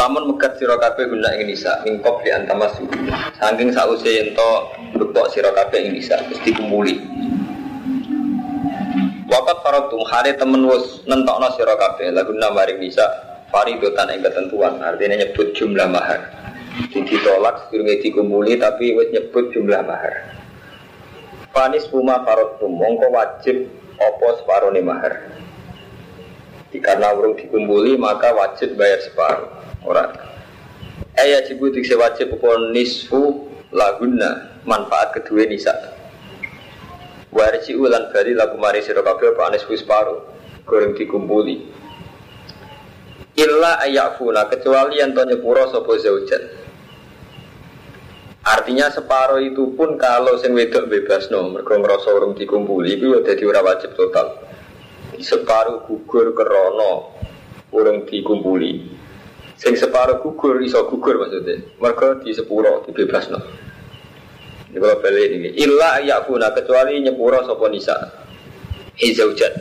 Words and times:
Lamun 0.00 0.32
megat 0.32 0.56
sira 0.56 0.80
kabeh 0.80 1.12
guna 1.12 1.36
ing 1.36 1.52
nisa 1.52 1.84
mingkop 1.84 2.24
di 2.24 2.32
antamasu. 2.32 2.88
Saking 3.36 3.68
sause 3.68 4.08
yen 4.08 4.32
to 4.32 4.50
mbekok 4.96 5.28
sira 5.28 5.52
kabeh 5.52 5.76
ing 5.76 5.92
nisa 5.92 6.16
wis 6.24 6.40
dikumpuli. 6.40 7.04
Wakat 9.28 9.60
faratum 9.60 10.00
hale 10.08 10.32
temen 10.40 10.64
wis 10.72 11.04
nentokno 11.04 11.52
sira 11.52 11.76
kabeh 11.76 12.16
laguna 12.16 12.48
maring 12.48 12.80
nisa 12.80 13.04
faridotan 13.52 14.08
ing 14.16 14.24
ketentuan 14.24 14.80
artinya 14.80 15.20
nyebut 15.20 15.52
jumlah 15.52 15.84
mahar. 15.92 16.32
Jadi 16.96 17.20
tolak 17.20 17.68
sedurunge 17.68 18.00
dikumpuli 18.00 18.56
tapi 18.56 18.96
wis 18.96 19.12
nyebut 19.12 19.52
jumlah 19.52 19.84
mahar. 19.84 20.32
Panis 21.52 21.84
puma 21.92 22.24
farotum 22.24 22.72
mongko 22.72 23.12
wajib 23.12 23.68
opo 24.00 24.32
separone 24.40 24.80
mahar. 24.80 25.28
Karena 26.72 27.12
urung 27.12 27.36
dikumpuli 27.36 28.00
maka 28.00 28.32
wajib 28.32 28.80
bayar 28.80 29.04
separuh. 29.04 29.69
Ora. 29.84 30.12
Aya 31.16 31.44
jibu 31.44 31.72
dikse 31.72 31.96
wajib 31.96 32.36
apa 32.36 32.72
nisfu 32.72 33.48
laguna 33.72 34.60
manfaat 34.64 35.16
kedua 35.16 35.44
nisa. 35.48 35.72
Warisi 37.30 37.76
ulan 37.76 38.10
bari 38.12 38.34
lagu 38.36 38.58
mari 38.60 38.82
sira 38.84 39.00
kabeh 39.00 39.32
apa 39.32 39.56
nisfu 39.56 39.72
separo 39.76 40.26
goreng 40.68 40.92
dikumpuli. 40.92 41.56
Illa 43.40 43.80
ayafuna 43.80 44.50
kecuali 44.52 45.00
yang 45.00 45.16
to 45.16 45.24
nyepuro 45.24 45.70
sapa 45.72 45.92
zaujat. 45.96 46.42
Artinya 48.40 48.88
separuh 48.88 49.40
itu 49.44 49.76
pun 49.76 50.00
kalau 50.00 50.40
sing 50.40 50.56
wedok 50.56 50.88
bebas 50.88 51.28
no, 51.28 51.52
mereka 51.52 51.76
ngerasa 51.76 52.08
urung 52.16 52.32
dikumpuli 52.32 52.96
itu 52.96 53.12
ya 53.12 53.20
jadi 53.20 53.42
ora 53.44 53.60
wajib 53.60 53.92
total. 53.96 54.40
Separuh 55.20 55.84
gugur 55.84 56.32
kerono 56.32 57.12
urung 57.72 58.08
dikumpuli. 58.08 58.99
Sing 59.60 59.76
separuh 59.76 60.24
gugur 60.24 60.56
iso 60.64 60.88
gugur 60.88 61.20
maksudnya. 61.20 61.60
Mereka 61.76 62.24
di 62.24 62.32
sepuro 62.32 62.80
no. 62.80 63.38
Ini 64.72 64.78
kalau 64.80 64.96
balik 65.04 65.28
ini. 65.36 65.48
Illa 65.60 66.00
yakuna 66.00 66.48
kecuali 66.56 66.96
nyepuro 67.04 67.44
sopo 67.44 67.68
nisa. 67.68 67.92
Hizaujat. 68.96 69.52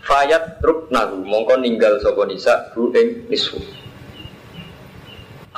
Fayat 0.00 0.64
truk 0.64 0.88
nagu 0.88 1.20
mongko 1.20 1.60
ninggal 1.60 2.00
sopo 2.00 2.24
nisa 2.24 2.72
ru 2.72 2.88
ing 2.96 3.28
nisfu. 3.28 3.60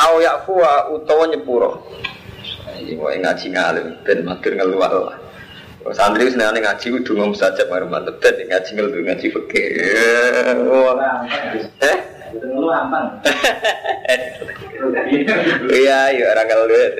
Aw 0.02 0.18
yakfuwa 0.18 0.90
utawa 0.98 1.30
nyepuro. 1.30 1.86
Ini 2.74 2.98
mau 2.98 3.14
ngaji 3.14 3.46
ngalim 3.54 3.86
ben 4.02 4.18
matur 4.26 4.58
ngeluar 4.58 4.90
lah. 4.90 5.18
Santri 5.94 6.26
nek 6.34 6.58
ngaji 6.58 6.86
kudu 6.90 7.14
ngomong 7.14 7.38
saja 7.38 7.64
marang 7.70 7.86
mantep 7.86 8.18
ben 8.18 8.50
ngaji 8.50 8.70
ngeluar 8.74 8.98
ngaji 9.14 9.26
fikih. 9.30 9.68
Eh? 12.86 14.18
Iya, 15.68 15.98
iya 16.14 16.24
orang 16.30 16.46
kalau 16.46 16.64
duit. 16.70 16.92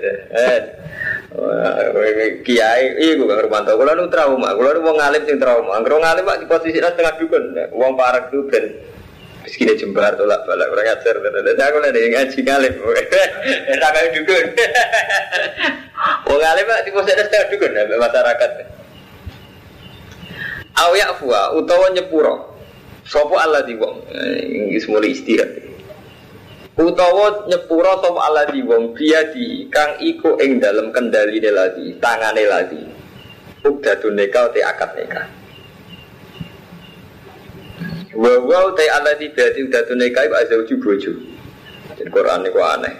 Kiai, 2.42 2.84
iya 2.98 3.12
gue 3.14 3.28
gak 3.28 3.46
Romanto. 3.46 3.78
Kalau 3.78 3.92
nu 3.94 4.10
trauma, 4.10 4.50
kalau 4.56 4.70
nu 4.74 4.80
mau 4.82 4.94
ngalim 4.98 5.22
sing 5.28 5.38
trauma. 5.38 5.78
Kalau 5.84 6.02
ngalim 6.02 6.26
pak 6.26 6.38
di 6.42 6.46
posisi 6.50 6.78
tengah 6.82 7.14
dukun, 7.20 7.54
uang 7.70 7.92
parek 7.94 8.34
tuh 8.34 8.48
ben. 8.50 8.64
Meski 9.46 9.64
jembar 9.78 10.18
tolak 10.18 10.44
balak 10.44 10.68
orang 10.68 10.98
ajar. 10.98 11.14
Tapi 11.22 11.62
aku 11.62 11.78
lagi 11.78 12.10
ngaji 12.10 12.38
ngalim. 12.42 12.74
Kayak 13.94 14.10
dukun. 14.18 14.46
Uang 16.28 16.40
ngalim 16.42 16.64
pak 16.66 16.80
di 16.82 16.90
posisi 16.90 17.14
tengah 17.16 17.46
dukun 17.52 17.72
masyarakat. 17.76 18.50
Awiyak 20.78 21.10
fuwa 21.18 21.54
utawa 21.54 21.86
nyepuro. 21.94 22.58
Sopo 23.08 23.40
Allah 23.40 23.64
di 23.64 23.72
wong, 23.72 24.04
ini 24.68 24.76
semua 24.84 25.00
istirahat. 25.00 25.67
Utawa 26.78 27.42
nyepuro 27.50 27.98
sopo 27.98 28.22
Allah 28.22 28.46
di 28.54 28.62
wong 28.62 28.94
dia 28.94 29.26
di 29.34 29.66
kang 29.66 29.98
iku 29.98 30.38
ing 30.38 30.62
dalam 30.62 30.94
kendali 30.94 31.42
lagi, 31.42 31.98
tangane 31.98 32.46
lagi. 32.46 32.78
Ukdatun 33.66 34.14
neka 34.14 34.54
te 34.54 34.62
akad 34.62 34.94
neka. 34.94 35.22
Wawaw 38.14 38.78
te 38.78 38.86
Allah 38.94 39.18
di 39.18 39.26
berarti 39.26 39.66
ukdatun 39.66 39.98
neka 39.98 40.30
iku 40.30 40.34
azau 40.38 40.62
bojo. 40.78 41.12
Di 41.98 42.06
Quran 42.06 42.46
ini 42.46 42.62
aneh. 42.62 42.94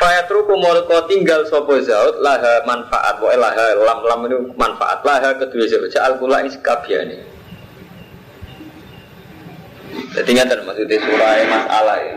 Fayatruku 0.00 0.56
molko 0.56 0.96
tinggal 1.12 1.44
sopo 1.44 1.76
zaut 1.84 2.24
laha 2.24 2.64
manfaat, 2.64 3.20
wa 3.20 3.36
laha 3.36 3.76
lam 3.84 4.00
lam 4.00 4.20
ini 4.32 4.36
manfaat 4.56 5.04
laha 5.04 5.36
kedua 5.36 5.68
zaut. 5.68 5.92
Al 6.00 6.16
kula 6.16 6.40
sekabiane. 6.48 7.20
Jadi 10.10 10.28
nggak 10.34 10.66
maksudnya 10.66 10.98
surah 10.98 11.32
masalah 11.46 11.96
ya. 12.02 12.14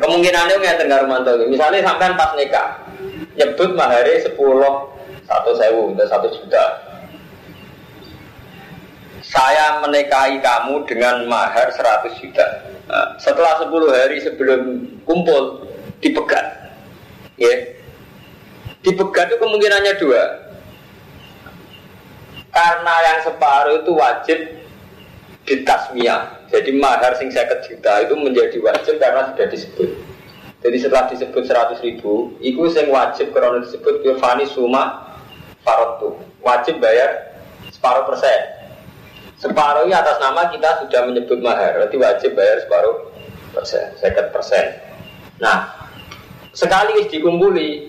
Kemungkinannya 0.00 0.54
nggak 0.56 0.78
tengah 0.80 0.98
romanto. 1.04 1.36
Misalnya 1.44 1.84
sampai 1.84 2.16
pas 2.16 2.32
nikah, 2.32 2.80
nyebut 3.36 3.76
mahari 3.76 4.24
sepuluh 4.24 4.88
satu 5.28 5.52
sewu 5.54 5.92
atau 5.94 6.06
satu 6.08 6.28
juta. 6.32 6.64
Saya 9.20 9.78
menikahi 9.84 10.42
kamu 10.42 10.88
dengan 10.90 11.28
mahar 11.30 11.70
100 11.70 12.18
juta. 12.18 12.42
Nah, 12.90 13.14
setelah 13.14 13.62
10 13.62 13.70
hari 13.86 14.18
sebelum 14.18 14.90
kumpul 15.06 15.70
dipegat, 16.02 16.74
ya, 17.38 17.78
dipegat 18.82 19.30
itu 19.30 19.38
kemungkinannya 19.38 19.94
dua. 20.02 20.24
Karena 22.50 22.94
yang 23.06 23.18
separuh 23.22 23.86
itu 23.86 23.92
wajib 23.94 24.38
ditasmiyah. 25.46 26.39
Jadi 26.50 26.70
mahar 26.74 27.14
sing 27.14 27.30
50 27.30 27.66
juta 27.70 27.92
itu 28.02 28.14
menjadi 28.18 28.58
wajib 28.58 28.98
karena 28.98 29.30
sudah 29.30 29.46
disebut. 29.46 29.90
Jadi 30.60 30.76
setelah 30.76 31.08
disebut 31.08 31.42
100 31.46 31.80
ribu, 31.86 32.36
itu 32.42 32.60
yang 32.76 32.92
wajib 32.92 33.32
karena 33.32 33.62
disebut 33.64 34.04
Yofani 34.04 34.44
Suma 34.50 35.14
Farotu. 35.62 36.20
Wajib 36.42 36.82
bayar 36.82 37.38
separuh 37.72 38.04
persen. 38.04 38.60
Separuhnya 39.40 40.04
atas 40.04 40.20
nama 40.20 40.52
kita 40.52 40.84
sudah 40.84 41.00
menyebut 41.08 41.40
mahar, 41.40 41.80
berarti 41.80 41.96
wajib 41.96 42.36
bayar 42.36 42.60
separuh 42.60 43.08
persen, 43.56 43.96
second 43.96 44.28
persen. 44.36 44.76
Nah, 45.40 45.64
sekali 46.52 47.08
dikumpuli, 47.08 47.88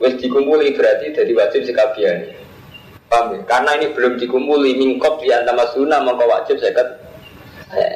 wis 0.00 0.16
dikumpuli 0.16 0.72
berarti 0.72 1.12
jadi 1.12 1.32
wajib 1.36 1.60
sekabian. 1.68 2.16
Ya? 2.24 2.36
Karena 3.44 3.76
ini 3.76 3.92
belum 3.92 4.16
dikumpuli, 4.16 4.80
mingkop 4.80 5.20
di 5.20 5.28
antara 5.28 5.68
sunnah 5.76 6.00
maka 6.00 6.24
wajib 6.24 6.56
second 6.56 7.07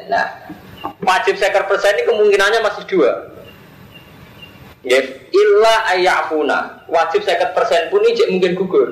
Nah, 0.09 0.25
wajib 1.01 1.35
seker 1.41 1.65
persen 1.65 1.97
ini 1.97 2.05
kemungkinannya 2.05 2.59
masih 2.61 2.83
dua. 2.85 3.11
Ya, 4.83 4.99
illa 5.31 5.75
ayafuna. 5.95 6.85
Wajib 6.91 7.25
seker 7.25 7.55
persen 7.57 7.89
pun 7.89 8.03
ini 8.05 8.37
mungkin 8.37 8.53
gugur. 8.53 8.89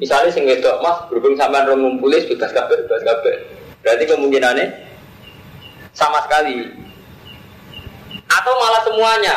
Misalnya 0.00 0.32
sing 0.32 0.48
wedok 0.48 0.80
mas 0.80 0.96
berhubung 1.12 1.36
sama 1.36 1.60
orang 1.60 1.84
ngumpulis 1.84 2.24
bebas 2.24 2.56
kabel, 2.56 2.88
bebas 2.88 3.04
kabel. 3.04 3.36
Berarti 3.84 4.04
kemungkinannya 4.08 4.66
sama 5.92 6.24
sekali. 6.24 6.72
Atau 8.32 8.52
malah 8.56 8.82
semuanya. 8.88 9.36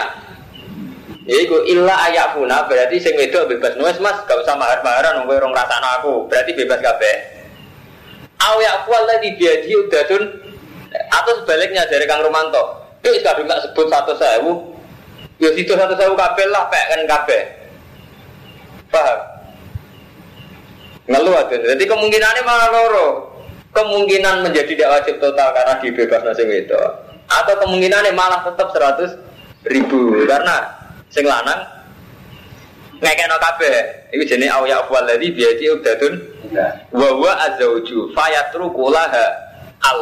Ya 1.24 1.40
itu 1.40 1.56
illa 1.68 1.96
ayafuna 2.08 2.68
berarti 2.68 3.00
sing 3.00 3.16
wedok 3.16 3.52
bebas 3.52 3.80
nulis 3.80 3.96
mas 4.04 4.24
gak 4.28 4.44
usah 4.44 4.60
mahar-maharan 4.60 5.24
nunggu 5.24 5.40
orang 5.40 5.56
rasana 5.56 6.00
aku 6.00 6.32
berarti 6.32 6.52
bebas 6.56 6.80
kabel. 6.80 7.18
Aw 8.44 8.56
yafu 8.60 8.92
di 9.24 9.30
biadi 9.40 9.72
udadun 9.72 10.24
atau 10.94 11.34
sebaliknya 11.44 11.86
dari 11.90 12.06
Kang 12.06 12.22
Romanto. 12.22 12.84
Itu 13.04 13.20
kadung 13.20 13.50
tak 13.50 13.62
sebut 13.68 13.88
satu 13.92 14.14
sewu. 14.16 14.52
Ya 15.42 15.50
situ 15.52 15.76
satu 15.76 15.94
sewu 15.98 16.14
kabel 16.16 16.50
lah 16.54 16.70
pek 16.72 16.86
kan 16.88 17.02
kabel 17.10 17.44
paham? 18.94 19.20
Ngeluh 21.10 21.36
aja. 21.36 21.56
Jadi 21.58 21.84
kemungkinannya 21.84 22.42
malah 22.46 22.70
loro. 22.70 23.08
Kemungkinan 23.74 24.46
menjadi 24.46 24.70
tidak 24.70 25.02
wajib 25.02 25.16
total 25.18 25.50
karena 25.50 25.74
dibebas 25.82 26.22
nasi 26.22 26.46
itu 26.46 26.78
atau 27.26 27.54
kemungkinannya 27.66 28.14
malah 28.14 28.46
tetap 28.46 28.70
seratus 28.70 29.18
ribu. 29.66 30.24
Karena 30.30 30.62
sing 31.10 31.26
lanang 31.26 31.60
ngekeno 33.02 33.36
kabeh. 33.42 33.76
Iku 34.14 34.24
jenenge 34.30 34.54
awya 34.54 34.86
afwal 34.86 35.04
ladzi 35.10 35.34
biati 35.34 35.66
ubdatun 35.74 36.14
wa 36.94 37.10
huwa 37.18 37.34
azauju 37.50 38.14
fayatruku 38.14 38.94
laha 38.94 39.26
al 39.82 40.00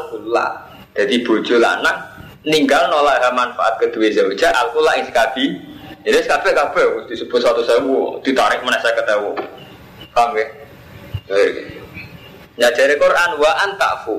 jadi 0.98 1.16
bojo 1.24 1.56
lanang 1.62 1.98
ninggal 2.44 2.90
nolak 2.90 3.22
manfaat 3.32 3.80
kedua 3.80 4.10
zauja 4.12 4.52
alkula 4.52 4.98
ing 4.98 5.08
sekabi 5.08 5.46
ini 6.02 6.20
sekabi 6.26 6.52
kabeh 6.52 7.06
disebut 7.08 7.40
satu 7.40 7.62
sewu 7.62 8.18
ditarik 8.26 8.66
mana 8.66 8.82
saya 8.82 8.98
ketahu 8.98 9.38
paham 10.12 10.36
ya 10.36 10.48
ya 12.60 12.68
dari 12.76 12.96
Quran 13.00 13.40
wa 13.40 13.52
antafu. 13.64 14.18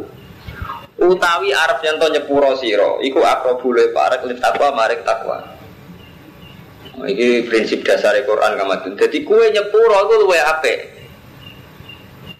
Utawi 1.02 1.50
araf 1.50 1.82
yang 1.82 1.98
nyepuro 1.98 2.54
siro 2.62 3.02
iku 3.02 3.26
akrobu 3.26 3.74
le 3.74 3.90
parek 3.90 4.22
lip 4.22 4.38
takwa 4.38 4.70
marek 4.70 5.02
takwa. 5.02 5.42
Ini 7.02 7.48
prinsip 7.50 7.82
dasar 7.82 8.14
Quran 8.22 8.54
kamatun 8.54 8.94
jadi 8.94 9.26
kue 9.26 9.50
nyepuro 9.50 10.06
itu 10.06 10.14
luwe 10.22 10.38
ape 10.38 10.74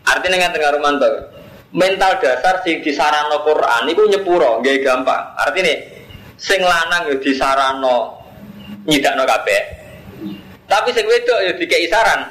artinya 0.06 0.36
nggak 0.38 0.52
tengah 0.54 0.72
rumanto 0.76 1.08
mental 1.72 2.20
dasar 2.20 2.60
sing 2.62 2.84
disarano 2.84 3.40
Quran 3.44 3.84
itu 3.88 4.02
nyepuro 4.08 4.60
gak 4.60 4.84
gampang. 4.84 5.24
Artinya 5.40 5.72
sing 6.36 6.60
lanang 6.60 7.08
yo 7.08 7.16
disarano 7.20 8.20
nyidakno 8.84 9.24
kabeh. 9.24 9.60
Tapi 10.68 10.88
sing 10.92 11.04
wedok 11.08 11.40
yo 11.48 11.52
dikei 11.56 11.88
saran. 11.88 12.28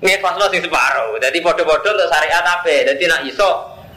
Ngefasno 0.00 0.44
sing 0.52 0.60
separo. 0.64 1.16
Dadi 1.20 1.40
padha-padha 1.40 1.88
untuk 1.92 2.08
syariat 2.08 2.44
ape 2.60 2.84
dadi 2.84 3.04
nak 3.08 3.24
iso 3.28 3.50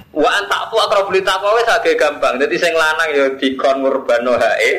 wa 0.10 0.30
antakfu 0.42 0.76
akrabul 0.80 1.20
taqwa 1.24 1.56
wis 1.56 1.68
agak 1.68 1.96
gampang. 1.96 2.40
Dadi 2.40 2.56
sing 2.60 2.76
lanang 2.76 3.10
yo 3.16 3.26
dikon 3.40 3.84
ngurbano 3.84 4.36
hae. 4.36 4.72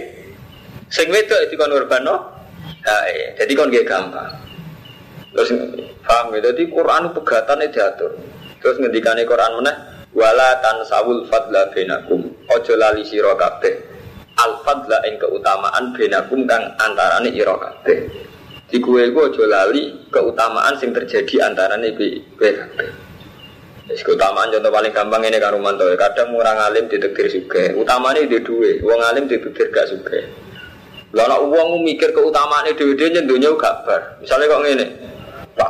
Sing 0.92 1.08
wedok 1.08 1.48
dikon 1.48 1.72
ngurbano 1.72 2.14
hae. 2.84 3.36
Dadi 3.36 3.52
kon 3.56 3.72
gak 3.72 3.88
gampang. 3.88 4.32
Terus 5.30 5.50
paham 6.02 6.34
ya 6.34 6.50
dadi 6.50 6.66
Quran 6.66 7.14
pegatan 7.14 7.62
diatur 7.70 8.12
Terus 8.60 8.76
ngendikane 8.76 9.24
Quran 9.24 9.60
mana? 9.60 9.72
Wala 10.12 10.60
tansawul 10.60 11.24
fadla 11.26 11.72
benakum. 11.72 12.28
Ojo 12.52 12.74
lali 12.76 13.02
sira 13.04 13.32
kabeh. 13.36 13.74
Al 14.36 14.60
fadla 14.64 15.00
ing 15.08 15.16
keutamaan 15.16 15.96
benakum 15.96 16.44
kang 16.44 16.76
antarane 16.76 17.32
ira 17.32 17.56
kabeh. 17.56 17.98
Di 18.70 18.78
kue 18.78 19.10
gue 19.10 19.24
ojo 19.32 19.44
lali 19.48 20.06
keutamaan 20.12 20.76
sing 20.76 20.92
terjadi 20.92 21.48
antarane 21.48 21.96
kowe 21.96 22.50
kabeh. 22.52 22.88
Wis 23.90 24.06
keutamaan 24.06 24.54
contoh 24.54 24.70
paling 24.70 24.94
gampang 24.94 25.22
ini 25.26 25.42
kan 25.42 25.50
Rumanto. 25.50 25.82
Kadang 25.98 26.30
orang 26.38 26.58
alim 26.62 26.86
ditektir 26.86 27.26
suge. 27.26 27.74
Utamanya 27.74 28.22
di 28.22 28.38
dua. 28.38 28.78
Wong 28.86 29.02
alim 29.02 29.26
ditektir 29.26 29.66
gak 29.74 29.90
suge. 29.90 30.30
Lalu 31.10 31.50
uang 31.50 31.82
mikir 31.82 32.14
keutamaan 32.14 32.70
itu 32.70 32.94
dia 32.94 33.10
nyentuhnya 33.10 33.50
gak 33.58 33.82
bar. 33.82 34.22
Misalnya 34.22 34.46
kok 34.46 34.62
ngene, 34.62 34.86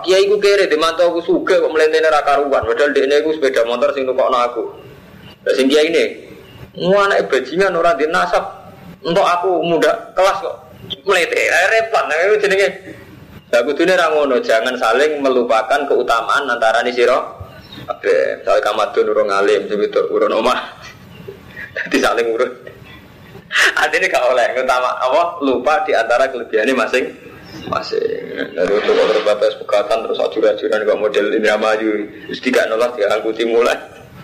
Kiai 0.05 0.29
ku 0.29 0.37
kere 0.41 0.67
di 0.67 0.76
mantau 0.76 1.12
aku 1.12 1.20
suge 1.23 1.61
kok 1.61 1.70
melentene 1.73 2.08
ra 2.08 2.20
karuan 2.25 2.64
padahal 2.64 2.91
dekne 2.93 3.23
ku 3.25 3.31
sepeda 3.37 3.64
motor 3.64 3.93
sing 3.93 4.05
nukokno 4.05 4.38
aku. 4.38 4.62
Lah 5.44 5.52
sing 5.56 5.67
kiai 5.69 5.88
ini 5.93 6.05
mu 6.81 6.97
anake 6.97 7.29
bajingan 7.29 7.76
di 7.99 8.06
nasab. 8.08 8.44
Untuk 9.00 9.25
aku 9.25 9.64
muda 9.64 10.12
kelas 10.12 10.38
kok 10.44 10.56
melete. 11.08 11.41
Repot 11.49 12.05
nah 12.08 12.17
itu 12.29 12.37
jenenge. 12.44 12.69
Lah 13.50 13.67
kudune 13.67 13.99
ra 13.99 14.14
ngono, 14.14 14.38
jangan 14.38 14.79
saling 14.79 15.19
melupakan 15.19 15.82
keutamaan 15.91 16.46
antara 16.46 16.87
ni 16.87 16.94
sira 16.94 17.19
kabeh. 17.88 18.44
Misale 18.44 18.61
kamadun 18.62 19.11
urung 19.11 19.31
alim, 19.35 19.67
sing 19.67 19.81
wedok 19.81 20.06
urun 20.12 20.38
omah. 20.38 20.61
Dadi 21.75 21.99
saling 21.99 22.31
urut. 22.31 22.53
Artinya 23.82 24.06
gak 24.06 24.25
oleh 24.31 24.46
utama 24.55 24.94
apa 24.94 25.23
lupa 25.43 25.82
di 25.82 25.91
antara 25.91 26.31
kelebihannya 26.31 26.75
masing 26.76 27.30
masih. 27.68 28.00
Dari 28.56 28.72
untuk 28.72 28.94
terbatas 28.94 29.52
pekatan 29.60 30.06
terus 30.06 30.22
acuran-acuran 30.22 30.86
kok 30.86 31.00
model 31.00 31.26
ini 31.34 31.48
maju 31.58 31.90
terus 32.30 32.40
tidak 32.40 32.64
nolak 32.72 32.96
dia 32.96 33.10
angkuti 33.12 33.44
mulai. 33.44 33.76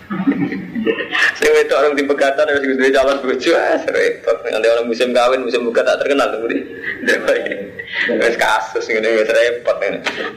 Saya 1.37 1.67
itu 1.67 1.75
orang 1.75 1.99
di 1.99 2.07
pegatan 2.07 2.47
harus 2.47 2.63
gede 2.63 2.95
calon 2.95 3.19
bojo. 3.19 3.51
Ah 3.53 3.75
repot. 3.91 4.37
Nanti 4.47 4.67
orang 4.71 4.87
musim 4.87 5.11
kawin 5.11 5.43
musim 5.43 5.67
buka 5.67 5.83
tak 5.83 5.99
terkenal 5.99 6.31
tuh 6.31 6.47
di 6.47 6.63
wes 8.21 8.35
kasus 8.35 8.85
ini 8.91 9.09
wes 9.15 9.29
repot 9.31 9.77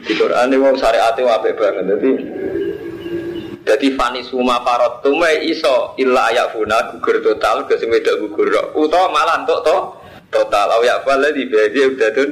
di 0.07 0.13
Quran 0.15 0.51
ini 0.51 0.57
mau 0.57 0.75
syariat 0.75 1.13
itu 1.15 1.27
apa 1.27 1.51
banget 1.51 1.85
jadi 1.95 2.11
jadi 3.61 3.87
fani 3.93 4.21
suma 4.25 4.63
parot 4.65 5.05
tume 5.05 5.29
iso 5.45 5.93
illa 6.01 6.31
ayak 6.33 6.55
funa 6.55 6.95
gugur 6.95 7.21
total 7.21 7.67
ke 7.69 7.77
wedok 7.85 8.15
gugur 8.25 8.47
utawa 8.73 9.07
malah 9.13 9.37
untuk 9.45 9.59
to 9.63 9.77
total 10.31 10.67
ayak 10.81 11.03
fala 11.03 11.29
di 11.35 11.43
bedi 11.45 11.79
udah 11.91 12.09
tuh 12.15 12.29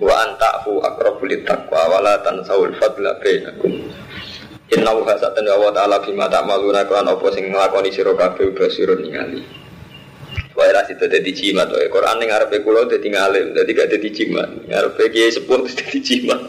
wa 0.00 0.14
antafu 0.24 0.80
aqrabul 0.80 1.30
taqwa 1.44 1.82
wa 1.92 1.98
la 2.00 2.14
tansawul 2.24 2.72
fadla 2.80 3.20
bainakum. 3.20 3.92
Inna 4.68 4.92
wa 4.92 5.00
hasatan 5.04 5.48
wa 5.48 5.72
ta'ala 5.72 6.04
bima 6.04 6.28
ta'maluna 6.28 6.84
kan 6.84 7.08
apa 7.08 7.26
sing 7.32 7.48
nglakoni 7.48 7.88
sira 7.88 8.12
kabeh 8.12 8.52
basirun 8.52 9.00
ningali. 9.00 9.40
Wae 10.52 10.70
ra 10.76 10.84
sida 10.84 11.08
dadi 11.08 11.32
jimat 11.32 11.72
wae. 11.72 11.88
Quran 11.88 12.20
ning 12.20 12.28
arepe 12.28 12.60
kula 12.60 12.84
dadi 12.84 13.08
ngalim 13.08 13.56
dadi 13.56 13.70
gak 13.72 13.88
dadi 13.88 14.08
jimat. 14.12 14.48
Arepe 14.68 15.08
kiai 15.08 15.32
sepuh 15.32 15.64
terus 15.64 15.76
dadi 15.80 15.98
jimat. 16.04 16.40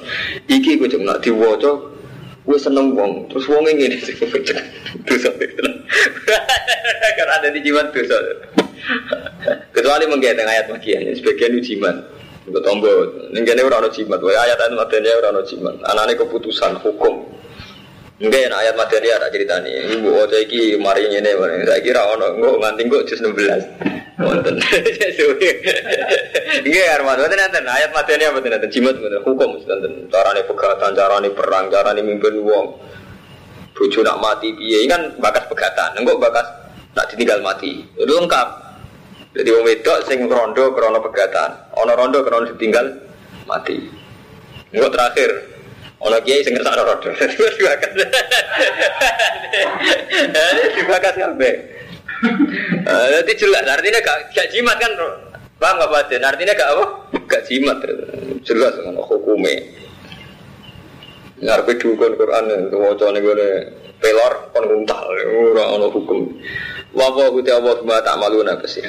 Iki 0.52 0.84
ku 0.84 0.86
cuma 0.92 1.16
diwaca 1.24 1.72
gue 2.44 2.58
seneng 2.60 2.92
wong. 2.92 3.32
Terus 3.32 3.46
wong 3.48 3.64
ngene 3.72 3.98
dosa 5.08 5.30
karena 7.18 7.34
ada 7.40 7.50
di 7.56 7.60
jimat 7.64 7.96
dosa 7.96 8.20
kecuali 9.76 10.04
menggawe 10.10 10.44
ayat 10.44 10.68
magian 10.70 11.10
sebagian 11.16 11.58
ujiman 11.58 11.96
untuk 12.50 12.66
tombol. 12.66 13.30
Ini 13.30 13.46
kene 13.46 13.62
ora 13.62 13.80
ono 13.80 13.90
jimat. 13.94 14.20
Wae 14.20 14.36
ayat 14.36 14.58
ayat 14.58 14.74
madani 14.74 15.10
ora 15.14 15.30
ono 15.30 15.42
jimat. 15.46 15.76
Anane 15.86 16.18
keputusan 16.18 16.82
hukum. 16.82 17.30
Enggak, 18.20 18.52
ayat 18.52 18.76
madani 18.76 19.08
ada 19.16 19.32
ceritanya. 19.32 19.96
Ibu 19.96 20.10
ojo 20.12 20.38
iki 20.44 20.76
mari 20.76 21.08
ngene, 21.08 21.40
saya 21.64 21.80
kira 21.80 22.04
ono. 22.04 22.36
Engko 22.36 22.60
nganti 22.60 22.82
engko 22.84 23.08
jus 23.08 23.24
16. 23.24 24.20
Wonten. 24.20 24.60
Nggih, 26.68 26.86
Arman, 27.00 27.24
wonten 27.24 27.40
enten 27.40 27.64
ayat 27.64 27.96
madani 27.96 28.28
apa 28.28 28.44
enten 28.44 28.68
jimat 28.68 29.00
wonten 29.00 29.24
hukum 29.24 29.56
enten 29.64 30.12
carane 30.12 30.44
pegatan, 30.44 30.92
carane 30.92 31.30
perang, 31.32 31.72
carane 31.72 32.02
mimpin 32.04 32.44
wong. 32.44 32.76
Bojo 33.72 34.04
nak 34.04 34.20
mati 34.20 34.52
piye? 34.52 34.84
Kan 34.92 35.16
bakas 35.24 35.48
pegatan, 35.48 35.96
engko 35.96 36.20
bakas 36.20 36.44
nak 37.00 37.08
ditinggal 37.08 37.40
mati. 37.40 37.88
Itu 37.96 38.12
lengkap. 38.12 38.69
Jadi 39.30 39.50
wong 39.54 39.66
wedok 39.66 40.10
sing 40.10 40.26
rondo 40.26 40.74
krana 40.74 40.98
pegatan, 40.98 41.54
ana 41.78 41.94
rondo 41.94 42.26
krana 42.26 42.50
ditinggal 42.50 42.86
mati. 43.46 43.78
Engko 44.74 44.90
terakhir 44.90 45.30
Ono 46.00 46.16
kiai 46.24 46.48
sing 46.48 46.56
ngersakno 46.56 46.88
rodo. 46.88 47.12
Dibakas. 47.60 47.92
Dibakas 50.80 51.16
kabeh. 51.20 51.56
Jadi 52.88 53.32
jelas 53.36 53.64
artinya 53.68 54.00
gak 54.04 54.36
gak 54.36 54.48
jimat 54.52 54.76
kan 54.76 54.92
Paham 55.60 55.80
gak 55.80 55.92
batin? 55.92 56.24
Artinya 56.24 56.56
gak 56.56 56.72
apa? 56.72 56.86
Gak 57.28 57.44
jimat 57.48 57.80
Jelas 58.44 58.76
kan 58.80 58.96
hukumnya 58.96 59.60
Ngarepe 61.40 61.80
dukun 61.80 62.20
Quran 62.20 62.68
wacane 62.76 63.24
gue 63.24 63.48
pelor 64.04 64.52
kon 64.52 64.68
nguntal 64.68 65.08
ora 65.08 65.72
ono 65.72 65.88
hukum. 65.88 66.28
Wa 66.92 67.08
wa 67.16 67.32
guti 67.32 67.48
Allah 67.48 67.80
bima 67.80 68.04
ta'maluna 68.04 68.60
besi. 68.60 68.84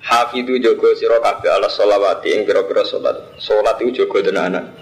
Hafidu 0.00 0.56
jogo 0.56 0.96
sira 0.96 1.20
kabeh 1.20 1.52
ala 1.52 1.68
sholawati 1.68 2.32
ing 2.32 2.48
pira-pira 2.48 2.88
salat. 2.88 3.36
Salat 3.36 3.76
iku 3.84 3.92
jogo 3.92 4.24
tenanan. 4.24 4.72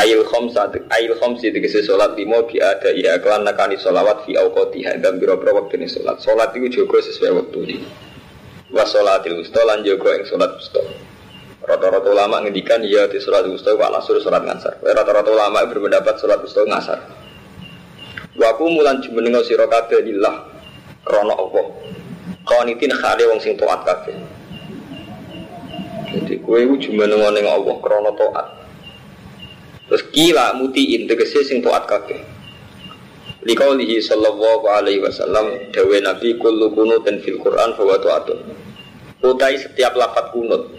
Ail 0.00 0.24
khomsa 0.24 0.72
ail 0.88 1.12
khomsi 1.20 1.52
tegese 1.52 1.84
salat 1.84 2.16
limo 2.16 2.48
bi 2.48 2.56
ada 2.64 2.88
ya 2.96 3.20
kelan 3.20 3.44
nakani 3.44 3.76
solawat 3.76 4.24
fi 4.24 4.40
auqatiha 4.40 4.96
dan 5.04 5.20
biro-biro 5.20 5.60
waktu 5.60 5.84
ini 5.84 5.84
salat. 5.84 6.16
Salat 6.24 6.56
itu 6.56 6.80
jogo 6.80 6.96
sesuai 6.96 7.44
waktu 7.44 7.58
ini. 7.68 7.76
Wa 8.72 8.88
salatil 8.88 9.36
wusta 9.36 9.60
lan 9.68 9.84
jogo 9.84 10.16
ing 10.16 10.24
salat 10.24 10.48
wusta. 10.56 10.80
Rata-rata 11.68 12.08
ulama 12.08 12.40
ngendikan 12.40 12.80
ya 12.88 13.04
di 13.04 13.20
salat 13.20 13.44
wusta 13.52 13.76
wa 13.76 13.92
lasur 13.92 14.16
salat 14.24 14.48
ngasar. 14.48 14.80
Rata-rata 14.80 15.28
ulama 15.28 15.68
berpendapat 15.68 16.16
salat 16.16 16.40
wusta 16.40 16.64
ngasar. 16.64 17.04
Wa 18.32 18.56
ku 18.56 18.64
mulan 18.64 19.04
jumenengo 19.04 19.44
sira 19.44 19.68
kabeh 19.68 20.00
lillah 20.08 20.56
krana 21.04 21.36
apa? 21.36 21.87
Qanitin 22.48 22.96
khale 22.96 23.28
wong 23.28 23.40
sing 23.44 23.52
taat 23.60 23.84
kabeh. 23.84 24.16
Jadi 26.08 26.40
kue 26.40 26.64
itu 26.64 26.88
jumenengo 26.88 27.28
ning 27.36 27.44
Allah 27.44 27.76
krana 27.84 28.12
taat. 28.16 28.46
Terus 29.88 30.02
kila 30.12 30.56
mutiin 30.56 31.04
tegese 31.04 31.44
sing 31.44 31.60
taat 31.60 31.84
kabeh. 31.84 32.16
Likaulihi 33.44 34.00
sallallahu 34.00 34.64
alaihi 34.64 35.04
wasallam 35.04 35.52
dawe 35.72 35.96
Nabi 36.00 36.40
kullu 36.40 36.72
kunutin 36.72 37.20
fil 37.20 37.36
Quran 37.36 37.76
fa 37.76 37.84
taatun. 38.00 38.40
Utai 39.20 39.60
setiap 39.60 39.92
lafat 39.92 40.32
kunut 40.32 40.72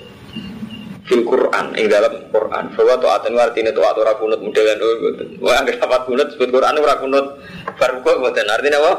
fil 1.06 1.22
Quran 1.22 1.78
ing 1.78 1.86
dalam 1.86 2.34
Quran 2.34 2.66
fa 2.74 2.98
taatun 2.98 3.38
artine 3.38 3.70
taat 3.70 3.94
ora 3.94 4.18
kunut 4.18 4.42
modelan 4.42 4.82
mboten. 4.82 5.38
Wah 5.38 5.62
anggere 5.62 5.78
lafat 5.78 6.02
kunut 6.10 6.28
sebut 6.34 6.50
Quran 6.50 6.82
ora 6.82 6.98
kunut 6.98 7.26
bar 7.78 7.92
kok 8.02 8.16
mboten 8.18 8.50
artine 8.50 8.78
apa? 8.82 8.94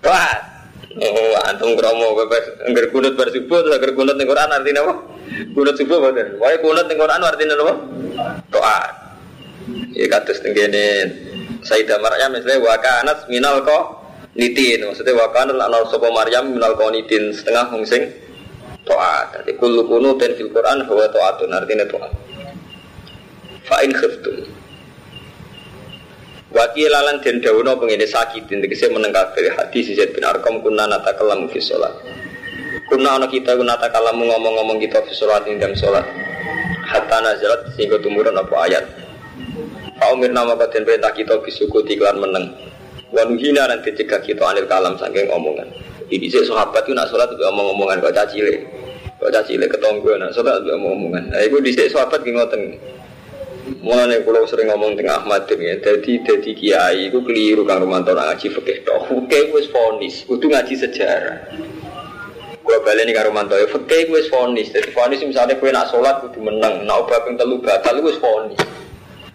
Taat. 0.00 0.55
Oh, 0.96 1.36
antum 1.44 1.76
kromo 1.76 2.16
bebas 2.16 2.56
angger 2.64 2.88
kunut 2.88 3.20
bar 3.20 3.28
subuh 3.28 3.60
terus 3.60 3.76
angger 3.76 3.92
kunut 3.92 4.16
ning 4.16 4.24
Quran 4.24 4.48
artine 4.48 4.80
apa? 4.80 4.94
Kunut 5.52 5.76
subuh 5.76 6.00
mboten. 6.00 6.40
Wae 6.40 6.56
kunut 6.64 6.88
ning 6.88 6.96
Quran 6.96 7.20
artine 7.20 7.52
apa? 7.52 7.74
Taat. 8.48 8.92
Ya 9.92 10.06
kados 10.08 10.40
tengene 10.40 11.12
Sayyidah 11.60 12.00
Maryam 12.00 12.32
misalnya 12.32 12.62
wa 12.62 12.76
kanat 12.78 13.28
minal 13.28 13.60
ko 13.66 13.78
Nitin 14.36 14.84
maksudnya 14.84 15.16
wakan 15.16 15.56
lan 15.56 15.72
sapa 15.88 16.12
Maryam 16.12 16.52
minal 16.52 16.76
qanitin 16.76 17.32
setengah 17.32 17.72
wong 17.72 17.84
sing 17.88 18.08
taat. 18.84 19.36
Dadi 19.36 19.56
kullu 19.56 19.84
kunutin 19.88 20.32
fil 20.32 20.52
Quran 20.52 20.84
bahwa 20.84 21.08
taatun 21.12 21.52
artinya 21.52 21.84
taat. 21.88 22.12
Fa 23.68 23.84
in 23.84 23.92
khiftum 23.92 24.55
Waki 26.56 26.88
lalan 26.88 27.20
den 27.20 27.44
dawono 27.44 27.76
pengene 27.76 28.08
sakit 28.08 28.48
tegese 28.48 28.88
meneng 28.88 29.12
kabeh 29.12 29.52
hadis 29.60 29.92
Zaid 29.92 30.16
bin 30.16 30.24
Arqam 30.24 30.64
kunna 30.64 30.88
natakallamu 30.88 31.52
fi 31.52 31.60
sholat. 31.60 31.92
Kunna 32.88 33.20
ana 33.20 33.28
kita 33.28 33.60
kunna 33.60 33.76
natakallamu 33.76 34.24
ngomong-ngomong 34.24 34.80
kita 34.80 35.04
fi 35.04 35.12
sholat 35.12 35.44
ing 35.52 35.60
dalam 35.60 35.76
sholat. 35.76 36.08
Hatta 36.88 37.20
nazalat 37.20 37.76
sehingga 37.76 38.00
tumurun 38.00 38.40
apa 38.40 38.56
ayat. 38.72 38.88
Umir 40.16 40.32
nama 40.32 40.56
kaden 40.56 40.88
perintah 40.88 41.12
kita 41.12 41.44
bisuku 41.44 41.84
tiklan 41.84 42.24
meneng. 42.24 42.56
Wa 43.12 43.28
nuhina 43.28 43.68
nanti 43.68 43.92
cegah 43.92 44.24
kita 44.24 44.40
anil 44.48 44.64
kalam 44.64 44.96
saking 44.96 45.28
omongan. 45.28 45.68
Jadi 46.08 46.24
sih 46.24 46.40
sahabat 46.40 46.88
itu 46.88 46.96
nak 46.96 47.12
sholat 47.12 47.36
itu 47.36 47.44
omong-omongan 47.44 48.00
kok 48.00 48.16
cacile. 48.16 48.64
Kok 49.20 49.28
cacile 49.28 49.68
ketonggo 49.68 50.16
nak 50.16 50.32
sholat 50.32 50.64
itu 50.64 50.72
omong-omongan. 50.72 51.36
Nah 51.36 51.40
itu 51.44 51.60
dhisik 51.60 51.92
sahabat 51.92 52.24
ngoten. 52.24 52.95
Mulane 53.66 54.22
kula 54.22 54.46
sering 54.46 54.70
ngomong 54.70 54.94
tengah 54.94 55.26
Ahmad 55.26 55.50
ya, 55.50 55.74
jadi 55.82 56.12
jadi 56.22 56.50
kiai 56.54 57.10
itu 57.10 57.18
keliru 57.18 57.66
kang 57.66 57.82
Romanto 57.82 58.14
ngaji 58.14 58.46
fikih 58.54 58.86
tok. 58.86 59.10
Fikih 59.10 59.50
wis 59.50 59.66
fonis, 59.74 60.22
kudu 60.22 60.46
ngaji 60.46 60.74
sejarah. 60.78 61.50
Gua 62.62 62.78
baleni 62.86 63.10
karo 63.10 63.34
Romanto 63.34 63.58
ya 63.58 63.66
fikih 63.66 64.14
wis 64.14 64.30
fonis. 64.30 64.70
Jadi 64.70 64.94
fonis 64.94 65.18
misalnya 65.26 65.58
kowe 65.58 65.66
nak 65.74 65.90
salat 65.90 66.22
kudu 66.22 66.46
menang, 66.46 66.86
nak 66.86 67.10
obah 67.10 67.18
ping 67.26 67.34
telu 67.34 67.58
batal 67.58 67.98
wis 68.06 68.14
fonis. 68.22 68.54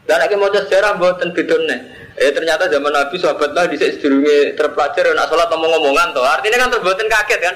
Dan 0.08 0.24
nek 0.24 0.32
maca 0.40 0.64
sejarah 0.64 0.96
mboten 0.96 1.36
bedone. 1.36 1.78
Eh 2.16 2.32
ternyata 2.32 2.72
zaman 2.72 2.92
Nabi 2.92 3.20
sahabat 3.20 3.52
lah 3.52 3.68
dhisik 3.68 4.00
sedurunge 4.00 4.56
terpelajar 4.56 5.12
nak 5.12 5.28
salat 5.28 5.52
ngomong-ngomongan 5.52 6.16
to. 6.16 6.24
Artinya 6.24 6.56
kan 6.56 6.70
terboten 6.72 7.08
kaget 7.12 7.40
kan. 7.44 7.56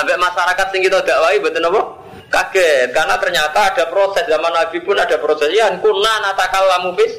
Ambek 0.00 0.16
masyarakat 0.16 0.66
sing 0.72 0.80
kita 0.80 1.04
dakwahi 1.04 1.36
mboten 1.36 1.68
apa? 1.68 2.07
Kaget 2.28 2.92
karena 2.92 3.16
ternyata 3.20 3.58
ada 3.72 3.84
proses. 3.88 4.24
Zaman 4.28 4.52
Nabi 4.52 4.78
pun 4.84 4.96
ada 4.96 5.16
proses. 5.20 5.48
Ya 5.52 5.72
kuna 5.80 6.12
lamu 6.44 6.94
bis 6.94 7.12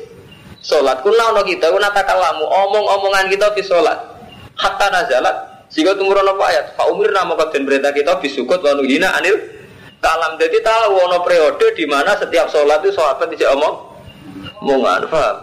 sholat. 0.61 1.01
Kuna 1.01 1.33
ono 1.33 1.41
kita 1.43 1.69
kuna 1.73 1.89
lamu 1.93 2.45
omong-omongan 2.45 3.29
kita 3.29 3.51
bis 3.53 3.67
sholat. 3.67 3.97
Hatta 4.57 4.87
nazalat. 4.93 5.67
Sehingga 5.69 5.93
tumurun 5.93 6.25
apa 6.25 6.43
ayat? 6.49 6.65
Fa 6.73 6.89
umir 6.89 7.13
nama 7.13 7.37
kaden 7.37 7.61
berita 7.61 7.93
kita 7.93 8.17
bisukut 8.17 8.57
wa 8.65 8.73
hina 8.81 9.13
anil 9.21 9.37
kalam. 10.01 10.33
Jadi 10.41 10.57
tahu 10.65 10.97
ono 10.97 11.21
periode 11.21 11.77
di 11.77 11.85
mana 11.85 12.17
setiap 12.17 12.49
sholat 12.49 12.81
itu 12.81 12.97
sholat 12.97 13.21
tidak 13.21 13.53
omong. 13.53 13.75
Omongan 14.65 15.05
paham? 15.07 15.37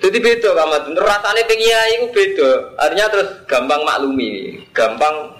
Jadi 0.00 0.16
beda 0.16 0.56
kamu 0.56 0.96
rasanya 0.96 1.44
pengiai 1.44 1.92
itu 2.00 2.06
beda. 2.08 2.50
Artinya 2.80 3.06
terus 3.12 3.28
gampang 3.44 3.80
maklumi 3.84 4.64
gampang 4.72 5.36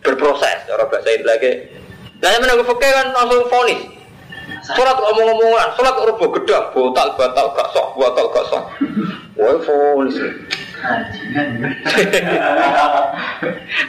berproses. 0.00 0.64
Cara 0.64 0.88
bahasa 0.88 1.20
lagi 1.20 1.79
Yang 2.20 2.44
menanggung 2.44 2.68
fakir 2.68 2.92
kan 2.92 3.16
langsung 3.16 3.48
fonis. 3.48 3.80
Sholat 4.60 4.98
omong-omongan, 5.00 5.72
sholat 5.72 5.96
rubuh 6.04 6.28
gedak, 6.36 6.76
botal, 6.76 7.16
batal, 7.16 7.56
gak 7.56 7.72
sok, 7.72 7.96
batal, 7.96 8.28
gak 8.28 8.44
sok. 8.52 8.64
Wah, 9.40 9.56
fonis. 9.64 10.20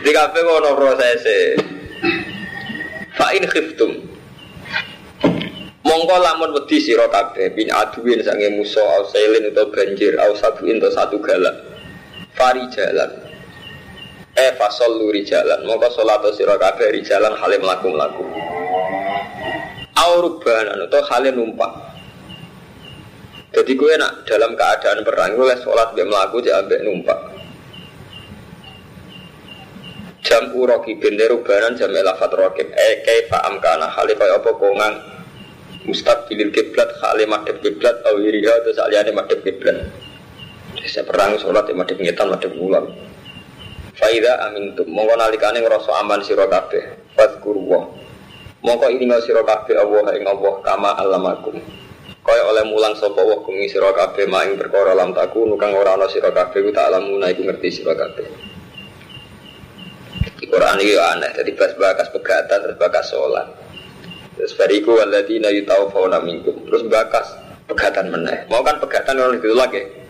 Di 0.03 0.11
kafe 0.11 0.39
ono 0.43 0.75
proses 0.75 1.23
Fa'in 3.15 3.43
khiftum. 3.47 3.91
Mongko 5.81 6.15
lamun 6.23 6.55
wedi 6.55 6.79
sira 6.79 7.11
kabeh 7.11 7.51
bin 7.51 7.67
aduin 7.67 8.23
sange 8.23 8.47
musa 8.55 8.79
au 8.79 9.03
sailin 9.11 9.51
utawa 9.51 9.71
banjir 9.75 10.15
au 10.19 10.31
sabuin 10.39 10.79
utawa 10.79 10.95
satu 10.95 11.19
galak. 11.19 11.55
Fari 12.31 12.63
jalan 12.71 13.30
e 14.41 14.57
fasol 14.57 14.98
luri 14.98 15.21
jalan 15.21 15.62
mongko 15.69 15.93
sholat 15.93 16.25
sira 16.33 16.57
kabeh 16.57 16.98
jalan 17.05 17.38
hale 17.38 17.57
mlaku 17.62 17.88
mlaku 17.93 18.25
aurubanan 20.01 20.89
atau 20.89 21.01
hale 21.13 21.29
numpak. 21.29 21.71
Jadi 23.51 23.71
gue 23.75 23.93
nak 24.00 24.24
dalam 24.25 24.55
keadaan 24.55 25.03
perang 25.03 25.36
gue 25.36 25.55
sholat 25.60 25.91
be 25.93 26.03
melaku 26.07 26.39
jadi 26.39 26.63
ambek 26.63 26.81
numpak. 26.88 27.19
Jam 30.21 30.53
uroki 30.55 30.95
benderu 30.95 31.43
banan 31.43 31.75
jam 31.75 31.91
elafat 31.91 32.31
rokib. 32.31 32.71
Eh 32.71 33.03
kaifa 33.03 33.43
amkana 33.51 33.91
hale 33.91 34.15
kaya 34.15 34.39
apa 34.39 34.51
kongang? 34.55 34.95
Mustaqbilil 35.81 36.53
kiblat 36.53 36.93
hale 37.01 37.25
madhep 37.25 37.57
kiblat 37.60 38.05
au 38.05 38.21
iriha 38.21 38.63
atau 38.63 38.71
saliyane 38.71 39.12
madhep 39.12 39.43
kiblat. 39.43 39.91
Saya 40.88 41.03
perang 41.03 41.36
sholat 41.36 41.67
ya 41.67 41.75
madhep 41.75 42.00
ngetan 42.00 42.31
madhep 42.31 42.53
ulang 42.55 42.88
Faida 44.01 44.50
tuh 44.74 44.89
mongko 44.89 45.13
nalikane 45.13 45.62
ngrasa 45.62 45.93
aman 46.01 46.25
sira 46.25 46.50
kabeh. 46.50 47.13
Fadhkurullah. 47.13 47.86
Mongko 48.65 48.89
ilinga 48.89 49.22
sira 49.22 49.46
kabeh 49.46 49.77
Allah 49.77 50.17
ing 50.17 50.25
Allah 50.25 50.53
kama 50.65 50.98
alamakum. 50.98 51.62
Kaya 52.25 52.43
oleh 52.50 52.65
mulang 52.65 52.98
sapa 52.98 53.22
wa 53.22 53.46
kumi 53.46 53.70
sira 53.70 53.93
kabeh 53.93 54.25
maing 54.25 54.58
perkara 54.58 54.98
lam 54.98 55.13
taku 55.13 55.46
kang 55.53 55.77
ora 55.77 55.93
ana 55.93 56.10
sira 56.10 56.34
kabeh 56.34 56.65
ku 56.65 56.74
tak 56.74 56.89
lamuna 56.89 57.29
iku 57.29 57.46
ngerti 57.46 57.70
sira 57.70 57.93
kabeh. 57.93 58.25
Di 60.41 60.50
Quran 60.50 60.81
ini 60.81 60.98
aneh, 60.98 61.38
jadi 61.38 61.53
pas 61.53 61.70
bakas 61.77 62.10
pegatan 62.10 62.58
terus 62.65 62.77
bakas 62.81 63.05
sholat. 63.13 63.46
Terus 64.34 64.58
bariku 64.58 64.98
waladina 64.98 65.53
yutawfawna 65.53 66.17
minkum. 66.25 66.58
Terus 66.65 66.89
bakas 66.89 67.38
pegatan 67.70 68.10
meneh. 68.10 68.50
Mau 68.50 68.65
kan 68.65 68.81
pegatan 68.81 69.22
orang 69.22 69.38
itu 69.38 69.53
lagi. 69.53 70.00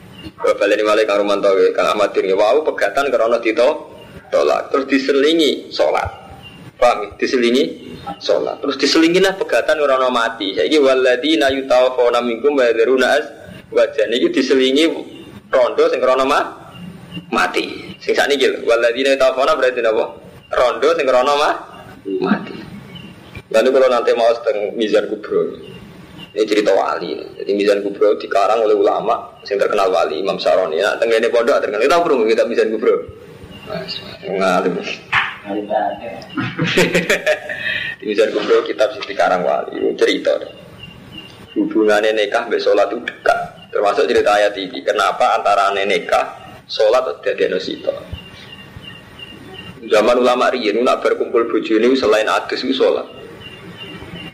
Balik 0.41 0.85
balik 0.85 1.05
kang 1.09 1.25
Romanto, 1.25 1.49
kang 1.73 1.97
Ahmad 1.97 2.13
ini, 2.17 2.37
wow 2.37 2.61
pegatan 2.61 3.09
karena 3.09 3.41
tito 3.41 3.89
tolak, 4.29 4.69
terus 4.69 4.85
diselingi 4.85 5.73
sholat, 5.73 6.05
paham? 6.77 7.17
Diselingi 7.17 7.97
sholat, 8.21 8.61
terus 8.61 8.77
diselingi 8.77 9.17
lah 9.17 9.33
pegatan 9.33 9.81
orang 9.81 10.13
mati. 10.13 10.53
Jadi 10.53 10.77
waladina 10.77 11.49
yutawafona 11.49 12.21
minkum 12.21 12.53
wadaruna 12.53 13.07
as 13.17 13.25
wajah 13.73 14.05
ini 14.13 14.29
diselingi 14.29 14.85
rondo 15.49 15.89
sing 15.89 15.97
krono 15.97 16.25
ma 16.29 16.39
mati. 17.33 17.97
Sing 17.97 18.13
sakni 18.13 18.37
gitu, 18.37 18.61
waladina 18.65 19.17
yutawafona 19.17 19.57
berarti 19.57 19.81
apa? 19.81 20.05
Rondo 20.53 20.89
sing 20.97 21.05
krono 21.09 21.33
ma 21.33 21.49
mati. 22.21 22.55
Lalu 23.51 23.67
kalau 23.73 23.89
nanti 23.91 24.13
mau 24.15 24.31
setengah 24.31 24.77
mizan 24.77 25.09
ini 26.31 26.47
cerita 26.47 26.71
wali. 26.71 27.19
Jadi 27.35 27.51
Mizan 27.51 27.83
Kubro 27.83 28.15
dikarang 28.15 28.63
oleh 28.63 28.71
ulama 28.71 29.35
yang 29.43 29.59
terkenal 29.59 29.91
wali 29.91 30.23
Imam 30.23 30.39
Saroni. 30.39 30.79
Nah, 30.79 30.95
ini 30.95 31.27
pondok 31.27 31.59
terkenal. 31.59 31.83
Kita 31.83 32.00
perlu 32.00 32.23
kita 32.23 32.47
Mizan 32.47 32.71
Kubro. 32.71 32.95
Ngalim. 34.31 34.79
Di 38.00 38.03
Mizan 38.07 38.31
Kubro 38.31 38.63
kitab 38.63 38.95
sing 38.95 39.03
dikarang 39.03 39.43
wali. 39.43 39.75
Cerita. 40.00 40.39
Hubungannya 41.51 42.15
nikah 42.15 42.47
be 42.47 42.55
sholat 42.55 42.88
itu 42.95 43.03
dekat. 43.03 43.67
Termasuk 43.75 44.07
cerita 44.07 44.31
ayat 44.31 44.55
ini. 44.55 44.79
Kenapa 44.88 45.35
antara 45.35 45.75
nikah 45.75 46.55
sholat 46.63 47.19
ada 47.19 47.45
nosito. 47.51 47.91
Zaman 49.81 50.15
ulama 50.15 50.47
riyen 50.53 50.79
nak 50.79 51.03
berkumpul 51.03 51.51
bojo 51.51 51.75
ini 51.75 51.91
selain 52.00 52.29
adus 52.31 52.63
itu 52.63 52.71
sholat. 52.79 53.03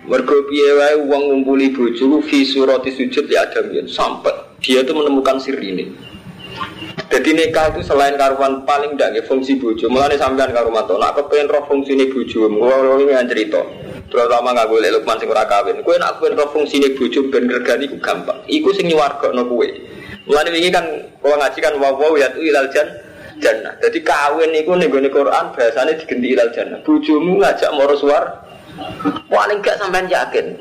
Mergo 0.08 0.48
piye 0.48 0.72
wae 0.72 0.96
wong 1.04 1.24
ngumpuli 1.28 1.76
bojo 1.76 2.24
fi 2.24 2.48
surati 2.48 2.96
sujud 2.96 3.28
ya 3.28 3.44
ada 3.44 3.60
sampai 3.92 4.48
dia 4.64 4.80
itu 4.80 4.96
menemukan 4.96 5.36
sir 5.36 5.60
ini. 5.60 5.92
Jadi 7.12 7.30
nikah 7.36 7.76
itu 7.76 7.84
selain 7.84 8.16
karuan 8.16 8.64
paling 8.64 8.96
ndak 8.96 9.28
fungsi 9.28 9.60
bojo. 9.60 9.92
Mulane 9.92 10.16
sampean 10.16 10.56
karo 10.56 10.72
mato 10.72 10.96
nak 10.96 11.20
kepen 11.20 11.52
roh 11.52 11.68
fungsine 11.68 12.08
bojo, 12.08 12.48
ngono 12.48 13.04
iki 13.04 13.14
cerita. 13.28 13.62
Terutama 14.08 14.56
nggak 14.56 14.72
boleh 14.72 14.90
lukman 14.96 15.20
sing 15.20 15.28
ora 15.28 15.44
kawin. 15.44 15.84
Kowe 15.84 16.00
nak 16.00 16.18
kepen 16.18 16.40
roh 16.40 16.50
fungsine 16.56 16.88
bojo 16.96 17.28
ben 17.28 17.52
regani 17.52 17.92
iku 17.92 18.00
gampang. 18.00 18.40
Iku 18.48 18.72
sing 18.72 18.88
nyuwargakno 18.88 19.44
kowe. 19.44 19.68
Mulane 20.24 20.50
iki 20.56 20.72
kan 20.72 20.88
kowe 21.20 21.36
ngaji 21.36 21.60
kan 21.60 21.74
wa 21.78 21.92
wa 21.92 22.16
ya 22.16 22.32
ilal 22.40 22.72
jan 22.72 22.88
jannah. 23.44 23.76
Jadi 23.84 24.00
kawin 24.08 24.56
iku 24.56 24.72
ning 24.80 24.90
Quran 24.90 25.52
bahasane 25.52 26.00
digenti 26.00 26.32
ilal 26.32 26.50
jannah. 26.56 26.80
Bojomu 26.82 27.44
ngajak 27.44 27.76
moro 27.76 27.94
suar 28.00 28.47
Paling 29.28 29.60
enggak 29.60 29.78
sampai 29.80 30.08
yakin 30.08 30.58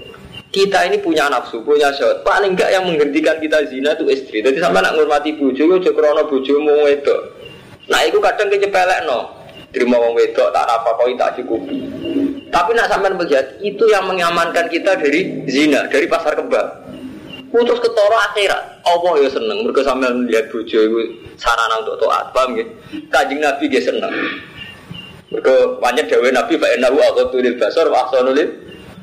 kita 0.57 0.89
ini 0.89 0.97
punya 1.05 1.29
nafsu, 1.29 1.61
punya 1.61 1.93
syahwat. 1.93 2.25
Paling 2.25 2.57
enggak 2.57 2.73
yang 2.73 2.89
menghentikan 2.89 3.37
kita 3.37 3.69
zina 3.69 3.93
itu 3.93 4.09
istri. 4.09 4.41
Jadi 4.41 4.57
sampai 4.57 4.81
nak 4.81 4.97
ngurmati 4.97 5.37
bojo, 5.37 5.69
ojo 5.69 5.91
krono 5.93 6.23
bojomu 6.25 6.89
wedok. 6.89 7.21
Nah, 7.93 8.01
itu 8.09 8.19
kadang 8.19 8.49
kecepelek 8.49 9.05
no. 9.05 9.37
Terima 9.75 10.01
wong 10.01 10.17
wedok 10.17 10.49
tak 10.57 10.65
apa 10.65 10.89
kau 10.97 11.13
tak 11.21 11.37
cukupi. 11.37 11.79
Tapi 12.49 12.71
nak 12.73 12.89
sampai 12.89 13.13
melihat 13.13 13.61
itu 13.61 13.85
yang 13.93 14.09
mengamankan 14.09 14.73
kita 14.73 14.97
dari 14.97 15.45
zina, 15.45 15.85
dari 15.93 16.09
pasar 16.09 16.33
kembang. 16.33 16.89
Putus 17.53 17.79
ketoro 17.85 18.17
akhirat. 18.33 18.81
Allah 18.89 19.13
ya 19.21 19.29
seneng. 19.29 19.61
Mereka 19.69 19.85
sampai 19.85 20.09
melihat 20.17 20.49
bojo 20.49 20.79
itu 20.81 21.01
sarana 21.37 21.85
untuk 21.85 22.01
taat. 22.01 22.33
Paham 22.33 22.57
ya? 22.57 22.65
Kajing 23.13 23.45
Nabi 23.45 23.65
dia 23.69 23.83
seneng. 23.85 24.13
Mereka 25.37 25.85
banyak 25.85 26.09
dewe 26.09 26.33
Nabi 26.33 26.57
fa 26.57 26.73
innahu 26.73 26.97
aqatul 26.97 27.45
basar 27.61 27.93
wa 27.93 28.09
ahsanul 28.09 28.41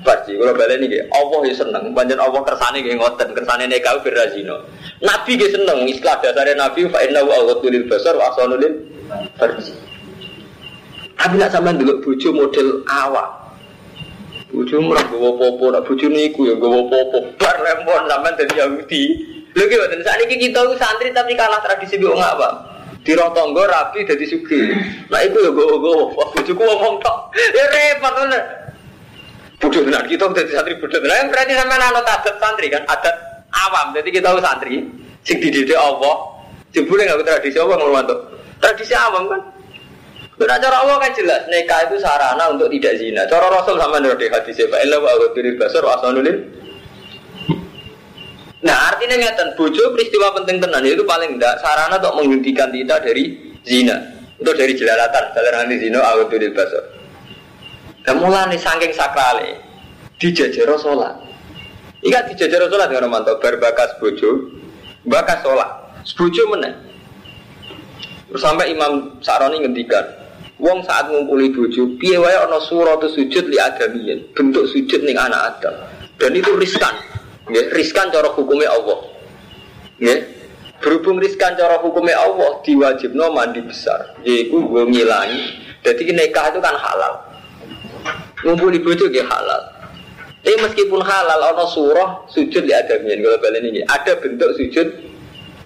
farji. 0.02 0.34
Kalau 0.34 0.58
balik 0.58 0.82
ini, 0.82 0.98
Allah 1.14 1.40
ya 1.46 1.54
seneng. 1.54 1.94
Banyak 1.94 2.18
Allah 2.18 2.42
kersane 2.42 2.82
nggih 2.82 2.98
ngoten, 2.98 3.38
kersane 3.38 3.70
nekau 3.70 4.02
berazino. 4.02 4.66
Nabi 5.06 5.38
ge 5.38 5.54
seneng. 5.54 5.86
Istilah 5.86 6.26
dasarnya 6.26 6.58
Nabi 6.58 6.90
fa 6.90 7.06
innahu 7.06 7.30
aqatul 7.30 7.86
basar 7.86 8.18
wa 8.18 8.34
ahsanul 8.34 8.66
versi. 9.38 9.78
Tapi 11.14 11.38
nak 11.38 11.54
sampean 11.54 11.78
dulu 11.78 12.02
bojo 12.02 12.30
model 12.34 12.82
awak. 12.90 13.30
Bojo 14.50 14.76
murah 14.82 15.06
gawa 15.08 15.38
popo, 15.38 15.70
nak 15.70 15.86
bojo 15.86 16.10
niku 16.10 16.50
ya 16.50 16.58
gawa 16.58 16.82
popo. 16.90 17.30
Bar 17.38 17.62
lempon 17.62 18.10
sampean 18.10 18.34
dadi 18.42 18.58
Yahudi. 18.58 19.04
Lho 19.54 19.70
ki 19.70 19.76
mboten 19.78 20.02
sakniki 20.02 20.50
kita 20.50 20.66
santri 20.82 21.14
tapi 21.14 21.38
kalah 21.38 21.62
tradisi 21.62 22.02
wong 22.02 22.18
apa? 23.04 23.06
Tiro 23.06 23.28
tonggo 23.36 23.64
rapi 23.68 24.08
dadi 24.08 24.26
sugih. 24.26 24.72
Nah 25.12 25.20
itu 25.28 25.38
ya 25.44 25.52
gawa-gawa. 25.52 26.32
Bojoku 26.32 26.64
ngomong 26.64 27.04
tok. 27.04 27.18
Ya 27.36 27.66
repot 27.68 28.14
tenan. 28.16 28.44
Bodoh 29.60 29.82
tenan 29.84 30.04
kita 30.08 30.26
dadi 30.32 30.52
santri 30.56 30.76
bodoh 30.80 31.00
tenan. 31.04 31.28
Berarti 31.28 31.52
sampean 31.52 31.84
anut 31.84 32.08
adat 32.08 32.36
santri 32.40 32.68
kan, 32.72 32.84
adat 32.88 33.16
awam. 33.52 33.92
Jadi 33.92 34.10
kita 34.16 34.32
santri 34.40 34.88
sing 35.28 35.38
dididik 35.44 35.76
Allah. 35.76 36.32
Jebule 36.74 37.06
nggak 37.06 37.22
tradisi 37.22 37.60
apa 37.60 37.74
ngomong 37.78 38.08
Tradisi 38.58 38.96
awam 38.96 39.28
kan. 39.30 39.42
Nah, 40.34 40.58
cara 40.58 40.82
Allah 40.82 40.98
kan 40.98 41.14
jelas, 41.14 41.46
nikah 41.46 41.86
itu 41.86 42.02
sarana 42.02 42.50
untuk 42.50 42.68
tidak 42.74 42.98
zina. 42.98 43.22
Cara 43.30 43.54
Rasul 43.54 43.78
sama 43.78 44.02
dari 44.02 44.28
hadis 44.28 44.58
ya, 44.58 44.66
Ella 44.66 44.98
wa 44.98 45.14
aghdiri 45.14 45.56
basar 45.62 45.86
wa 45.86 45.94
asanulin. 45.94 46.42
Nah, 48.64 48.96
artinya 48.96 49.20
ngeten, 49.20 49.60
bojo 49.60 49.92
peristiwa 49.92 50.32
penting 50.40 50.64
tenan 50.64 50.88
itu 50.88 51.04
paling 51.04 51.36
tidak 51.36 51.60
sarana 51.60 52.00
untuk 52.00 52.16
menghentikan 52.16 52.72
kita 52.72 52.96
dari 53.04 53.52
zina. 53.68 54.00
Untuk 54.40 54.56
dari 54.56 54.72
jelalatan, 54.72 55.36
dalam 55.36 55.68
nanti 55.68 55.84
zina 55.84 56.00
aghdiri 56.00 56.56
basar. 56.56 56.84
Dan 58.08 58.24
mulai 58.24 58.56
saking 58.56 58.96
sakrale, 58.96 59.60
dijajaro 60.16 60.80
sholat. 60.80 61.16
Iya 62.04 62.24
dijajaro 62.28 62.72
sholat 62.72 62.88
dengan 62.92 63.12
mantap, 63.12 63.44
berbakas 63.44 64.00
bojo, 64.00 64.52
bakas 65.08 65.44
sholat. 65.44 65.72
Bojo 66.16 66.44
menang. 66.52 66.76
Sampai 68.36 68.72
Imam 68.72 69.20
Saroni 69.24 69.64
ngendikan, 69.64 70.04
Wong 70.64 70.80
saat 70.88 71.12
ngumpuli 71.12 71.52
bojo, 71.52 72.00
piye 72.00 72.16
wae 72.16 72.32
ana 72.32 72.64
surat 72.64 73.04
sujud 73.04 73.52
li 73.52 73.60
adamiyin, 73.60 74.32
bentuk 74.32 74.72
sujud 74.72 75.04
ning 75.04 75.20
anak 75.20 75.60
Adam. 75.60 75.76
Dan 76.16 76.32
itu 76.40 76.56
riskan. 76.56 77.13
Ya, 77.52 77.62
riskan 77.76 78.08
cara 78.08 78.32
hukumnya 78.32 78.72
Allah. 78.72 79.00
Ya. 80.00 80.16
Berhubung 80.80 81.20
riskan 81.20 81.56
cara 81.56 81.80
hukumnya 81.80 82.20
Allah, 82.20 82.60
diwajibno 82.64 83.32
mandi 83.32 83.64
besar. 83.64 84.16
Yaitu 84.24 84.64
gue 84.64 84.84
ngilangi. 84.88 85.60
Jadi 85.84 86.12
nikah 86.12 86.52
itu 86.52 86.60
kan 86.64 86.76
halal. 86.76 87.14
Ngumpuli 88.44 88.80
bojo 88.84 89.08
ya 89.12 89.24
halal. 89.28 89.62
Tapi 90.44 90.60
meskipun 90.60 91.00
halal, 91.00 91.40
ana 91.56 91.64
surah 91.72 92.28
sujud 92.28 92.68
li 92.68 92.76
adamiyin. 92.76 93.24
Kalau 93.24 93.40
balen 93.40 93.64
ini, 93.64 93.80
ada 93.88 94.20
bentuk 94.20 94.60
sujud 94.60 94.88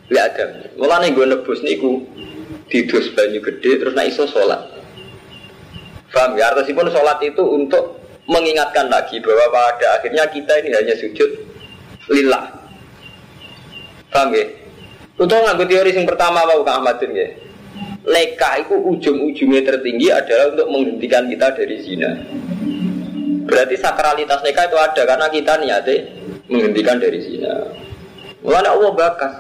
li 0.10 0.20
adamiyin. 0.22 0.78
Mulane 0.78 1.14
gue 1.14 1.26
nebus 1.26 1.66
niku 1.66 2.06
didus 2.70 3.10
banyu 3.18 3.42
gede 3.42 3.82
terus 3.82 3.94
naik 3.98 4.14
iso 4.14 4.30
sholat. 4.30 4.70
Paham 6.14 6.38
ya? 6.38 6.54
Artinya 6.54 6.90
sholat 6.94 7.22
itu 7.26 7.42
untuk 7.42 8.02
mengingatkan 8.28 8.92
lagi 8.92 9.18
bahwa 9.24 9.46
pada 9.50 10.02
akhirnya 10.02 10.30
kita 10.30 10.62
ini 10.62 10.76
hanya 10.76 10.96
sujud 11.00 11.30
lillah. 12.12 12.44
Paham 14.12 14.34
ya? 14.34 14.46
Untuk 15.18 15.34
nggak 15.34 15.66
teori 15.66 15.92
yang 15.98 16.06
pertama 16.06 16.46
apa 16.46 16.62
Kang 16.62 16.86
Ahmadin 16.86 17.12
ya? 17.14 17.28
Leka 18.08 18.64
itu 18.64 18.76
ujung-ujungnya 18.78 19.62
tertinggi 19.68 20.08
adalah 20.14 20.56
untuk 20.56 20.68
menghentikan 20.72 21.28
kita 21.28 21.48
dari 21.58 21.76
zina. 21.84 22.12
Berarti 23.48 23.76
sakralitas 23.76 24.40
neka 24.48 24.72
itu 24.72 24.78
ada 24.80 25.02
karena 25.04 25.28
kita 25.28 25.54
niatnya 25.60 25.96
menghentikan 26.48 26.98
dari 27.04 27.20
zina. 27.20 27.68
Mulanya 28.46 28.72
Allah 28.78 28.92
bakas. 28.96 29.34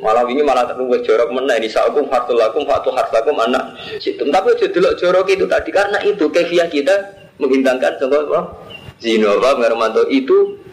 Malah 0.00 0.28
ini 0.28 0.44
malah 0.44 0.68
terlalu 0.68 1.00
jorok 1.00 1.32
mana 1.32 1.56
ini 1.56 1.64
sakum 1.64 2.04
hartul 2.12 2.36
lakum 2.36 2.68
fatu 2.68 2.92
hartakum 2.92 3.40
anak 3.40 3.76
situ. 4.00 4.20
Tapi 4.20 4.48
dulu 4.68 4.90
jorok 5.00 5.26
itu 5.32 5.44
tadi 5.48 5.72
karena 5.72 5.96
itu 6.04 6.28
kefiah 6.28 6.68
kita 6.68 6.92
menghintangkan 7.40 8.00
contoh? 8.00 8.52
Zino 9.00 9.36
apa 9.40 10.04
itu 10.12 10.63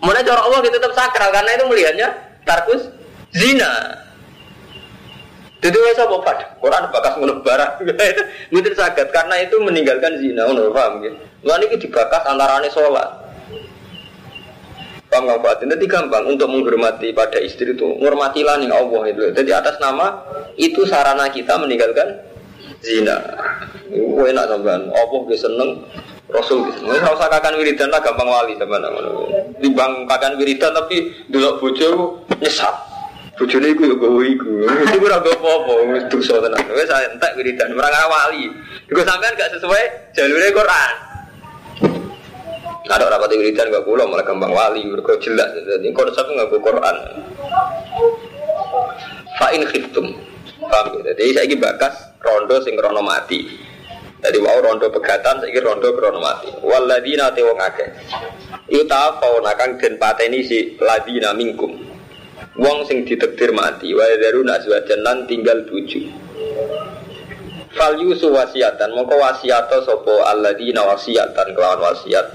mana 0.00 0.20
jorok 0.24 0.44
Allah 0.48 0.60
kita 0.64 0.76
tetap 0.80 0.92
sakral 0.96 1.30
karena 1.32 1.50
itu 1.56 1.64
melihatnya 1.68 2.08
tarkus 2.48 2.82
zina. 3.32 3.72
Jadi 5.60 5.76
wes 5.76 6.00
apa 6.00 6.16
pak? 6.24 6.56
Quran 6.56 6.88
bakas 6.88 7.14
ngono 7.20 7.44
barang. 7.44 7.84
Mungkin 8.52 8.72
sakit 8.72 9.12
karena 9.12 9.44
itu 9.44 9.60
meninggalkan 9.60 10.16
zina. 10.16 10.48
Ngono 10.48 10.72
paham 10.72 11.04
gitu. 11.04 11.16
Lalu 11.44 11.64
ini 11.68 11.76
dibakas 11.84 12.24
antarane 12.24 12.68
sholat. 12.72 13.20
Paham 15.10 15.26
nggak 15.26 15.42
Pak? 15.42 15.66
Nanti 15.66 15.90
gampang 15.90 16.22
untuk 16.30 16.46
menghormati 16.46 17.10
pada 17.10 17.42
istri 17.42 17.74
itu. 17.74 17.98
Menghormatilah 17.98 18.62
nih 18.62 18.70
Allah 18.70 19.02
itu. 19.10 19.22
Jadi 19.34 19.50
atas 19.50 19.76
nama 19.82 20.22
itu 20.54 20.86
sarana 20.86 21.26
kita 21.34 21.58
meninggalkan 21.58 22.22
zina. 22.78 23.18
Gue 23.90 24.30
enak 24.30 24.46
sampean. 24.46 24.86
Allah 24.86 25.18
gue 25.26 25.36
seneng. 25.36 25.82
Rasul 26.30 26.62
gue 26.66 26.72
seneng. 26.78 26.94
Nggak 26.94 27.14
usah 27.18 27.28
kakan 27.28 27.58
wiridan 27.58 27.90
lah 27.90 28.00
gampang 28.02 28.28
wali 28.30 28.54
sampean. 28.54 28.86
Dibang 29.58 30.06
kakan 30.06 30.38
wiridan 30.38 30.70
tapi 30.70 31.10
dulu 31.26 31.58
bojo 31.58 31.88
nyesat. 32.38 32.74
Bojone 33.40 33.72
iku 33.72 33.82
ya 33.88 33.96
gawe 33.96 34.22
iku. 34.36 34.52
Itu 34.84 34.96
ora 35.00 35.16
gawe 35.16 35.32
apa-apa, 35.32 35.72
wis 35.96 36.04
dosa 36.12 36.44
tenan. 36.44 36.60
Wis 36.76 36.92
entek 36.92 37.32
wiridan, 37.40 37.72
ora 37.72 38.04
wali. 38.04 38.52
Iku 38.84 39.00
sampean 39.00 39.32
gak 39.32 39.56
sesuai 39.56 40.12
jalure 40.12 40.48
Quran. 40.52 40.94
Ada 42.90 43.06
rapat 43.06 43.32
wiridan 43.32 43.72
gak 43.72 43.86
pulau 43.88 44.04
malah 44.10 44.26
gampang 44.28 44.52
wali, 44.52 44.84
mereka 44.84 45.16
jelas. 45.24 45.56
Jadi 45.56 45.88
konsep 45.94 46.26
nggak 46.26 46.52
Quran. 46.52 46.96
Fa'in 49.40 49.64
khiftum. 49.72 50.12
Paham 50.60 51.00
ya? 51.00 51.16
Jadi 51.16 51.32
saya 51.32 51.48
ini 51.48 51.56
bakas 51.56 52.12
rondo 52.20 52.60
sing 52.60 52.76
rono 52.76 53.00
mati. 53.00 53.69
Jadi 54.20 54.36
wow 54.36 54.60
rondo 54.60 54.92
pegatan, 54.92 55.40
saya 55.40 55.60
rondo 55.64 55.96
rono 55.96 56.20
mati. 56.20 56.52
Waladina 56.60 57.32
te 57.32 57.40
wong. 57.40 57.56
Yuta 58.68 59.16
fauna 59.16 59.56
kang 59.56 59.80
den 59.80 59.96
pateni 59.96 60.44
si 60.44 60.76
ladina 60.76 61.32
mingkum. 61.32 61.72
Wong 62.60 62.84
sing 62.84 63.08
ditekdir 63.08 63.56
mati. 63.56 63.96
Wa 63.96 64.04
daru 64.20 64.44
naswajan 64.44 65.00
lan 65.00 65.24
tinggal 65.24 65.64
tujuh. 65.64 66.04
Fal 67.72 67.96
yusu 67.96 68.28
wasiatan, 68.28 68.92
moko 68.92 69.16
wasiato 69.16 69.80
sopo 69.88 70.20
alladina 70.26 70.84
wasiatan 70.84 71.54
kelawan 71.56 71.80
wasiat 71.80 72.26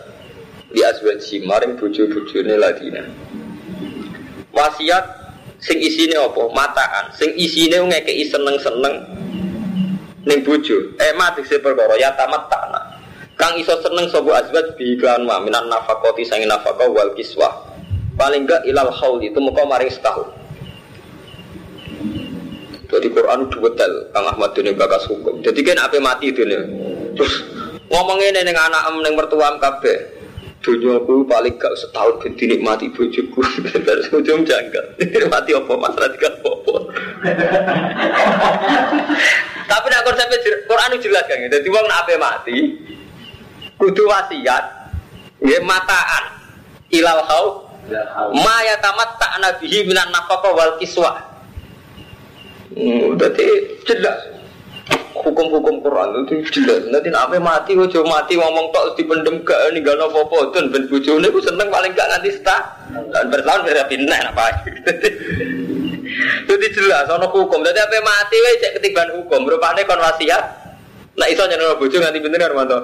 di 0.73 0.81
aswaji 0.81 1.45
maring 1.45 1.77
bojo-bojone 1.77 2.55
ladina. 2.55 3.03
Wasiat 4.55 5.05
sing 5.61 5.77
isine 5.83 6.17
apa? 6.17 6.49
Mataan. 6.49 7.13
Sing 7.13 7.35
isine 7.37 7.77
ngekeki 7.77 8.25
seneng-seneng 8.31 8.95
ning 10.25 10.41
bojo. 10.41 10.97
Eh 10.97 11.13
mati 11.13 11.45
se 11.45 11.61
perkara 11.61 11.95
ya 11.95 12.11
tamat 12.17 12.49
takna. 12.49 12.81
Kang 13.37 13.55
iso 13.61 13.77
seneng 13.79 14.09
sapa 14.09 14.41
azwaj 14.41 14.73
bi 14.75 14.97
iklan 14.97 15.23
wa 15.29 15.39
minan 15.39 15.69
nafaqati 15.69 16.25
sang 16.25 16.41
nafaqah 16.43 16.89
wal 16.89 17.13
kiswah. 17.13 17.53
Paling 18.15 18.47
enggak 18.47 18.63
ilal 18.65 18.91
haul 18.95 19.19
itu 19.21 19.37
muka 19.43 19.67
maring 19.67 19.91
setahun. 19.91 20.31
Jadi 22.85 23.11
Quran 23.11 23.49
detail 23.49 23.93
Kang 24.13 24.25
Ahmad 24.29 24.55
ini 24.55 24.71
bakas 24.71 25.09
hukum. 25.09 25.43
Jadi 25.43 25.59
kan 25.67 25.83
apa 25.83 25.99
mati 25.99 26.31
nih. 26.31 26.63
Terus 27.17 27.43
ngomongin 27.91 28.39
neng 28.39 28.55
anak 28.55 28.87
em 28.87 28.95
neng 29.03 29.19
mertuam 29.19 29.59
kabeh. 29.59 30.15
Dunia 30.63 30.97
aku 30.97 31.29
paling 31.29 31.61
gak 31.61 31.77
setahun 31.77 32.25
ben 32.25 32.33
dinikmati 32.39 32.89
bojoku. 32.89 33.43
Terus 33.85 34.09
ujung 34.09 34.41
janggal. 34.41 34.97
Mati 35.29 35.53
apa 35.53 35.73
mas 35.77 35.93
radikal 35.93 36.33
apa? 36.41 36.75
Tapi 39.65 39.85
nak 39.89 40.03
konsep 40.05 40.27
Quran 40.69 40.89
itu 40.95 41.09
jelas 41.09 41.25
kan. 41.25 41.37
Jadi 41.41 41.67
wong 41.67 41.85
nak 41.89 42.07
mati 42.17 42.57
kudu 43.75 44.07
wasiat 44.07 44.63
nggih 45.43 45.61
mataan 45.67 46.23
ilal 46.89 47.21
hau 47.27 47.45
ma 48.33 48.55
yatamatta 48.63 49.35
nabihi 49.43 49.83
minan 49.83 50.09
nafaqah 50.15 50.51
wal 50.55 50.73
kiswah. 50.79 51.21
Hmm, 52.75 53.15
berarti 53.15 53.45
jelas 53.87 54.35
hukum-hukum 55.25 55.81
Quran 55.81 56.27
itu 56.27 56.43
jelas. 56.61 56.85
Nanti 56.91 57.09
apa 57.09 57.39
mati, 57.41 57.73
ojo 57.73 58.05
mati 58.05 58.37
ngomong 58.37 58.69
tok 58.69 58.99
dipendem 58.99 59.41
gak 59.41 59.73
ninggal 59.73 59.97
nopo 59.97 60.27
apa 60.27 60.53
dan 60.53 60.69
ben 60.69 60.85
bojone 60.85 61.27
seneng 61.41 61.67
paling 61.71 61.91
gak 61.97 62.09
nganti 62.13 62.31
sta. 62.35 62.57
Dan 62.91 63.33
bertahun 63.33 63.65
berapa 63.65 63.89
pindah 63.89 64.19
apa. 64.35 64.45
Jadi 66.45 66.67
jelas 66.71 67.09
ono 67.09 67.27
hukum. 67.27 67.59
Jadi 67.65 67.79
apa 67.81 67.97
mati 68.05 68.37
wae 68.39 68.55
cek 68.61 68.71
ketiban 68.79 69.09
hukum. 69.17 69.49
Rupane 69.49 69.81
kon 69.83 69.99
wasiat. 69.99 70.65
Nah 71.15 71.27
iso 71.31 71.47
nyeneng 71.47 71.79
bojo 71.79 71.95
nganti 71.95 72.19
pinten 72.19 72.43
Armanto. 72.43 72.79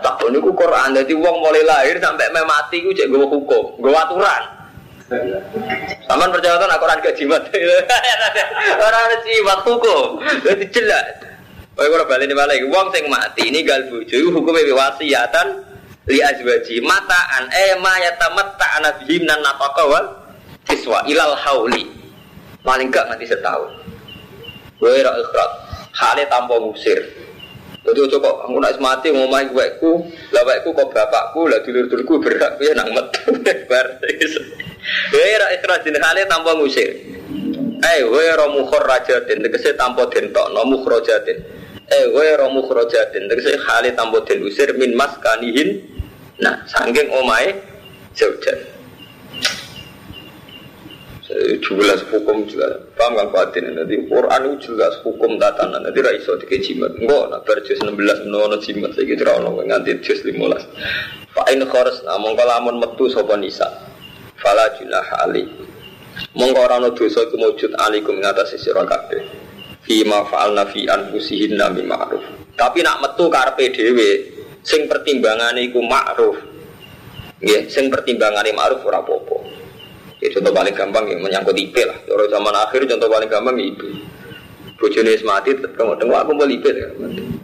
Tak 0.00 0.20
niku 0.32 0.50
Quran. 0.56 0.96
Dadi 0.96 1.12
wong 1.12 1.36
mulai 1.44 1.64
lahir 1.64 2.00
sampai 2.00 2.32
me 2.32 2.40
mati 2.48 2.80
ku 2.80 2.90
cek 2.92 3.12
nggawa 3.12 3.26
hukum, 3.28 3.64
nggawa 3.80 3.98
aturan. 4.08 4.42
Taman 6.08 6.28
percaya 6.34 6.58
tuh 6.58 6.66
Quran 6.66 6.98
gak 6.98 7.14
jimat. 7.14 7.42
Orang 8.86 9.02
ada 9.06 9.16
jimat 9.22 9.60
hukum. 9.62 10.18
Jadi 10.42 10.64
jelas. 10.74 11.06
Oh, 11.76 11.84
kalau 11.84 12.08
balik 12.08 12.32
ini 12.32 12.34
balik, 12.34 12.64
wong 12.72 12.88
sing 12.88 13.04
mati 13.12 13.52
ini 13.52 13.60
gal 13.60 13.84
bojo 13.92 14.16
hukumnya 14.32 14.72
wasiatan 14.72 15.60
li 16.08 16.24
azwaji 16.24 16.80
mataan 16.80 17.52
eh 17.52 17.76
ma 17.76 18.00
yatamatta 18.00 18.80
anabihim 18.80 19.28
nan 19.28 19.44
nafaqah 19.44 19.84
wal 19.84 20.06
kiswa 20.64 21.04
ilal 21.04 21.36
hauli. 21.36 21.95
Paling 22.66 22.90
gak 22.90 23.06
nanti 23.06 23.30
setahun. 23.30 23.70
Gue 24.82 24.98
ra 24.98 25.14
ikhrat. 25.14 25.50
hale 25.96 26.28
tanpa 26.28 26.60
ngusir. 26.60 27.00
Jadi 27.86 27.98
ojo 28.02 28.16
kok 28.18 28.36
aku 28.44 28.58
nak 28.58 28.76
mati 28.82 29.14
ngomai 29.14 29.48
wekku, 29.54 30.10
lah 30.34 30.42
wekku 30.42 30.74
kok 30.74 30.90
bapakku, 30.90 31.46
lah 31.46 31.62
dulur-dulurku 31.62 32.18
berak 32.18 32.58
ya 32.58 32.74
nang 32.74 32.90
metu 32.90 33.32
bar. 33.70 33.86
Ya 35.14 35.24
ra 35.38 35.46
ikhlas 35.54 35.86
jeneng 35.86 36.02
hale 36.02 36.26
tanpa 36.26 36.52
ngusir. 36.58 36.90
Eh, 37.76 38.00
wa 38.04 38.20
ra 38.20 38.46
mukharrajatin 38.50 39.38
tegese 39.40 39.78
tanpa 39.78 40.10
den 40.10 40.34
tokno 40.34 40.66
mukhrajatin. 40.66 41.38
Eh, 41.86 42.04
wa 42.10 42.26
ra 42.26 42.46
mukhrajatin 42.50 43.30
tegese 43.30 43.54
hale 43.70 43.94
tanpa 43.94 44.20
den 44.26 44.42
usir 44.42 44.74
min 44.74 44.92
maskanihin. 44.98 45.86
Nah, 46.42 46.66
saking 46.68 47.08
omahe 47.14 47.56
jauh-jauh 48.12 48.75
jelas 51.26 52.06
hukum 52.06 52.46
jelas. 52.46 52.78
Paham 52.94 53.18
kan 53.18 53.28
batin 53.34 53.74
nanti 53.74 53.98
Quran 54.06 54.40
itu 54.54 54.70
jelas 54.70 54.94
hukum 55.02 55.38
tatanan. 55.42 55.82
Nanti 55.82 55.98
ra 55.98 56.14
iso 56.14 56.38
dike 56.38 56.62
jimat. 56.62 56.94
Enggak 57.02 57.34
nak 57.34 57.40
bar 57.42 57.58
juz 57.66 57.78
16 57.82 58.30
menawa 58.30 58.56
jimat 58.62 58.94
saiki 58.94 59.18
ora 59.26 59.42
ono 59.42 59.58
nganti 59.66 59.98
juz 60.02 60.22
15 60.22 61.34
fa 61.34 61.42
in 61.50 61.60
kharas 61.66 62.06
namung 62.06 62.38
lamun 62.38 62.78
metu 62.78 63.10
sapa 63.10 63.34
nisa. 63.34 63.66
Fala 64.38 64.70
junah 64.78 65.26
ali. 65.26 65.42
Mongko 66.38 66.60
ora 66.62 66.78
ono 66.78 66.94
dosa 66.94 67.26
iku 67.26 67.36
mujud 67.36 67.74
alikum 67.74 68.22
ngatas 68.22 68.54
sira 68.56 68.86
kabeh. 68.86 69.26
Fi 69.82 70.02
ma 70.06 70.26
fa'alna 70.26 70.66
fi 70.70 70.86
anfusihin 70.86 71.58
nami 71.58 71.82
ma'ruf. 71.82 72.22
Tapi 72.54 72.82
nak 72.82 73.02
metu 73.02 73.30
karepe 73.30 73.74
dhewe 73.74 74.10
sing 74.62 74.86
pertimbangane 74.86 75.66
iku 75.66 75.82
ma'ruf. 75.82 76.38
Nggih 77.42 77.68
sing 77.68 77.90
pertimbangane 77.90 78.54
ma'ruf 78.54 78.80
ora 78.86 79.02
apa-apa 79.02 79.65
Ya, 80.16 80.32
contoh 80.32 80.52
paling 80.56 80.72
gampang 80.72 81.04
yang 81.12 81.20
menyangkut 81.20 81.52
IP 81.52 81.76
lah. 81.84 81.98
Orang 82.08 82.32
zaman 82.32 82.54
akhir 82.56 82.88
contoh 82.88 83.08
paling 83.12 83.28
gampang 83.28 83.54
ya 83.60 83.64
IP. 83.68 83.82
Bojone 84.76 85.12
mati 85.24 85.50
kamu 85.56 85.96
tengok 85.96 86.18
aku 86.20 86.30
kumpul 86.32 86.48
IP. 86.52 86.64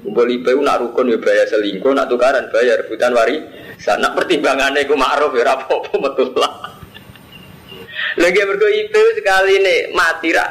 Kumpul 0.05 0.29
IP 0.29 0.47
ku 0.53 0.61
nak 0.65 0.81
rukun 0.81 1.13
ya 1.13 1.17
bayar 1.21 1.49
selingkuh, 1.49 1.93
nak 1.93 2.09
tukaran 2.09 2.49
bayar 2.53 2.81
rebutan 2.85 3.13
wari. 3.13 3.41
Nak 3.77 4.13
pertimbangannya 4.17 4.89
ku 4.89 4.97
ma'ruf 4.97 5.33
ya 5.37 5.53
apa-apa 5.53 5.97
betul 5.97 6.33
lah. 6.37 6.53
Lagi 8.21 8.41
berko 8.45 8.69
IP 8.69 8.95
sekali 9.17 9.65
nih 9.65 9.81
mati 9.97 10.33
rak 10.33 10.51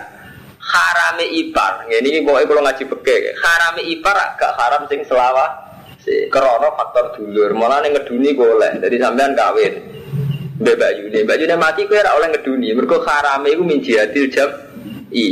harame 0.62 1.26
ipar. 1.26 1.86
Ini 1.90 2.26
pokoknya 2.26 2.46
kalau 2.50 2.62
ngaji 2.66 2.84
beke, 2.90 3.18
harame 3.38 3.82
ipar 3.86 4.18
gak 4.38 4.54
haram 4.58 4.86
sing 4.90 5.06
selawah. 5.06 5.70
Si 6.02 6.26
krono 6.34 6.74
faktor 6.74 7.14
dulur, 7.14 7.54
malah 7.54 7.86
nih 7.86 7.94
ngeduni 7.94 8.34
boleh. 8.34 8.82
Jadi 8.82 8.98
sampean 8.98 9.38
kawin. 9.38 10.01
Mbak 10.62 10.76
Bayu 10.78 11.04
Mbak 11.10 11.26
Bayu 11.26 11.46
mati 11.58 11.82
kue 11.90 11.98
ora 11.98 12.14
oleh 12.22 12.30
ngeduni. 12.30 12.70
Mereka 12.78 13.02
harame 13.02 13.50
itu 13.50 13.64
min 13.66 13.82
jihadil 13.82 14.30
jam 14.30 14.50
i. 15.10 15.26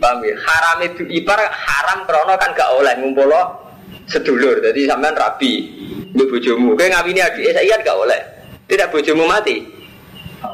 Paham 0.00 0.24
ya? 0.24 0.34
Haram 0.40 0.78
itu 0.80 1.04
ipar 1.12 1.44
haram 1.44 2.08
krono 2.08 2.32
kan 2.40 2.56
gak 2.56 2.72
oleh 2.72 2.96
ngumpul 2.96 3.28
sedulur. 4.08 4.64
Jadi 4.64 4.88
sampean 4.88 5.12
rapi. 5.12 5.52
Mbak 6.16 6.26
bojomu, 6.30 6.72
kue 6.72 6.88
ngawini 6.88 7.20
adik 7.20 7.52
saya 7.52 7.76
kan 7.76 7.80
gak 7.84 7.98
oleh. 8.00 8.20
Tidak 8.64 8.88
bojomu 8.88 9.28
mati. 9.28 9.60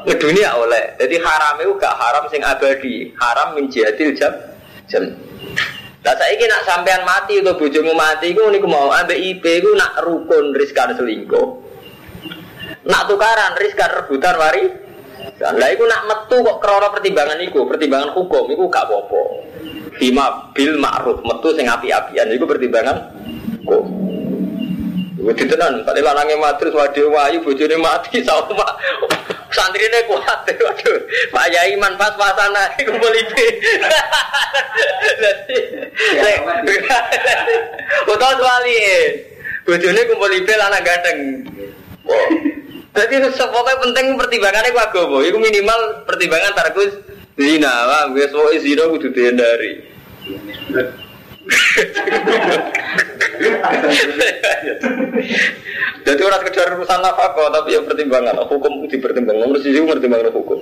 Ngeduni 0.03 0.43
ya 0.43 0.59
oleh. 0.59 0.99
Jadi 0.99 1.15
haram 1.23 1.55
itu 1.63 1.71
gak 1.79 1.95
haram 1.95 2.27
sing 2.27 2.43
abadi. 2.43 3.15
Haram 3.15 3.55
min 3.55 3.71
jihadil 3.71 4.11
jam 4.11 4.35
jam. 4.91 5.07
Lah 6.01 6.17
saiki 6.17 6.49
nak 6.49 6.65
sampean 6.65 7.05
mati 7.05 7.37
atau 7.39 7.53
bojomu 7.53 7.93
mati 7.93 8.33
iku 8.33 8.49
niku 8.49 8.65
mau 8.65 8.89
ambek 8.89 9.21
IP 9.21 9.61
iku 9.61 9.77
nak 9.77 10.01
rukun 10.01 10.49
riskan 10.57 10.97
selingkuh. 10.97 11.60
Nak 12.81 13.05
tukaran, 13.05 13.53
riskan 13.61 13.89
rebutan 13.93 14.35
wari. 14.41 14.63
Lah 15.41 15.69
iku 15.69 15.85
nak 15.85 16.05
metu 16.09 16.41
kok 16.41 16.57
krana 16.61 16.89
pertimbangan 16.89 17.37
iku, 17.45 17.69
pertimbangan 17.69 18.13
hukum 18.17 18.49
iku 18.49 18.65
gak 18.69 18.89
apa-apa. 18.89 19.21
Bima 20.01 20.49
bil 20.53 20.81
ma'ruf, 20.81 21.21
metu 21.21 21.53
sing 21.53 21.69
api-apian 21.69 22.25
iku 22.33 22.49
pertimbangan 22.49 22.97
hukum. 23.61 23.85
Iku 25.21 25.29
ditenan, 25.37 25.85
kali 25.85 26.01
lanangnya 26.01 26.41
mati 26.41 26.73
wadah 26.73 27.05
wayu 27.05 27.45
bojone 27.45 27.77
mati 27.77 28.21
sama 28.25 28.65
santrine 29.53 29.99
kuat 30.09 30.47
waduh 30.65 30.97
Pak 31.29 31.45
Yai 31.53 31.77
man 31.77 31.93
pas-pasan 32.01 32.57
iku 32.81 32.97
politik. 32.97 33.53
Utang 38.09 38.41
wali. 38.41 38.77
Bojone 39.61 40.01
kumpul 40.09 40.33
ibe 40.33 40.53
lanang 40.57 40.81
ganteng. 40.81 41.17
Jadi 42.91 43.15
pokoknya 43.23 43.79
penting 43.79 44.05
pertimbangannya 44.19 44.75
ku 44.75 44.79
agama. 44.83 45.17
Itu 45.23 45.39
minimal 45.39 46.03
pertimbangan 46.03 46.51
tarkus 46.51 46.91
zina. 47.39 47.71
Wah, 47.87 48.03
gue 48.11 48.27
semua 48.27 48.51
zina 48.59 48.83
kudu 48.91 49.07
dihindari. 49.15 49.73
Jadi 56.01 56.21
orang 56.21 56.41
sekedar 56.43 56.75
urusan 56.75 56.99
nafkah, 56.99 57.49
tapi 57.49 57.79
yang 57.79 57.87
pertimbangan 57.87 58.43
hukum 58.45 58.85
dipertimbangkan. 58.91 59.41
Nomor 59.47 59.57
sisi 59.63 59.79
pertimbangan 59.79 60.35
hukum. 60.35 60.59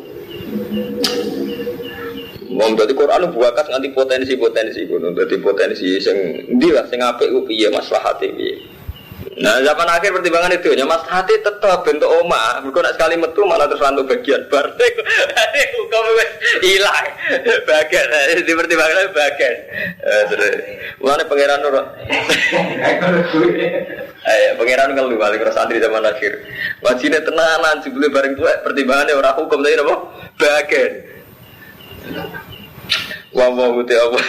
Mau 2.49 2.75
jadi 2.75 2.91
Quran 2.91 3.31
buakas 3.31 3.71
nganti 3.71 3.89
potensi 3.95 4.33
potensi 4.35 4.83
gunung. 4.83 5.15
Jadi 5.15 5.39
potensi 5.39 5.95
sing 5.97 6.17
dia 6.59 6.83
sing 6.91 6.99
apik 6.99 7.31
ku 7.31 7.47
piye 7.47 7.71
maslahate 7.71 8.35
piye. 8.35 8.78
Nah 9.39 9.55
zaman 9.63 9.87
akhir 9.87 10.11
pertimbangan 10.11 10.51
itu 10.51 10.75
ya 10.75 10.83
mas 10.83 10.99
hati 11.07 11.39
tetap 11.39 11.87
bentuk 11.87 12.11
oma. 12.11 12.59
Mereka 12.59 12.79
nak 12.83 12.93
sekali 12.99 13.15
metu 13.15 13.47
malah 13.47 13.71
terus 13.71 13.79
lantuk 13.79 14.11
bagian. 14.11 14.43
Berarti 14.51 14.87
hukum 15.79 16.05
hilang 16.59 17.07
bagian. 17.63 18.07
Di 18.43 18.51
pertimbangan 18.51 19.15
bagian. 19.15 19.55
Mana 20.99 21.23
pangeran 21.23 21.59
nur? 21.63 21.75
Ayo 24.19 24.49
pangeran 24.59 24.91
kalau 24.91 25.15
balik 25.15 25.39
ke 25.39 25.51
santri 25.55 25.79
zaman 25.79 26.03
akhir. 26.03 26.35
Wajibnya 26.83 27.23
tenanan 27.23 27.79
sebelum 27.79 28.11
bareng 28.11 28.35
tua 28.35 28.59
pertimbangannya 28.59 29.15
orang 29.15 29.39
hukum 29.39 29.63
tadi 29.63 29.79
apa? 29.79 29.95
Bagian. 30.35 30.91
Wah 33.29 33.49
mau 33.53 33.77
apa? 33.77 34.19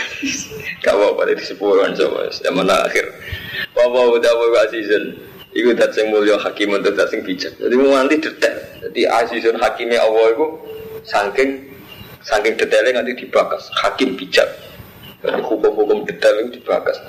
Kau 0.85 1.01
apa 1.17 1.23
dari 1.25 1.41
sepuluhan 1.41 1.97
coba 1.97 2.29
zaman 2.29 2.69
akhir. 2.69 3.09
Bapak 3.73 4.03
udah 4.21 4.33
bawa 4.37 4.69
azizun. 4.69 5.17
Iku 5.51 5.75
dat 5.75 5.97
sing 5.97 6.13
mulya 6.15 6.39
hakim 6.39 6.71
untuk 6.77 6.95
dat 6.95 7.11
sing 7.11 7.25
bijak. 7.25 7.57
Jadi 7.57 7.75
mau 7.81 7.97
nanti 7.97 8.21
detail. 8.21 8.61
Jadi 8.87 9.01
azizun 9.09 9.57
hakimnya 9.59 9.99
Allah 10.05 10.37
itu 10.37 10.47
saking 11.09 11.51
saking 12.23 12.55
detailnya 12.61 13.01
nanti 13.01 13.17
dibakas. 13.17 13.73
Hakim 13.81 14.15
bijak. 14.21 14.47
Jadi 15.25 15.41
hukum-hukum 15.49 16.05
detail 16.05 16.45
itu 16.45 16.61
dibakas. 16.61 17.01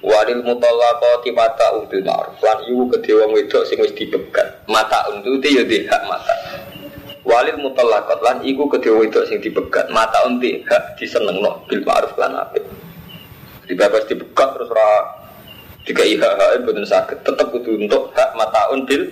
Walil 0.00 0.40
mutallaqati 0.40 1.30
mata 1.36 1.76
bil 1.84 2.00
ma'ruf. 2.00 2.40
Lan 2.40 2.58
iku 2.64 2.88
kedhe 2.96 3.12
wedok 3.28 3.68
sing 3.68 3.76
wis 3.84 3.92
dibegat. 3.92 4.64
Mata 4.64 5.04
untuk 5.12 5.44
ya 5.44 5.60
di 5.60 5.84
hak 5.84 6.02
mata. 6.08 6.32
Walil 7.30 7.62
mutallaqat 7.62 8.18
lan 8.26 8.36
iku 8.42 8.66
kedhe 8.66 8.90
wedok 8.90 9.22
sing 9.30 9.38
dibegat. 9.38 9.86
Mata 9.94 10.26
unti 10.26 10.66
hak 10.66 10.98
disenengno 10.98 11.62
bil 11.70 11.86
ma'ruf 11.86 12.18
lan 12.18 12.34
apik. 12.34 12.66
Dibebas 13.70 14.02
dibuka 14.10 14.50
terus 14.50 14.66
ra 14.74 14.90
jika 15.86 16.02
IHH 16.02 16.66
betul 16.66 16.82
sakit 16.82 17.22
tetap 17.22 17.54
butuh 17.54 17.70
untuk 17.78 18.10
hak 18.18 18.34
mataun 18.34 18.82
bil 18.82 19.06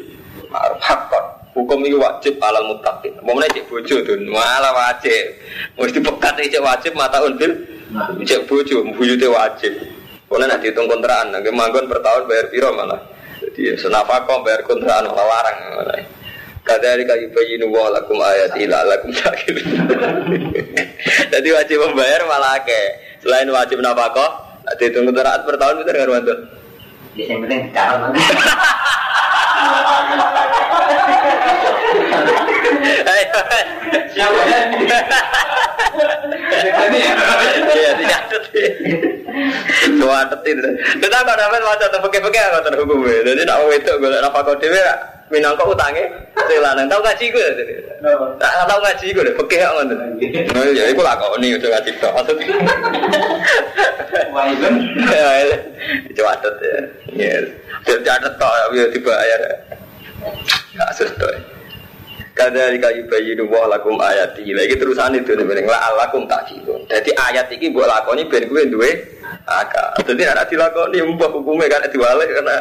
ma'ruf. 0.51 0.83
Hakon. 0.83 1.25
Hukum 1.55 1.79
ini 1.87 1.95
wajib 1.95 2.39
alal 2.39 2.71
mutakin 2.71 3.19
mau 3.23 3.39
cek 3.39 3.71
bojo 3.71 4.03
tuh 4.03 4.19
malah 4.27 4.75
wajib. 4.75 5.39
Mesti 5.79 6.03
dipekat 6.03 6.43
cek 6.43 6.63
wajib 6.63 6.93
mataun 6.99 7.39
bil 7.39 7.55
cek 8.27 8.51
bojo 8.51 8.83
buyute 8.99 9.31
wajib. 9.31 9.79
Boleh 10.27 10.51
nanti 10.51 10.75
hitung 10.75 10.91
kontrakan 10.91 11.39
nanti 11.39 11.55
manggon 11.55 11.87
per 11.87 12.03
tahun 12.03 12.27
bayar 12.27 12.51
piro 12.51 12.75
malah? 12.75 12.99
Jadi 13.39 13.79
senafako 13.79 14.43
bayar 14.43 14.67
kontrakan 14.67 15.07
malah 15.15 15.27
larang 15.27 15.59
malah 15.79 16.18
Kadari 16.69 17.09
kayu 17.09 17.33
bayinu 17.33 17.73
wa 17.73 17.89
lakum 17.89 18.21
ayat 18.21 18.53
ila 18.61 18.85
lakum 18.85 19.09
sakit. 19.09 19.57
Jadi 21.33 21.49
wajib 21.49 21.81
membayar 21.81 22.29
malah 22.29 22.61
ke. 22.61 22.81
Selain 23.25 23.49
wajib 23.49 23.81
nafkah, 23.81 24.49
Dihitung 24.77 25.09
teraat 25.17 25.49
per 25.49 25.57
tahun 25.57 25.81
nggak 25.81 26.13
mantul? 26.13 26.39
Bisa 27.17 27.33
yang 27.33 27.41
penting 27.41 27.73
dicatat. 27.73 28.13
Catat 39.99 40.41
itu. 40.45 40.69
Kita 41.01 41.17
kalau 41.25 41.37
dapat 41.39 41.61
macam 41.65 41.89
tuh 41.89 42.01
pakai-pakai 42.05 42.43
apa 42.53 42.59
terhukum. 42.69 43.09
Jadi 43.09 43.43
nak 43.49 43.65
itu 43.73 43.93
gue 43.97 44.09
pakai 44.29 44.55
dewi 44.61 44.81
minangka 45.29 45.65
utangnya 45.65 46.09
sing 46.49 46.59
lanang 46.61 46.89
tau 46.89 47.01
ngaji 47.05 47.27
gue 47.29 47.47
tak 48.41 48.53
tau 48.65 48.81
ngaji 48.81 49.07
gue 49.13 49.27
deh 49.29 49.35
pekeh 49.37 49.61
kok 49.61 49.73
ngono. 49.77 49.95
Ya 50.73 50.85
iku 50.89 51.01
lakoni 51.05 51.57
udah 51.57 51.69
ngaji 51.77 51.91
tok. 52.01 52.13
Maksud 54.29 54.75
Wailen 55.09 55.61
catet 56.17 56.55
ya. 56.63 56.79
Ya 57.85 57.97
catet 58.01 58.33
tok 58.41 58.53
ya 58.73 58.85
dibayar. 58.89 59.41
Kasus 60.77 61.13
tok 61.21 61.33
Kadzalika 62.39 62.95
yubayyinu 62.95 63.51
wa 63.51 63.67
lakum 63.67 63.99
ayati. 63.99 64.47
Lagi 64.55 64.79
terusan 64.79 65.19
itu 65.19 65.35
nih 65.35 65.67
la 65.67 65.91
alakum 65.91 66.23
takilun. 66.31 66.87
Jadi 66.87 67.11
ayat 67.19 67.51
iki 67.51 67.75
mbok 67.75 67.91
lakoni 67.91 68.31
ben 68.31 68.47
kowe 68.47 68.63
duwe 68.63 68.95
akal. 69.43 69.99
Dadi 70.07 70.23
nek 70.23 70.47
dilakoni 70.47 71.03
mbok 71.03 71.35
hukume 71.35 71.67
kan 71.67 71.83
diwale 71.91 72.25
karena 72.31 72.57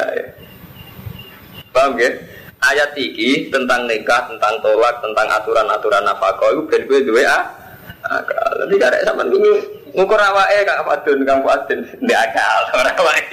Paham 1.70 1.94
ya? 2.02 2.10
Ayat 2.58 2.98
iki 2.98 3.54
tentang 3.54 3.86
nikah, 3.86 4.26
tentang 4.26 4.58
tolak, 4.66 4.98
tentang 4.98 5.30
aturan-aturan 5.30 6.02
nafkah 6.02 6.34
itu 6.50 6.66
ben 6.66 6.82
kowe 6.90 7.00
duwe 7.06 7.22
akal. 7.22 8.52
Dadi 8.66 8.76
karek 8.82 9.06
sampean 9.06 9.30
kuwi 9.30 9.62
ngukur 9.94 10.18
awake 10.18 10.66
Kak 10.66 10.82
Fadun, 10.82 11.22
Kang 11.22 11.46
Fadun. 11.46 11.86
Ndak 12.02 12.20
akal 12.34 12.64
ora 12.82 12.92
awake. 12.98 13.26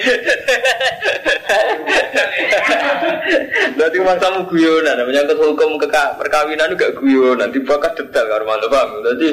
Dadi 3.81 3.97
mangsamu 4.05 4.45
guyonan, 4.45 5.09
menyangkut 5.09 5.41
hukum 5.41 5.81
keka, 5.81 6.21
perkawinan 6.21 6.77
itu 6.77 6.81
gak 6.85 6.95
guyonan, 7.01 7.49
dibakar 7.49 7.97
detail 7.97 8.29
karo 8.29 8.45
mantep 8.45 8.69
paham. 8.69 9.01
Dadi 9.09 9.29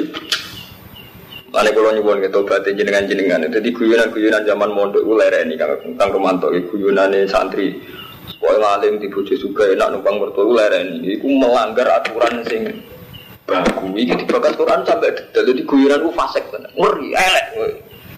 Mane 1.52 1.68
kula 1.68 1.92
nyuwun 1.92 2.24
ke 2.24 2.32
tobat 2.32 2.64
jenengan 2.64 3.04
jenengan. 3.04 3.44
Dadi 3.44 3.76
guyonan-guyonan 3.76 4.48
zaman 4.48 4.72
mondok 4.72 5.04
lereni 5.04 5.60
Kang 5.60 5.76
Kang 6.00 6.08
Romanto 6.08 6.48
guyonane 6.48 7.28
santri. 7.28 7.76
Pokoke 8.22 8.58
ngalim 8.58 8.94
di 8.98 9.06
bojo 9.10 9.34
juga 9.34 9.70
enak 9.70 9.98
numpang 9.98 10.18
mertua 10.18 10.46
lereni. 10.46 11.18
Iku 11.18 11.26
melanggar 11.30 11.88
aturan 11.90 12.42
sing 12.46 12.70
baku. 13.46 13.94
Iki 13.94 14.26
dibakar 14.26 14.54
Quran 14.54 14.82
sampai 14.86 15.14
detail. 15.14 15.42
Dadi 15.46 15.62
guyonan 15.62 16.06
ku 16.06 16.10
fasik 16.14 16.44
tenan. 16.50 16.70
Ngeri 16.74 17.08
elek. 17.14 17.46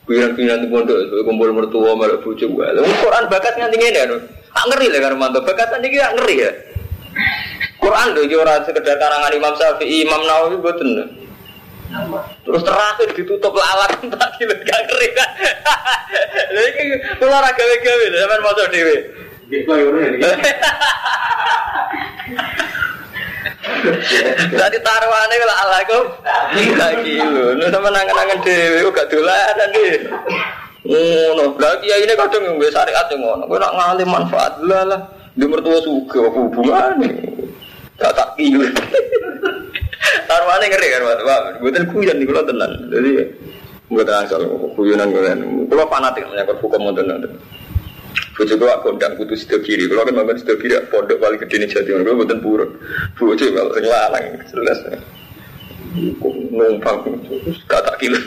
Guyonan-guyonan 0.05 0.65
di 0.65 0.69
pondok 0.69 0.99
kumpul 1.25 1.51
mertua 1.53 1.93
malah 1.97 2.21
bojo 2.21 2.45
ku. 2.45 2.57
Quran 3.05 3.25
bakat 3.29 3.55
nganti 3.57 3.77
lho. 3.81 4.17
Tak 4.55 4.65
ngeri 4.73 4.87
lah 4.93 5.01
karo 5.05 5.15
mantu. 5.17 5.41
Bakat 5.45 5.69
niki 5.81 5.97
gak 5.97 6.15
ngeri 6.21 6.37
ya. 6.41 6.51
Quran 7.81 8.09
lho 8.17 8.23
ora 8.41 8.65
sekedar 8.65 8.97
karangan 8.97 9.33
Imam 9.33 9.55
Syafi'i, 9.57 10.09
Imam 10.09 10.25
Nawawi 10.25 10.57
mboten. 10.61 10.91
Terus 12.45 12.63
terakhir 12.67 13.09
ditutup 13.15 13.55
lalat 13.55 13.93
tak 14.13 14.31
kilo 14.41 14.55
gak 14.57 14.81
ngeri. 14.89 15.09
Lha 16.55 16.63
iki 16.71 16.85
kula 17.21 17.35
ora 17.39 17.51
gawe-gawe 17.55 18.05
sampean 18.09 18.41
maca. 18.43 18.65
Tadi 24.55 24.79
taruhannya 24.81 25.37
kalau 25.37 25.57
Allah 25.61 25.81
kok 25.85 26.05
tidak 26.57 26.93
kilo. 27.05 27.53
Nu 27.61 27.69
sama 27.69 27.93
nangan-nangan 27.93 28.41
dewi, 28.41 28.81
gak 28.89 29.09
dolanan 29.13 29.69
deh. 29.77 30.09
Ngono, 30.85 31.57
lagi 31.61 31.89
ya 31.89 31.97
ini 32.01 32.13
kadang 32.17 32.57
nggak 32.57 32.73
syariat 32.73 33.09
yang 33.13 33.21
ngono. 33.21 33.45
Gue 33.49 33.61
nak 33.61 33.73
ngalim 33.77 34.09
manfaat 34.09 34.53
lah 34.65 34.83
lah. 34.89 35.01
Di 35.37 35.45
mertua 35.45 35.81
suka 35.85 36.29
hubungan. 36.33 37.05
Gak 38.01 38.13
tak 38.17 38.29
kilo. 38.41 38.65
Taruhannya 40.25 40.67
ngeri 40.73 40.89
kan, 40.89 41.03
Pak. 41.05 41.61
Gue 41.61 41.71
tuh 41.73 41.85
kuyan 41.93 42.17
nih 42.17 42.27
kalau 42.29 42.45
tenan. 42.49 42.73
Jadi 42.89 43.11
gue 43.93 44.03
tenang 44.05 44.25
soal 44.29 44.45
kuyonan 44.73 45.13
gue. 45.13 45.21
Kalau 45.69 45.85
fanatik 45.93 46.25
hukum 46.61 46.81
mau 46.81 46.97
tenan. 46.97 47.29
Bojo 48.35 48.55
kula 48.59 48.83
kondang 48.83 49.15
kudu 49.19 49.35
sida 49.39 49.59
kiri. 49.63 49.87
Kula 49.87 50.07
kan 50.07 50.15
manggon 50.15 50.39
sida 50.39 50.55
kiri 50.59 50.79
pondok 50.91 51.19
paling 51.23 51.39
gede 51.43 51.57
ning 51.63 51.71
Timur. 51.71 52.03
Kula 52.03 52.15
mboten 52.19 52.41
purun. 52.43 52.71
Bojo 53.19 53.45
kalau 53.55 53.75
sing 53.75 53.87
lanang 53.87 54.25
jelas. 54.51 54.79
Numpang 55.95 56.99
kata 57.71 57.93
kilo. 58.03 58.19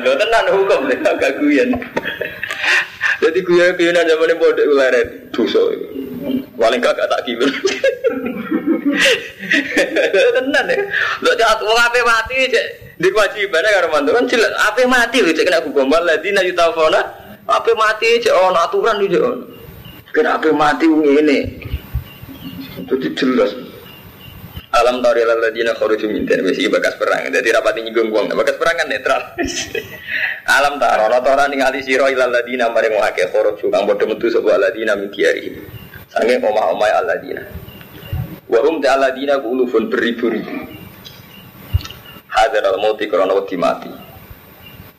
Lho 0.00 0.12
tenan 0.16 0.46
hukum 0.52 0.88
agak 0.92 1.40
guyon. 1.40 1.70
Jadi 3.16 3.38
guyon-guyonan 3.44 4.08
zaman 4.08 4.36
pondok 4.40 4.66
ularen 4.68 5.08
dosa. 5.32 5.60
Paling 6.56 6.80
gak 6.80 6.96
tak 6.96 7.24
kilo. 7.28 7.46
Tenan 10.36 10.66
ya. 10.70 10.78
Lho 11.22 11.32
cak 11.34 11.60
wong 11.62 11.78
ape 11.78 12.00
mati 12.06 12.36
cek 12.48 12.66
di 12.96 13.08
kewajibannya 13.12 13.70
karo 13.76 13.88
mantu 13.92 14.10
kan 14.16 14.24
jelas 14.30 14.52
ape 14.70 14.82
mati 14.88 15.18
lho 15.20 15.32
cek 15.34 15.44
kena 15.46 15.64
hukum 15.64 15.90
waladina 15.90 16.40
yutafona 16.46 17.00
ape 17.50 17.72
mati 17.74 18.22
cek 18.22 18.32
ono 18.32 18.58
aturan 18.60 19.02
iki 19.02 19.18
ono. 19.18 19.44
Kena 20.14 20.38
ape 20.38 20.50
mati 20.54 20.86
ngene. 20.86 21.38
Jadi 22.86 23.08
jelas. 23.18 23.52
Alam 24.76 25.00
tari 25.00 25.24
ladina 25.24 25.72
kharuju 25.72 26.04
min 26.04 26.28
dan 26.28 26.44
mesti 26.44 26.68
bakas 26.68 27.00
perang. 27.00 27.32
Jadi 27.32 27.48
rapati 27.48 27.80
nyinggung 27.80 28.12
wong. 28.12 28.28
Bakas 28.36 28.60
perang 28.60 28.76
kan 28.76 28.88
netral. 28.92 29.22
Alam 30.60 30.76
taro 30.76 31.08
ana 31.08 31.24
ora 31.24 31.48
ningali 31.48 31.80
sira 31.80 32.12
ilal 32.12 32.28
ladina 32.28 32.68
mari 32.68 32.92
ngake 32.92 33.32
kharuju 33.32 33.72
kang 33.72 33.88
padha 33.88 34.04
metu 34.04 34.28
sapa 34.28 34.60
ladina 34.60 34.92
min 34.92 35.08
diari. 35.08 35.56
Sange 36.12 36.36
omah-omah 36.44 36.92
aladina. 36.92 37.65
Wa 38.46 38.60
hum 38.62 38.78
ta'aladina 38.78 39.42
ulufun 39.42 39.90
beribu-ribu. 39.90 40.54
Hadar 42.30 42.74
al-mauti 42.74 43.10
karena 43.10 43.34
wedi 43.34 43.56
mati. 43.58 43.90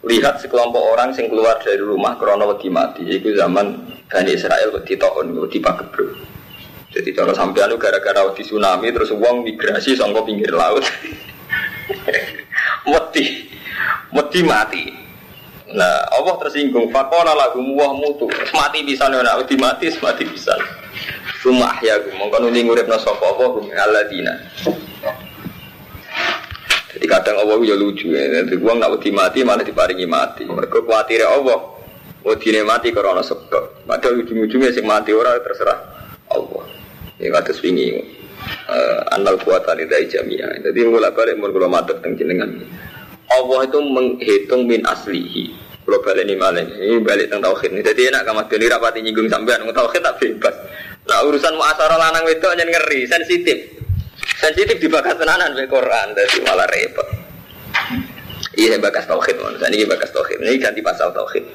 Lihat 0.08 0.44
sekelompok 0.44 0.84
orang 0.84 1.12
yang 1.16 1.28
keluar 1.32 1.60
dari 1.64 1.80
rumah 1.80 2.16
karena 2.20 2.44
wedi 2.48 2.68
mati. 2.68 3.04
Itu 3.08 3.32
zaman 3.36 3.96
Bani 4.08 4.32
Israel 4.32 4.72
wedi 4.76 4.96
tahun 4.96 5.36
wedi 5.36 5.60
pagebluk. 5.60 6.16
Jadi 6.92 7.10
kalau 7.12 7.36
sampai 7.36 7.68
anu 7.68 7.76
gara-gara 7.76 8.26
wedi 8.32 8.42
tsunami 8.42 8.90
terus 8.96 9.12
uang 9.12 9.44
migrasi 9.44 9.94
sangka 9.94 10.24
pinggir 10.24 10.56
laut. 10.56 10.82
Wedi. 12.88 13.26
Wedi 14.16 14.42
mati. 14.48 14.84
Nah, 15.76 16.08
Allah 16.16 16.36
tersinggung. 16.40 16.88
Fakola 16.96 17.36
lagu 17.36 17.60
muah 17.60 17.92
mutu. 17.92 18.32
Mati 18.56 18.88
bisa 18.88 19.12
nih, 19.12 19.20
wedi 19.20 19.56
mati, 19.60 19.92
mati 20.00 20.24
bisa. 20.24 20.56
Rumah 21.38 21.78
ya, 21.86 22.02
mongkon 22.18 22.50
nuli 22.50 22.66
ngurip 22.66 22.90
nasapa 22.90 23.22
apa 23.22 23.46
hum 23.46 23.70
aladina. 23.70 24.34
Jadi 26.98 27.06
kadang 27.06 27.38
Allah 27.46 27.62
ya 27.62 27.78
lucu 27.78 28.10
ya. 28.10 28.42
Jadi 28.42 28.58
uang 28.58 28.82
nak 28.82 28.98
wedi 28.98 29.14
mati 29.14 29.46
malah 29.46 29.62
diparingi 29.62 30.10
mati. 30.10 30.50
Mereka 30.50 30.82
khawatir 30.82 31.22
Allah. 31.30 31.78
Wedine 32.26 32.66
mati 32.66 32.90
karena 32.90 33.22
sebab. 33.22 33.86
Padahal 33.86 34.26
ujung-ujungnya 34.26 34.74
sing 34.74 34.84
mati 34.84 35.14
orang 35.14 35.38
terserah 35.46 35.78
Allah. 36.34 36.66
Yang 37.22 37.32
kata 37.38 37.52
swingi. 37.54 37.88
Uh, 38.66 39.00
anal 39.14 39.38
kuatan 39.38 39.86
dari 39.86 40.10
jamiah. 40.10 40.50
Jadi 40.60 40.90
mulai 40.90 41.14
balik 41.14 41.38
mun 41.38 41.54
kula 41.54 41.70
matur 41.70 42.02
teng 42.02 42.18
jenengan. 42.18 42.50
Allah 43.30 43.60
itu 43.70 43.78
menghitung 43.78 44.66
min 44.66 44.82
aslihi. 44.88 45.54
Kalau 45.86 46.04
balik 46.04 46.28
ini 46.28 46.36
malah 46.36 46.66
ini 46.66 47.00
balik 47.00 47.30
tentang 47.30 47.54
tauhid 47.54 47.78
ini. 47.78 47.82
Jadi 47.86 48.10
enak 48.10 48.26
kamu 48.26 48.44
jadi 48.50 48.66
rapati 48.74 49.00
nyinggung 49.06 49.30
sampean 49.30 49.64
ngomong 49.64 49.78
tauhid 49.78 50.02
tak 50.02 50.18
bebas. 50.18 50.56
Nah 51.08 51.20
urusan 51.24 51.56
muasara 51.56 51.96
lanang 51.96 52.28
itu 52.28 52.46
hanya 52.52 52.68
ngeri, 52.68 53.08
sensitif. 53.08 53.58
Sensitif 54.38 54.78
dibakar 54.78 55.16
tenanan 55.16 55.56
be 55.56 55.66
Quran, 55.66 56.14
jadi 56.14 56.38
malah 56.44 56.68
repot. 56.68 57.08
Iya 58.58 58.76
bakas 58.82 59.08
tauhid, 59.08 59.38
saya 59.62 59.70
ini 59.70 59.88
bakas 59.88 60.12
tauhid. 60.12 60.44
Ini 60.44 60.60
ganti 60.60 60.82
pasal 60.84 61.14
tauhid. 61.14 61.46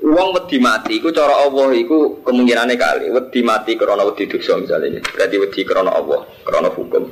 Uang 0.00 0.32
wedi 0.32 0.56
mati, 0.56 0.96
iku 0.96 1.12
cara 1.12 1.44
Allah, 1.44 1.76
iku 1.76 2.24
kemungkinannya 2.24 2.76
kali. 2.76 3.06
Wedi 3.12 3.40
mati 3.44 3.76
karena 3.76 4.00
wedi 4.04 4.24
dosa 4.24 4.56
misalnya. 4.56 5.00
Berarti 5.00 5.36
wedi 5.36 5.60
karena 5.60 5.92
Allah, 5.92 6.24
karena 6.44 6.72
hukum. 6.72 7.04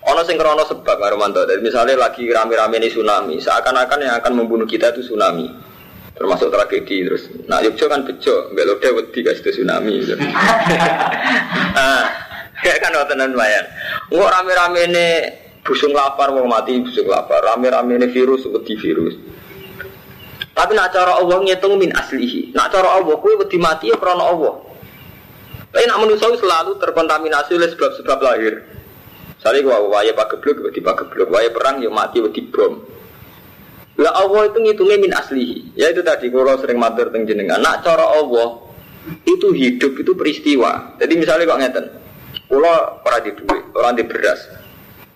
Ono 0.00 0.20
sing 0.24 0.40
krono 0.40 0.64
sebab 0.64 0.96
Romanto. 1.12 1.44
Dari 1.44 1.60
misalnya 1.60 2.00
lagi 2.00 2.24
rame-rame 2.24 2.80
ini 2.80 2.88
tsunami, 2.88 3.36
seakan-akan 3.36 3.98
yang 4.08 4.14
akan 4.16 4.32
membunuh 4.32 4.64
kita 4.64 4.96
itu 4.96 5.04
tsunami. 5.04 5.52
Termasuk 6.20 6.52
tragedi 6.52 7.08
terus. 7.08 7.32
Nah, 7.48 7.64
Yogyo 7.64 7.88
kan 7.88 8.04
bejo, 8.04 8.52
mbak 8.52 8.76
deh 8.84 8.92
wedi 8.92 9.20
kasih 9.24 9.40
tsunami. 9.40 10.04
Gitu. 10.04 10.20
nah, 11.80 12.04
kayak 12.60 12.78
kan 12.84 12.92
tenan 13.08 13.32
lumayan. 13.32 13.64
Nggak 14.12 14.28
rame-rame 14.28 14.80
ini 14.92 15.06
busung 15.64 15.96
lapar 15.96 16.28
mau 16.36 16.44
mati 16.44 16.76
busung 16.76 17.08
lapar. 17.08 17.40
Rame-rame 17.40 17.96
ini 17.96 18.12
virus 18.12 18.44
wedi 18.52 18.76
virus. 18.76 19.16
Tapi 20.52 20.76
nak 20.76 20.92
cara 20.92 21.16
Allah 21.16 21.40
ngitung 21.40 21.80
min 21.80 21.88
aslihi. 21.96 22.52
Nak 22.52 22.68
cara 22.68 23.00
Allah 23.00 23.16
kue 23.16 23.40
wedi 23.40 23.56
mati 23.56 23.88
ya 23.88 23.96
krono 23.96 24.20
Allah. 24.20 24.54
Tapi 25.72 25.88
nak 25.88 26.04
manusia 26.04 26.36
selalu 26.36 26.76
terkontaminasi 26.76 27.56
oleh 27.56 27.72
sebab-sebab 27.72 28.18
lahir. 28.20 28.68
Misalnya 29.40 29.64
gua 29.64 29.88
waya 29.88 30.12
pagebluk, 30.12 30.68
wedi 30.68 30.84
pagebluk, 30.84 31.32
waya 31.32 31.48
perang 31.48 31.80
ya 31.80 31.88
mati 31.88 32.20
wedi 32.20 32.44
bom. 32.44 32.99
Lah 34.00 34.16
Allah 34.16 34.48
itu 34.48 34.58
ngitungnya 34.64 34.96
min 34.96 35.12
aslihi. 35.12 35.76
Ya 35.76 35.92
itu 35.92 36.00
tadi 36.00 36.32
kalau 36.32 36.56
sering 36.56 36.80
matur 36.80 37.12
teng 37.12 37.28
jenengan. 37.28 37.60
Nak 37.60 37.84
cara 37.84 38.16
Allah 38.16 38.56
itu 39.28 39.52
hidup 39.52 39.92
itu 40.00 40.16
peristiwa. 40.16 40.96
Jadi 40.96 41.20
misalnya 41.20 41.44
kok 41.44 41.60
ngeten. 41.60 41.86
Kula 42.48 43.04
ora 43.04 43.18
di 43.20 43.30
duit, 43.36 43.62
ora 43.76 43.92
di 43.92 44.02
beras. 44.08 44.40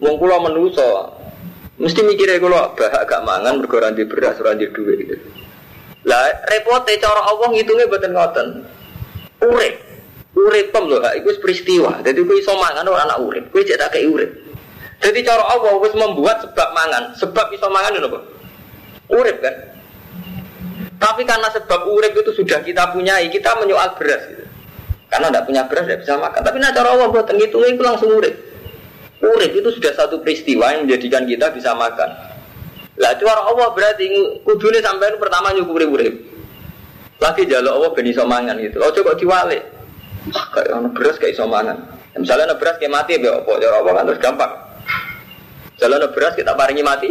Wong 0.04 0.20
kula 0.20 0.36
menuso 0.44 1.16
mesti 1.80 2.04
mikirnya 2.04 2.38
kula 2.38 2.76
bahak 2.76 3.08
gak 3.08 3.24
mangan 3.24 3.58
mergo 3.58 3.80
ora 3.80 3.88
di 3.88 4.04
beras, 4.04 4.36
ora 4.44 4.52
di 4.52 4.68
duit 4.68 5.00
gitu. 5.00 5.26
Lah 6.04 6.44
repote 6.44 6.92
cara 7.00 7.24
Allah 7.24 7.48
ngitungnya 7.56 7.88
boten 7.88 8.12
ngoten. 8.12 8.48
Urip. 9.48 9.74
Urip 10.34 10.66
pem 10.74 10.84
lho, 10.90 10.98
iku 10.98 11.30
peristiwa. 11.40 12.04
Jadi 12.04 12.20
kowe 12.26 12.36
iso 12.36 12.52
mangan 12.58 12.84
ora 12.84 13.06
anak 13.06 13.18
urip, 13.22 13.44
kowe 13.48 13.62
cek 13.64 13.80
tak 13.80 13.96
urip. 14.02 14.28
Jadi 14.98 15.18
cara 15.24 15.46
Allah 15.46 15.72
wis 15.78 15.94
membuat 15.94 16.42
sebab 16.42 16.68
mangan, 16.74 17.14
sebab 17.14 17.54
iso 17.54 17.70
mangan 17.70 18.02
lho, 18.02 18.33
Urip 19.14 19.38
kan? 19.38 19.54
Tapi 20.98 21.22
karena 21.22 21.48
sebab 21.52 21.86
urip 21.86 22.16
itu 22.16 22.32
sudah 22.34 22.64
kita 22.64 22.90
punyai, 22.90 23.30
kita 23.30 23.54
menyoal 23.60 23.94
beras 23.94 24.24
gitu. 24.26 24.44
Karena 25.06 25.30
tidak 25.30 25.44
punya 25.46 25.62
beras 25.70 25.84
tidak 25.86 26.00
bisa 26.02 26.14
makan. 26.18 26.40
Tapi 26.42 26.56
nah 26.58 26.72
Allah 26.74 27.06
buat 27.12 27.28
itu 27.30 27.82
langsung 27.82 28.10
urip. 28.10 28.34
Urip 29.22 29.52
itu 29.54 29.68
sudah 29.70 29.92
satu 29.94 30.18
peristiwa 30.24 30.74
yang 30.74 30.88
menjadikan 30.88 31.22
kita 31.28 31.54
bisa 31.54 31.76
makan. 31.76 32.10
Lah 32.98 33.12
cara 33.18 33.42
Allah 33.46 33.68
berarti 33.74 34.06
kudune 34.42 34.78
sampai 34.82 35.14
pertama 35.18 35.54
nyukuri 35.54 35.86
urip. 35.86 36.14
Lagi 37.22 37.46
jaluk 37.46 37.72
Allah 37.78 37.90
ben 37.94 38.06
iso 38.10 38.24
mangan 38.26 38.56
gitu. 38.58 38.82
Ojo 38.82 39.00
kok 39.00 39.18
diwalik. 39.18 39.62
Wah, 40.34 40.46
kayak 40.56 40.72
ono 40.72 40.88
beras 40.92 41.16
kayak 41.20 41.36
iso 41.36 41.44
mangan. 41.46 41.76
Ya, 42.14 42.16
misalnya 42.18 42.52
ono 42.52 42.56
beras 42.58 42.76
kayak 42.80 42.92
mati 42.92 43.20
ya 43.20 43.38
apa? 43.38 43.50
Cara 43.60 43.76
Allah 43.80 43.92
kan 43.92 44.04
terus 44.08 44.20
gampang. 44.20 44.52
Ono 45.84 46.08
beras 46.10 46.34
kita 46.34 46.52
paringi 46.56 46.84
mati. 46.84 47.10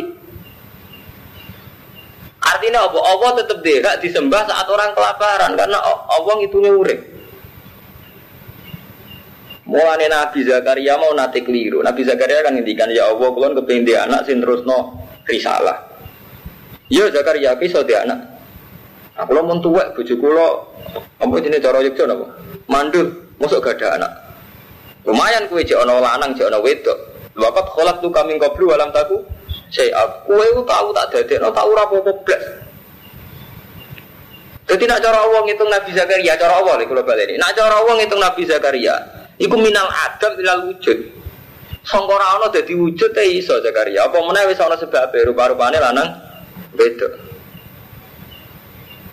Artinya 2.44 2.92
apa? 2.92 3.00
Allah 3.00 3.30
tetap 3.40 3.60
tidak 3.64 4.04
disembah 4.04 4.44
saat 4.44 4.68
orang 4.68 4.92
kelaparan 4.92 5.56
karena 5.56 5.80
Allah 5.84 6.36
itu 6.44 6.60
urip. 6.60 7.00
Mulane 9.64 10.12
Nabi 10.12 10.44
Zakaria 10.44 11.00
mau 11.00 11.16
nate 11.16 11.40
keliru. 11.40 11.80
Nabi 11.80 12.04
Zakaria 12.04 12.44
kan 12.44 12.52
ngendikan 12.60 12.92
ya 12.92 13.08
Allah 13.08 13.32
kulon 13.32 13.56
kepengin 13.56 13.96
anak 13.96 14.28
sing 14.28 14.44
terusno 14.44 15.08
risalah. 15.24 15.88
Ya 16.92 17.08
Zakaria 17.08 17.56
iso 17.64 17.80
dia 17.88 18.04
anak. 18.04 18.20
Aku 19.14 19.32
lo 19.32 19.46
mau 19.46 19.62
tuwek 19.62 19.94
bojo 19.94 20.14
kula 20.20 20.48
apa 21.22 21.34
jenenge 21.38 21.62
cara 21.62 21.80
yeksa 21.86 22.10
napa? 22.10 22.34
Mandul, 22.66 23.14
mosok 23.38 23.62
gak 23.62 23.78
ada 23.78 23.88
anak. 24.02 24.12
Lumayan 25.06 25.46
kue 25.48 25.62
jek 25.62 25.78
ana 25.78 26.02
lanang 26.02 26.34
jek 26.34 26.50
ana 26.50 26.58
wedok. 26.60 26.98
Wakat 27.38 27.66
kholak 27.78 27.98
tu 28.02 28.10
kami 28.10 28.42
qablu 28.42 28.74
alam 28.74 28.90
taku. 28.90 29.22
Saya 29.74 29.90
aku 30.06 30.38
itu 30.38 30.62
tahu 30.70 30.88
tak 30.94 31.10
dadekno 31.10 31.50
tak 31.50 31.66
ora 31.66 31.82
apa-apa 31.90 32.14
blas. 32.22 32.44
Jadi 34.70 34.84
nak 34.88 35.02
cara 35.02 35.18
Allah 35.26 35.42
ngitung 35.44 35.68
Nabi 35.68 35.92
Zakaria, 35.92 36.34
cara 36.40 36.54
Allah 36.62 36.80
nih 36.80 36.88
kalau 36.88 37.04
balik 37.04 37.26
ini. 37.28 37.36
Nak 37.42 37.52
cara 37.58 37.76
Allah 37.84 37.94
ngitung 38.00 38.22
Nabi 38.22 38.42
Zakaria, 38.48 38.96
Iku 39.42 39.56
minal 39.60 39.90
adam 39.90 40.40
ilal 40.40 40.62
wujud. 40.72 40.98
Sangkara 41.84 42.40
ana 42.40 42.48
dadi 42.48 42.72
wujud 42.72 43.12
te 43.12 43.28
iso 43.28 43.60
Zakaria. 43.60 44.08
Apa 44.08 44.24
meneh 44.24 44.48
wis 44.48 44.62
ana 44.62 44.78
sebab 44.80 45.12
rupa-rupane 45.12 45.82
lanang 45.82 46.16
beda. 46.78 47.34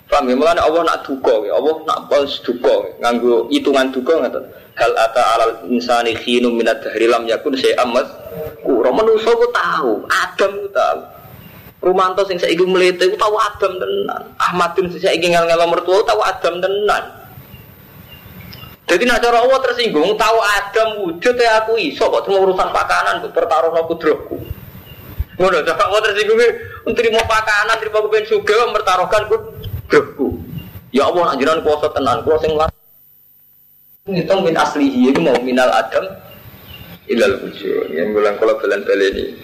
Paham 0.07 0.27
ya? 0.27 0.35
Allah 0.59 0.81
nak 0.83 1.07
duka, 1.07 1.35
ya. 1.47 1.55
Allah 1.55 1.75
nak 1.87 2.11
pas 2.11 2.31
duka, 2.43 2.75
nganggo 2.99 3.47
hitungan 3.47 3.87
duka 3.95 4.19
ngoten. 4.19 4.43
Hal 4.81 4.97
ata 4.97 5.21
alal 5.37 5.53
insani 5.69 6.17
khinu 6.17 6.49
minat 6.49 6.81
dahri 6.81 7.05
lam 7.05 7.29
yakun 7.29 7.53
syai'am 7.53 7.93
mas. 7.93 8.09
Kura 8.65 8.89
manusa 8.89 9.29
ku 9.29 9.45
tahu, 9.53 10.09
Adam 10.09 10.51
ku 10.65 10.69
tahu. 10.73 10.99
Rumanto 11.85 12.25
sing 12.25 12.41
saiki 12.41 12.65
mlete 12.65 13.13
ku 13.13 13.17
tahu 13.17 13.37
Adam 13.37 13.77
tenan. 13.77 14.21
Ahmadun 14.41 14.89
sing 14.89 15.01
saiki 15.05 15.29
ngel-ngelo 15.29 15.69
mertua 15.69 16.01
tahu 16.01 16.17
Adam 16.25 16.57
tenan. 16.57 17.03
Jadi 18.89 19.05
nak 19.05 19.21
cara 19.21 19.39
Allah 19.45 19.59
tersinggung, 19.61 20.17
tahu 20.17 20.37
Adam 20.41 20.89
wujud 21.05 21.35
ya 21.37 21.63
aku 21.63 21.77
iso 21.77 22.09
kok 22.11 22.27
cuma 22.27 22.43
urusan 22.43 22.73
pakanan 22.73 23.21
buat 23.21 23.31
pertaruh 23.37 23.71
aku 23.77 23.95
drogku. 24.01 24.35
Ngono, 25.37 25.63
cara 25.63 25.83
Allah 25.87 26.01
tersinggung 26.09 26.41
untuk 26.89 27.05
mau 27.13 27.23
pakanan, 27.23 27.77
terima 27.77 28.01
kepen 28.03 28.25
suga, 28.27 28.67
mempertaruhkan 28.67 29.21
ku 29.29 29.35
drogku. 29.87 30.27
Ya 30.91 31.07
Allah, 31.07 31.37
anjuran 31.37 31.63
kuasa 31.63 31.87
tenan, 31.93 32.25
kuasa 32.25 32.49
sing. 32.49 32.70
Ngitung 34.01 34.41
min 34.41 34.57
aslihi 34.57 35.13
itu 35.13 35.21
mau 35.21 35.37
minal 35.45 35.69
Adam 35.69 36.01
ilal 37.05 37.37
wujud. 37.37 37.93
Yang 37.93 38.17
bilang 38.17 38.33
kalau 38.41 38.57
belen 38.57 38.81
ini. 38.81 39.37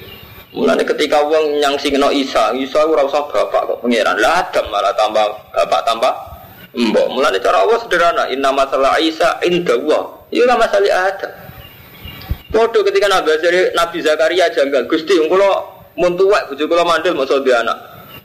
Mulanya 0.50 0.82
ketika 0.82 1.22
uang 1.22 1.62
yang 1.62 1.78
singno 1.78 2.10
Isa, 2.10 2.58
Isa 2.58 2.82
ora 2.82 3.06
usah 3.06 3.30
bapak 3.30 3.70
kok 3.70 3.78
pangeran. 3.86 4.18
Lah 4.18 4.42
Adam 4.42 4.66
malah 4.74 4.98
tambah 4.98 5.30
bapak 5.54 5.82
tambah 5.86 6.14
Mbok, 6.74 7.08
mulai 7.14 7.38
cara 7.38 7.70
Allah 7.70 7.78
sederhana. 7.86 8.24
Inna 8.34 8.50
masalah 8.50 8.98
Isa 8.98 9.38
inda 9.46 9.78
Allah. 9.78 10.26
Iya 10.34 10.50
masalah 10.58 11.06
ada. 11.06 11.30
Bodoh 12.50 12.82
ketika 12.82 13.06
Nabi 13.06 13.38
dari 13.38 13.70
Nabi 13.78 14.02
Zakaria 14.02 14.50
janggal. 14.50 14.90
Gusti, 14.90 15.22
kalau 15.22 15.70
muntuwek 16.02 16.50
bujuk 16.50 16.66
kalau 16.66 16.82
mandel 16.82 17.14
mau 17.14 17.30
anak. 17.30 17.78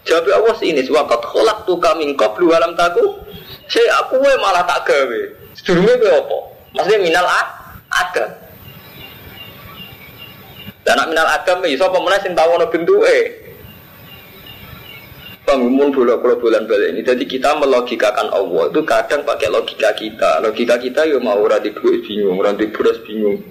Jawab 0.08 0.32
Allah 0.32 0.56
ini. 0.64 0.80
Wakat 0.80 1.28
kolak 1.28 1.68
tuh 1.68 1.76
kami 1.76 2.08
qablu 2.16 2.56
alam 2.56 2.72
taku. 2.72 3.20
Saya 3.68 4.00
aku 4.00 4.16
malah 4.40 4.64
tak 4.64 4.88
gawe. 4.88 5.41
Sedurungnya 5.56 5.94
gue 6.00 6.12
apa? 6.12 6.38
Maksudnya 6.76 7.00
minal 7.04 7.26
ada. 7.92 8.24
Dan 10.82 10.98
minal 11.08 11.28
adam 11.30 11.62
iso 11.68 11.86
pemenang 11.92 12.22
sing 12.24 12.34
tahu 12.34 12.58
no 12.58 12.66
bentuke. 12.66 13.18
Bangun 15.42 15.90
bola 15.90 16.18
bola 16.18 16.34
bulan 16.38 16.66
balik 16.66 16.88
ini. 16.94 17.00
Jadi 17.02 17.24
kita 17.26 17.54
melogikakan 17.58 18.30
Allah 18.30 18.70
itu 18.70 18.80
kadang 18.86 19.22
pakai 19.26 19.50
logika 19.50 19.90
kita. 19.94 20.42
Logika 20.42 20.78
kita 20.78 21.06
ya 21.06 21.18
mau 21.18 21.38
orang 21.38 21.62
duit 21.62 22.02
bingung, 22.06 22.38
orang 22.38 22.58
beras 22.58 22.98
bingung. 23.06 23.42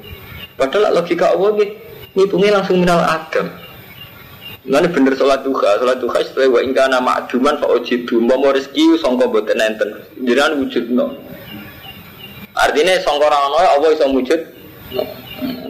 Padahal 0.55 0.95
logika 0.95 1.35
Allah 1.35 1.55
nih, 1.59 1.69
ngitungnya 2.15 2.59
langsung 2.59 2.79
minal 2.79 3.03
adam. 3.03 3.47
Nanti 4.61 4.93
bener 4.93 5.17
sholat 5.17 5.41
duha, 5.41 5.81
sholat 5.81 5.97
duha 5.97 6.21
setelah 6.21 6.53
wa 6.53 6.59
ingka 6.61 6.85
nama 6.85 7.11
aduman 7.25 7.57
fa 7.57 7.65
ojidu, 7.65 8.21
mau 8.21 8.45
rezeki 8.45 8.93
songko 9.01 9.25
boten 9.33 9.57
enten, 9.57 9.89
jiran 10.21 10.61
wujud 10.61 10.85
no. 10.93 11.17
Artinya 12.55 12.99
songko 12.99 13.27
rano 13.27 13.55
Allah 13.55 13.89
bisa 13.91 14.07
wujud. 14.11 14.41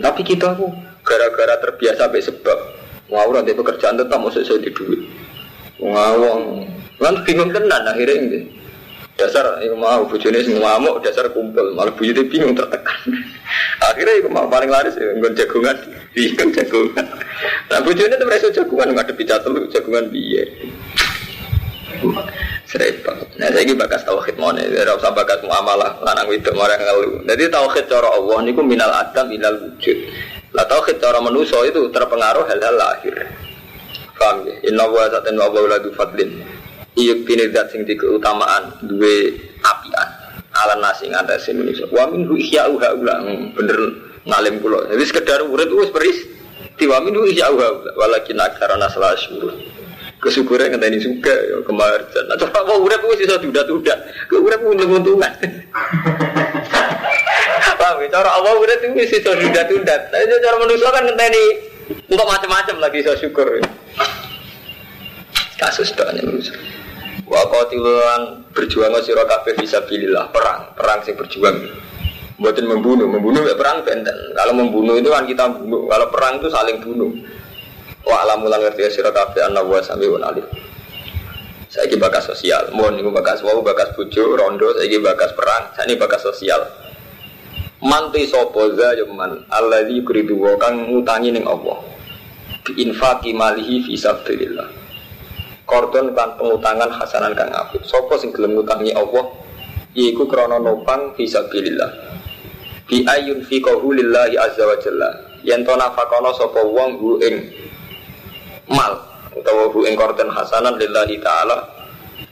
Tapi 0.01 0.21
kita 0.25 0.57
aku 0.57 0.67
gara-gara 1.05 1.57
terbiasa 1.61 2.09
sampai 2.09 2.21
sebab, 2.21 2.57
mau 3.13 3.25
orang 3.29 3.45
pekerjaan 3.45 3.97
tetap 3.97 4.17
mau 4.17 4.33
sesuai 4.33 4.65
di 4.65 4.71
duit. 4.73 5.01
ngawang 5.81 6.69
kan 7.01 7.15
bingung 7.25 7.49
tenan 7.49 7.81
akhirnya 7.89 8.15
ini. 8.21 8.39
Dasar 9.17 9.61
itu 9.61 9.73
mau 9.77 10.05
semua 10.09 10.77
mau 10.81 10.97
dasar 11.01 11.29
kumpul. 11.33 11.73
Malah 11.73 11.93
bujune 11.93 12.25
bingung 12.25 12.57
tertekan. 12.57 12.97
Akhirnya 13.89 14.13
itu 14.17 14.29
mau 14.29 14.49
paling 14.49 14.69
laris 14.69 14.97
ya 14.97 15.13
nggak 15.17 15.37
jagungan. 15.37 15.77
Bingung 16.13 16.49
jagungan. 16.53 17.05
Nah 17.69 17.79
bujune 17.81 18.13
itu 18.13 18.25
merasa 18.25 18.49
jagungan 18.49 18.93
nggak 18.93 19.09
ada 19.09 19.13
bicara 19.13 19.41
telur 19.41 19.65
biye 22.71 22.95
serempet 23.03 23.35
nah 23.35 23.47
saya 23.51 23.61
ini 23.67 23.73
bakas 23.75 24.01
tauhid 24.07 24.35
mana 24.39 24.63
tidak 24.63 24.95
usah 24.95 25.11
bakas 25.11 25.39
muamalah 25.43 25.99
lanang 25.99 26.31
itu 26.31 26.51
orang 26.55 26.79
ngeluh 26.79 27.19
jadi 27.27 27.43
tauhid 27.51 27.85
cara 27.91 28.07
Allah 28.15 28.37
ini 28.47 28.51
minal 28.63 28.91
adam 28.95 29.27
minal 29.27 29.55
wujud 29.59 29.97
lah 30.55 30.63
tauhid 30.71 31.03
cara 31.03 31.19
manusia 31.19 31.59
itu 31.67 31.91
terpengaruh 31.91 32.47
hal-hal 32.47 32.75
lahir 32.79 33.27
Paham 34.21 34.45
ya? 34.45 34.53
Inna 34.69 34.85
wa 34.85 35.09
saten 35.09 35.33
wa 35.33 35.49
wa 35.49 35.81
fadlin. 35.97 36.45
Iya 36.93 37.25
kini 37.25 37.49
dat 37.49 37.73
sing 37.73 37.81
di 37.89 37.97
keutamaan 37.97 38.69
dua 38.85 39.33
apian. 39.65 40.09
Ala 40.53 40.77
nasi 40.77 41.09
ngatas 41.09 41.49
Indonesia. 41.49 41.89
Wa 41.89 42.05
min 42.05 42.29
hu 42.29 42.37
ihya 42.37 42.69
uha 42.69 42.93
ula. 42.93 43.17
Bener 43.57 43.79
ngalim 44.29 44.61
pulau. 44.61 44.85
Jadi 44.85 45.03
sekedar 45.09 45.41
urut 45.41 45.73
wis 45.73 45.89
beris. 45.89 46.19
Tiwa 46.77 47.01
min 47.01 47.17
hu 47.17 47.25
ihya 47.25 47.49
uha 47.49 47.67
ula. 47.81 47.91
Walakin 47.97 48.37
akarana 48.37 48.85
salah 48.93 49.17
syuruh. 49.17 49.57
Kesyukuran 50.21 50.77
ini 50.77 51.01
suka 51.01 51.33
ya 51.33 51.57
kemarjan. 51.65 52.29
Nah, 52.29 52.37
coba 52.37 52.61
mau 52.69 52.85
urip 52.85 53.01
wis 53.09 53.25
iso 53.25 53.41
duda-duda. 53.41 53.93
Ke 54.29 54.37
urip 54.37 54.61
untung-untungan. 54.61 55.33
Paham 57.81 57.97
ya? 58.05 58.07
Cara 58.13 58.29
Allah 58.37 58.53
urip 58.53 58.85
wis 58.93 59.09
iso 59.09 59.33
duda-duda. 59.33 59.95
Nah, 60.13 60.19
cara 60.21 60.55
manusia 60.61 60.93
kan 60.93 61.09
ngenteni 61.09 61.45
untuk 62.05 62.27
macam-macam 62.29 62.75
lagi 62.77 63.01
saya 63.01 63.17
syukur. 63.17 63.65
Kasus 65.57 65.89
doanya 65.97 66.21
manusia. 66.21 66.53
Wa 67.25 67.41
qatilan 67.49 68.45
berjuang 68.53 68.93
sira 69.01 69.25
kabeh 69.25 69.57
bisa 69.57 69.81
pilihlah 69.89 70.29
perang, 70.29 70.77
perang 70.77 71.01
sing 71.01 71.17
berjuang. 71.17 71.65
Buatin 72.37 72.69
membunuh, 72.69 73.09
membunuh 73.09 73.41
ya 73.45 73.57
perang 73.57 73.81
benten. 73.81 74.13
Kalau 74.37 74.53
membunuh 74.53 74.97
itu 75.01 75.09
kan 75.09 75.25
kita 75.25 75.49
bunuh. 75.49 75.89
Kalau 75.89 76.07
perang 76.13 76.37
itu 76.37 76.49
saling 76.49 76.77
bunuh. 76.81 77.09
Wa 78.01 78.25
alamu 78.25 78.49
lan 78.49 78.65
ngerti 78.65 78.89
sira 78.89 79.13
kabeh 79.13 79.45
ana 79.45 79.61
wa 79.61 79.77
samiun 79.81 80.21
alim. 80.25 80.45
Saya 81.71 81.87
bakas 81.95 82.27
sosial, 82.27 82.67
mohon 82.75 82.99
ini 82.99 83.07
bakas 83.07 83.39
wow, 83.47 83.63
bakas 83.63 83.95
bujo, 83.95 84.35
rondo, 84.35 84.75
saya 84.75 84.91
bakas 84.99 85.31
perang, 85.31 85.71
saya 85.71 85.87
ini 85.87 85.95
bakas 85.95 86.19
sosial. 86.19 86.67
Manti 87.81 88.27
sopo 88.27 88.75
za 88.75 88.91
man 89.09 89.47
alladzi 89.47 90.03
yuridu 90.03 90.35
wa 90.35 90.53
kang 90.59 90.85
ngutangi 90.91 91.31
ning 91.31 91.47
Allah. 91.47 91.79
Bi 92.61 92.77
infaqi 92.85 93.33
malihi 93.33 93.87
fi 93.87 93.97
sabilillah. 93.97 94.67
Kordon 95.65 96.11
kan 96.13 96.35
pengutangan 96.35 96.91
hasanan 96.91 97.33
kang 97.33 97.49
apik. 97.55 97.81
Sopo 97.87 98.19
sing 98.19 98.29
gelem 98.35 98.53
ngutangi 98.59 98.91
Allah 98.93 99.31
iku 99.95 100.27
krana 100.27 100.59
nopang 100.59 101.15
fi 101.15 101.23
sabilillah. 101.25 101.89
Bi 102.85 103.07
ayun 103.07 103.41
fi 103.47 103.63
lillahi 103.63 104.35
azza 104.37 104.67
wa 104.67 104.75
jalla. 104.75 105.09
Yen 105.41 105.63
to 105.63 105.73
nafakono 105.73 106.35
sapa 106.37 106.61
wong 106.67 106.99
ing 107.23 107.49
mal. 108.73 108.93
Utawa 109.31 109.71
hu 109.71 109.87
ing 109.87 109.95
kordon 109.95 110.27
hasanan 110.31 110.75
lillahi 110.75 111.15
taala 111.23 111.63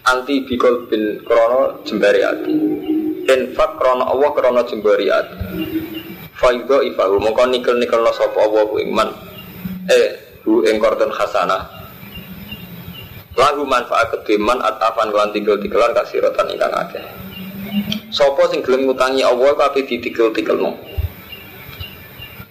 anti 0.03 0.43
bikol 0.43 0.87
bin 0.91 1.23
krono 1.23 1.79
jembari 1.87 2.23
ati 2.23 2.55
infak 3.29 3.79
krono 3.79 4.03
Allah 4.09 4.29
krono 4.35 4.61
jembariat 4.67 5.27
faido 6.35 6.83
ifahu. 6.83 7.19
Mongko 7.23 7.43
nikel 7.51 7.75
nikel 7.79 8.03
no 8.03 8.11
sopo 8.11 8.43
Allah 8.43 8.63
bu 8.67 8.83
iman 8.83 9.09
eh 9.87 10.39
bu 10.43 10.63
engkorton 10.67 11.11
khasana 11.11 11.67
lagu 13.39 13.63
manfaat 13.63 14.11
kediman 14.11 14.59
atafan 14.59 15.15
kelan 15.15 15.31
tinggal 15.31 15.55
tikelan 15.55 15.95
kasih 15.95 16.19
rotan 16.19 16.51
ingkang 16.51 16.75
akeh. 16.75 17.03
Sopo 18.11 18.43
sing 18.51 18.59
gelem 18.59 18.89
ngutangi 18.89 19.23
Allah 19.23 19.55
kabeh 19.55 19.87
ditikel-tikelno. 19.87 20.75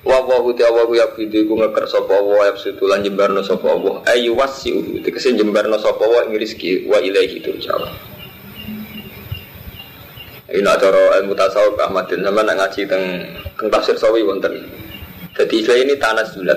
Wa 0.09 0.24
wa 0.24 0.40
wa 0.40 0.94
ya 0.96 1.04
bidu 1.12 1.44
ku 1.44 1.52
ngeker 1.61 1.84
sapa 1.84 2.16
wa 2.16 2.48
ya 2.48 2.56
lan 2.56 3.04
jembarno 3.04 3.44
sapa 3.44 3.68
Allah. 3.68 4.00
Ayu 4.09 4.32
wasi 4.32 4.72
tegese 5.04 5.36
jembarno 5.36 5.76
sapa 5.76 6.00
wa 6.00 6.24
ing 6.24 6.32
rezeki 6.32 6.88
wa 6.88 6.96
ilaihi 6.96 7.44
turja'un. 7.44 7.92
Ini 10.48 10.64
cara 10.64 11.20
ilmu 11.20 11.36
tasawuf 11.36 11.76
Ahmad 11.76 12.09
bin 12.09 12.24
sama 12.24 12.40
nak 12.40 12.56
ngaji 12.56 12.88
teng 12.88 13.04
teng 13.61 13.68
tafsir 13.68 14.00
sawi 14.00 14.24
wonten. 14.24 14.64
Jadi 15.36 15.61
istilah 15.61 15.76
ini 15.76 15.94
tanah 16.00 16.24
zulat. 16.24 16.56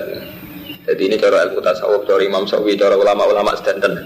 Jadi 0.88 1.12
ini 1.12 1.20
cara 1.20 1.44
ilmu 1.44 1.60
tasawuf 1.60 2.08
dari 2.08 2.32
Imam 2.32 2.48
Sawi, 2.48 2.72
cara 2.80 2.96
ulama-ulama 2.96 3.52
sedanten. 3.52 4.00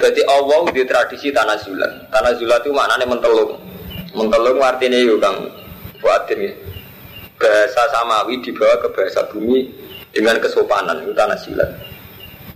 Jadi 0.00 0.24
Allah 0.24 0.72
di 0.72 0.82
tradisi 0.88 1.28
tanah 1.28 1.60
zulat. 1.60 2.08
Tanah 2.08 2.32
zulat 2.40 2.64
itu 2.64 2.72
maknanya 2.72 3.04
mentelung. 3.04 3.60
Mentelung 4.16 4.56
artinya 4.64 4.96
itu 4.96 5.20
kang 5.20 5.52
buatin 6.00 6.40
ya. 6.48 6.52
Bahasa 7.44 7.82
samawi 7.92 8.40
dibawa 8.40 8.80
ke 8.80 8.88
bahasa 8.96 9.20
bumi 9.28 9.68
dengan 10.16 10.40
kesopanan 10.40 11.04
itu 11.04 11.12
tanah 11.12 11.36
zulat. 11.44 11.68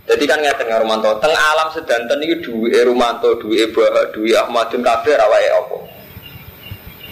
Jadi 0.09 0.25
kan 0.25 0.41
ngerti 0.41 0.65
nggak 0.65 0.81
Romanto, 0.81 1.13
teng 1.21 1.29
alam 1.29 1.69
sedanten 1.69 2.17
ini 2.25 2.41
duwe 2.41 2.73
Romanto, 2.81 3.37
duwe 3.37 3.69
Bah, 3.69 4.09
duwe 4.09 4.33
Ahmadun 4.33 4.81
kabeh 4.81 5.13
rawai 5.13 5.45
apa? 5.53 5.77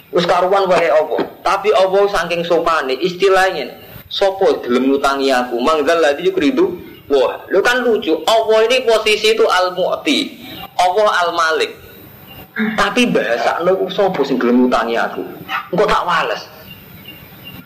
Wis 0.10 0.26
karuan 0.26 0.66
wae 0.66 0.90
apa? 0.90 1.22
Tapi 1.46 1.70
apa 1.70 2.00
saking 2.10 2.42
sopane? 2.42 2.98
Istilahnya 2.98 3.70
sopo 4.10 4.58
gelem 4.66 4.90
ngutangi 4.90 5.30
aku? 5.30 5.62
Manggal 5.62 6.02
lagi 6.02 6.26
yukridu 6.26 6.74
wah. 7.06 7.46
Lu 7.54 7.62
kan 7.62 7.86
lucu 7.86 8.18
Allah 8.26 8.66
ini 8.66 8.82
posisi 8.82 9.38
itu 9.38 9.46
al 9.46 9.78
mu'ti 9.78 10.34
Allah 10.82 11.08
al 11.22 11.32
malik 11.38 11.70
tapi 12.74 13.06
bahasa 13.14 13.62
lu 13.62 13.86
sopo 13.94 14.26
sing 14.26 14.42
gelem 14.42 14.66
ngutangi 14.66 14.98
aku? 14.98 15.22
Engko 15.70 15.86
tak 15.86 16.02
wales 16.02 16.42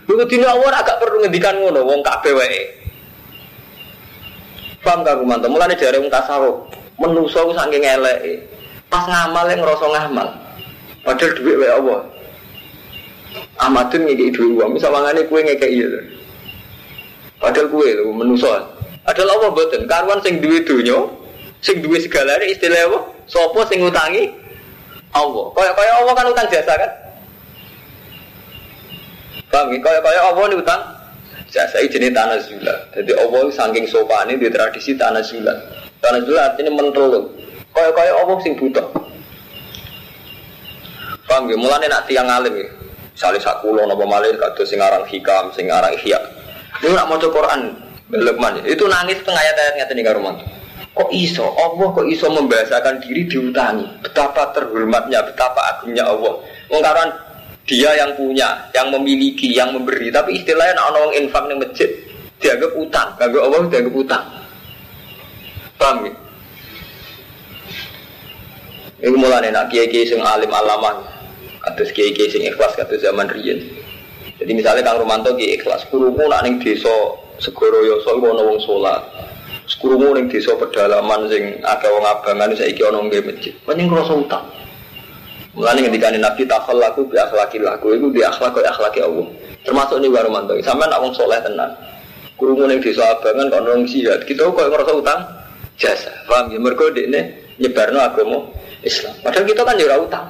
lu 0.09 0.23
dina 0.25 0.53
Allah 0.53 0.81
agak 0.81 0.97
perlu 1.01 1.21
ngendikan 1.25 1.57
ngono 1.59 1.85
wong 1.85 2.01
kabeh 2.01 2.33
wae 2.33 2.61
paham 4.81 5.05
gak 5.05 5.17
kumanto 5.21 5.45
mulane 5.49 5.77
jare 5.77 6.01
wong 6.01 6.09
tasawuf 6.09 6.65
menusa 6.97 7.45
ku 7.45 7.53
saking 7.53 7.85
eleke 7.85 8.45
pas 8.89 9.05
ngamal 9.05 9.45
yang 9.49 9.61
ngerasa 9.61 9.85
ngamal 9.85 10.27
padahal 11.05 11.31
duit 11.37 11.57
wae 11.57 11.69
Allah 11.69 12.01
Ahmadun 13.61 14.09
ngekei 14.09 14.33
duit 14.33 14.57
uang, 14.57 14.75
misal 14.75 14.91
mangane 14.91 15.23
kue 15.29 15.39
ngekei 15.39 15.79
iya. 15.79 15.87
Padahal 17.39 17.69
kue 17.69 17.87
itu 17.87 18.09
menuso. 18.11 18.49
Padahal 19.05 19.37
apa 19.37 19.47
betul? 19.53 19.81
Karuan 19.87 20.19
sing 20.25 20.41
duit 20.43 20.65
dunia, 20.67 21.07
sing 21.63 21.79
duit 21.79 22.05
segala 22.05 22.41
ini 22.41 22.57
istilah 22.57 22.89
apa? 22.89 22.99
Sopo 23.29 23.63
sing 23.69 23.85
utangi 23.85 24.33
Allah. 25.13 25.45
Kaya 25.55 25.71
kaya 25.77 25.91
Allah 26.03 26.13
kan 26.17 26.25
utang 26.29 26.47
jasa 26.49 26.73
kan? 26.73 26.91
Paham 29.51 29.75
Kaya 29.83 29.99
kaya 29.99 30.19
Allah 30.31 30.43
ini 30.47 30.55
utang 30.63 30.81
jasa 31.51 31.83
jenis 31.83 32.15
tanah 32.15 32.39
zulat. 32.39 32.79
Jadi 32.95 33.11
Allah 33.19 33.51
saking 33.51 33.85
sopan 33.85 34.31
ini 34.31 34.39
di 34.39 34.47
tradisi 34.47 34.95
tanah 34.95 35.19
zulat. 35.19 35.57
Tanah 35.99 36.23
zulat 36.23 36.55
artinya 36.55 36.71
mentolong. 36.71 37.27
Kaya 37.75 37.91
kaya 37.91 38.11
Allah 38.15 38.35
sing 38.39 38.55
butuh. 38.55 38.87
Paham 41.27 41.51
ya? 41.51 41.55
Mulanya 41.59 41.99
nak 41.99 42.07
tiang 42.07 42.27
alim 42.31 42.55
ya. 42.55 42.67
Misalnya 43.11 43.43
sakulo 43.43 43.83
nopo 43.83 44.07
malih 44.07 44.33
kado 44.39 44.63
sing 44.63 44.79
aran 44.79 45.03
hikam, 45.05 45.51
sing 45.51 45.67
aran 45.67 45.91
ihya. 45.99 46.17
Ini 46.81 46.95
nak 46.95 47.11
maca 47.11 47.27
Quran 47.27 47.91
Lukman 48.11 48.59
itu 48.67 48.83
nangis 48.91 49.23
tengah 49.23 49.39
ayat-ayat 49.39 49.73
ngeten 49.79 49.95
ning 49.95 50.03
karo 50.03 50.19
Kok 50.91 51.07
iso? 51.15 51.47
Allah 51.55 51.87
kok 51.95 52.03
iso 52.03 52.27
membahasakan 52.27 52.99
diri 52.99 53.23
diutangi? 53.23 54.03
Betapa 54.03 54.51
terhormatnya, 54.51 55.23
betapa 55.23 55.63
agungnya 55.71 56.03
Allah. 56.03 56.35
Wong 56.67 56.83
dia 57.69 57.89
yang 57.93 58.17
punya, 58.17 58.69
yang 58.73 58.89
memiliki, 58.89 59.53
yang 59.53 59.71
memberi. 59.71 60.09
Tapi 60.09 60.41
istilahnya 60.41 60.75
nak 60.75 60.85
orang 60.91 61.13
infak 61.21 61.43
ning 61.47 61.61
masjid 61.61 61.89
dianggap 62.41 62.71
utang, 62.73 63.09
dianggap 63.21 63.41
Allah 63.45 63.59
dianggap 63.69 63.95
utang. 63.95 64.25
Paham 65.77 66.05
ya? 66.05 66.13
Ini 69.01 69.17
mulai 69.17 69.49
nak 69.49 69.73
kiai-kiai 69.73 70.05
sing 70.05 70.21
alim 70.21 70.53
alaman 70.53 70.93
Kados 71.61 71.93
kiai-kiai 71.93 72.29
sing 72.29 72.41
ikhlas 72.45 72.73
kados 72.73 73.01
zaman 73.05 73.29
riyen. 73.29 73.61
Jadi 74.41 74.51
misalnya 74.57 74.81
Kang 74.81 74.97
Romanto 74.97 75.37
ki 75.37 75.61
ikhlas, 75.61 75.85
kurungu 75.93 76.25
nak 76.25 76.41
ning 76.41 76.57
desa 76.57 76.89
Segoro 77.37 77.85
Yoso 77.85 78.17
iku 78.17 78.33
ana 78.33 78.41
wong 78.41 78.57
salat. 78.65 79.01
Kurungu 79.77 80.17
ning 80.17 80.25
desa 80.25 80.57
pedalaman 80.57 81.29
sing 81.29 81.61
akeh 81.61 81.89
wong 81.93 82.05
abangan 82.05 82.49
saiki 82.57 82.81
ana 82.81 83.05
nggih 83.05 83.21
masjid. 83.21 83.53
Pancen 83.61 83.85
ngrasa 83.89 84.13
utang. 84.17 84.45
Mulane 85.51 85.83
ngendikane 85.83 86.17
Nabi 86.17 86.47
takhallaku 86.47 87.11
bi 87.11 87.19
akhlaqil 87.19 87.67
laku 87.67 87.99
iku 87.99 88.07
di 88.15 88.23
akhlak 88.23 88.55
koyo 88.55 88.67
akhlake 88.71 89.03
Allah. 89.03 89.27
Termasuk 89.67 89.99
nih 89.99 90.09
Romanto. 90.09 90.55
Sampeyan 90.63 90.89
nak 90.95 90.99
wong 91.03 91.11
saleh 91.11 91.39
tenan. 91.43 91.71
Kurungu 92.39 92.65
ning 92.71 92.79
desa 92.79 93.03
abangan 93.11 93.51
kok 93.51 93.61
nang 93.67 93.83
jihad. 93.83 94.23
Kita 94.23 94.47
kok 94.47 94.57
ngrasa 94.57 94.93
utang 94.95 95.21
jasa. 95.75 96.11
Paham 96.25 96.55
ya? 96.55 96.57
Mergo 96.57 96.87
dekne 96.89 97.35
nyebarno 97.59 97.99
agama 97.99 98.47
Islam. 98.81 99.13
Padahal 99.21 99.45
kita 99.45 99.61
kan 99.61 99.75
ya 99.75 99.99
utang. 99.99 100.25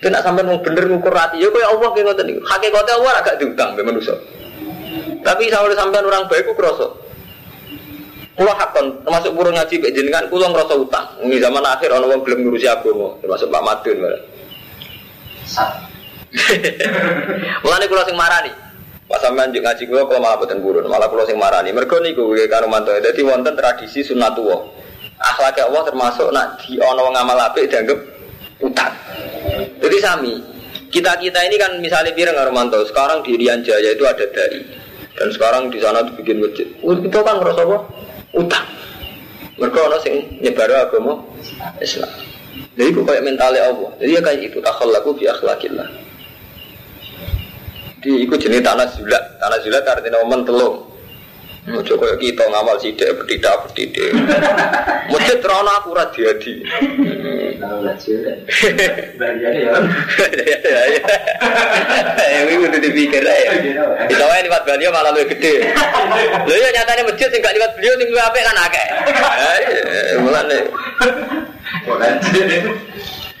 Kena 0.00 0.20
sampai 0.20 0.44
mau 0.44 0.60
bener 0.60 0.84
ngukur 0.84 1.16
hati, 1.16 1.40
ya 1.40 1.48
kayak 1.48 1.68
Allah 1.70 1.88
kayak 1.96 2.04
ngoten 2.12 2.24
niku. 2.28 2.40
Hakikate 2.44 2.92
Allah 2.92 3.12
agak 3.24 3.34
diutang 3.40 3.72
be 3.72 3.82
manusia. 3.84 4.12
Tapi 5.24 5.48
sampai 5.48 5.72
sampai 5.72 6.04
orang 6.04 6.28
baik 6.28 6.44
ku 6.44 6.52
kroso. 6.52 7.03
Kulo 8.34 8.50
hakon 8.50 8.98
termasuk 9.06 9.30
burung 9.30 9.54
ngaji 9.54 9.78
mbek 9.78 9.94
jenengan 9.94 10.26
kulo 10.26 10.50
ngrasa 10.50 10.74
utang. 10.74 11.06
Ini 11.22 11.38
zaman 11.38 11.62
akhir 11.62 11.94
ana 11.94 12.02
wong 12.10 12.26
gelem 12.26 12.42
ngurusi 12.42 12.66
agama, 12.66 13.14
termasuk 13.22 13.46
Pak 13.46 13.62
Madun. 13.62 14.02
Mulane 17.62 17.86
kulo 17.86 18.02
sing 18.02 18.18
marani. 18.18 18.50
Pas 19.06 19.22
sampean 19.22 19.54
njuk 19.54 19.62
ngaji 19.62 19.82
kulo 19.86 20.10
kulo 20.10 20.18
malah 20.18 20.34
boten 20.42 20.58
burun, 20.58 20.82
malah 20.90 21.06
kulo 21.06 21.22
sing 21.30 21.38
marani. 21.38 21.70
Mergo 21.70 22.02
niku 22.02 22.34
karo 22.50 22.66
mantu. 22.66 22.90
Dadi 22.98 23.22
wonten 23.22 23.54
tradisi 23.54 24.02
sunnatullah. 24.02 24.66
Akhlak 25.14 25.70
Allah 25.70 25.82
termasuk 25.86 26.34
nak 26.34 26.58
di 26.58 26.74
ana 26.82 27.06
wong 27.06 27.14
amal 27.14 27.38
apik 27.38 27.70
dianggap 27.70 28.02
utang. 28.58 28.90
Jadi 29.78 29.96
sami, 30.02 30.34
kita 30.90 31.22
kita 31.22 31.38
ini 31.46 31.54
kan 31.54 31.78
misalnya 31.78 32.10
Pirang 32.10 32.34
Armanto, 32.34 32.82
sekarang 32.82 33.22
di 33.22 33.38
Rian 33.38 33.62
Jaya 33.62 33.94
itu 33.94 34.02
ada 34.02 34.26
dari 34.26 34.58
dan 35.14 35.30
sekarang 35.30 35.70
di 35.70 35.78
sana 35.78 36.02
tuh 36.02 36.18
bikin 36.18 36.42
masjid. 36.42 36.66
Itu 36.82 37.18
kan 37.22 37.38
ngerasa 37.38 37.62
apa? 37.62 37.78
Utang. 38.34 38.66
Mereka 39.54 39.78
orang 39.78 40.00
sing 40.02 40.14
nyebar 40.42 40.70
agama 40.74 41.22
Islam. 41.78 42.10
Jadi 42.74 42.88
itu 42.90 43.00
kayak 43.06 43.22
mentalnya 43.22 43.70
Allah. 43.70 43.90
Jadi 44.02 44.10
ya 44.18 44.20
kayak 44.22 44.40
itu 44.50 44.58
takhallaku 44.58 45.14
bi 45.14 45.30
akhlakillah. 45.30 45.88
Jadi 48.02 48.26
itu 48.26 48.34
jenis 48.34 48.60
tanah 48.66 48.86
zulat. 48.98 49.22
Tanah 49.38 49.58
zulat 49.62 49.86
artinya 49.86 50.18
momen 50.26 50.42
telung. 50.42 50.93
Ojo 51.64 51.96
koyo 51.96 52.12
kita 52.20 52.44
ngamal 52.52 52.76
sidik 52.76 53.08
betidak 53.16 53.64
betidik. 53.64 54.12
Masjid 55.12 55.40
rono 55.40 55.72
akurat 55.72 56.12
diadi. 56.12 56.60
Ya 62.20 62.38
ini 62.44 62.54
udah 62.60 62.80
dipikir 62.84 63.24
ya. 63.24 63.56
Kita 64.04 64.24
wae 64.28 64.44
liwat 64.44 64.62
beliau 64.68 64.92
malah 64.92 65.16
lebih 65.16 65.40
gede. 65.40 65.72
Lho 66.44 66.52
ya 66.52 66.68
nyatanya 66.76 67.08
masjid 67.08 67.32
sing 67.32 67.40
gak 67.40 67.56
liwat 67.56 67.72
beliau 67.80 67.96
ning 67.96 68.12
luwih 68.12 68.24
apik 68.28 68.44
kan 68.44 68.60
akeh. 68.68 68.86
Mulane. 70.20 70.58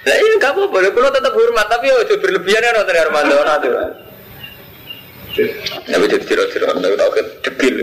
Lah 0.04 0.16
iya 0.16 0.32
gak 0.36 0.52
apa-apa, 0.52 0.92
kalau 0.92 1.10
tetap 1.12 1.32
hormat 1.32 1.66
tapi 1.68 1.88
ojo 1.88 2.14
berlebihan 2.20 2.60
ya 2.60 2.76
Rotter 2.76 2.96
Armando 3.04 3.36
aturan. 3.40 4.13
Nabi 5.34 6.06
jadi 6.06 6.22
tiro-tiro, 6.22 6.70
nabi 6.78 6.94
tau 6.94 7.10
debil. 7.42 7.82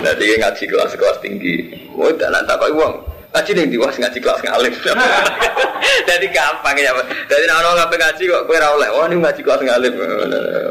Nanti 0.00 0.24
ngaji 0.40 0.62
kelas-kelas 0.64 1.20
tinggi. 1.20 1.68
Oh, 1.92 2.08
tak 2.16 2.32
nak 2.32 2.48
tak 2.48 2.64
uang. 2.72 3.04
Ngaji 3.28 3.50
nih 3.52 3.66
diwas 3.68 3.92
ngaji 4.00 4.18
kelas 4.24 4.40
ngalim. 4.40 4.72
Jadi 6.08 6.26
gampang 6.32 6.76
ya. 6.80 6.96
Jadi 7.28 7.44
orang 7.44 7.76
ngapain 7.76 8.00
ngaji 8.00 8.22
kok 8.24 8.44
kue 8.48 8.56
rawleh. 8.56 8.88
Oh 8.88 9.04
ini 9.04 9.20
ngaji 9.20 9.40
kelas 9.44 9.60
ngalim. 9.60 9.92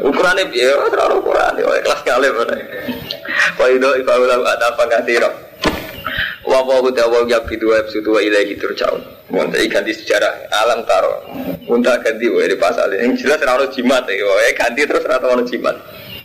Ukurannya 0.02 0.50
biar 0.50 0.90
terlalu 0.90 1.22
ukuran. 1.22 1.54
Oh 1.62 1.78
kelas 1.78 2.02
ngalim. 2.02 2.34
Wah 3.62 3.68
itu 3.70 3.88
ada 4.42 4.66
apa 4.74 4.82
nggak 4.90 5.04
tiro. 5.06 5.30
Wa 6.46 6.62
wa 6.62 6.78
hu 6.78 6.94
tawa 6.94 7.26
ya 7.26 7.42
bidu 7.42 7.74
wa 7.74 7.82
ibsutu 7.82 8.14
wa 8.14 8.20
ilaihi 8.22 8.54
turja'un. 8.54 9.02
Mun 9.34 9.50
ganti 9.50 9.92
sejarah 9.92 10.48
alam 10.54 10.86
taro. 10.86 11.26
Unta 11.66 11.98
ganti 11.98 12.30
wa 12.30 12.40
di 12.46 12.56
pasal 12.56 12.94
yang 12.94 13.18
jelas 13.18 13.42
ora 13.42 13.66
jimat 13.68 14.06
ya. 14.06 14.22
Wae 14.22 14.54
ganti 14.54 14.86
terus 14.86 15.02
ora 15.04 15.18
ono 15.24 15.42
jimat. 15.42 15.76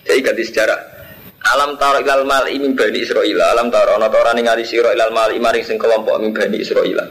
Jadi 0.06 0.20
ganti 0.22 0.44
sejarah. 0.46 0.80
Alam 1.44 1.76
taro 1.76 2.00
ilal 2.00 2.24
mal 2.24 2.46
min 2.48 2.78
bani 2.78 3.04
Israil. 3.04 3.42
Alam 3.42 3.74
taro 3.74 3.98
ana 3.98 4.08
ora 4.08 4.32
ningali 4.32 4.64
sira 4.64 4.94
ilal 4.94 5.12
mal 5.12 5.34
maring 5.34 5.66
sing 5.66 5.82
kelompok 5.82 6.22
min 6.22 6.32
bani 6.32 6.62
Israil. 6.62 7.02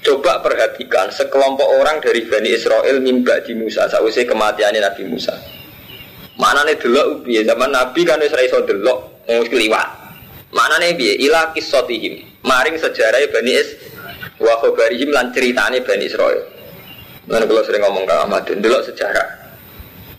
Coba 0.00 0.40
perhatikan 0.40 1.12
sekelompok 1.12 1.76
orang 1.76 2.00
dari 2.00 2.24
Bani 2.24 2.56
Israel 2.56 3.04
mimba 3.04 3.36
di 3.44 3.52
Musa 3.52 3.84
sausai 3.84 4.24
kematiannya 4.24 4.80
Nabi 4.80 5.04
Musa. 5.04 5.36
Mana 6.40 6.64
nih 6.64 6.80
delok 6.80 7.28
ya 7.28 7.44
zaman 7.44 7.68
Nabi 7.68 8.00
kan 8.08 8.16
Israel 8.24 8.64
delok 8.64 9.28
mau 9.28 9.44
keliwat. 9.44 9.99
Mana 10.50 10.82
nih 10.82 10.98
biye 10.98 11.14
ilah 11.24 11.54
kisotihim 11.54 12.26
maring 12.42 12.74
sejarah 12.74 13.22
Bani 13.30 13.52
Is 13.54 13.68
Wa 14.40 14.56
khabarihim 14.64 15.12
lan 15.12 15.36
ceritane 15.36 15.84
Bani 15.84 16.08
Israil. 16.08 16.40
Lan 17.28 17.44
kalau 17.44 17.62
sering 17.62 17.84
ngomong 17.84 18.08
ke 18.08 18.14
Ahmad, 18.16 18.48
delok 18.48 18.88
sejarah. 18.88 19.28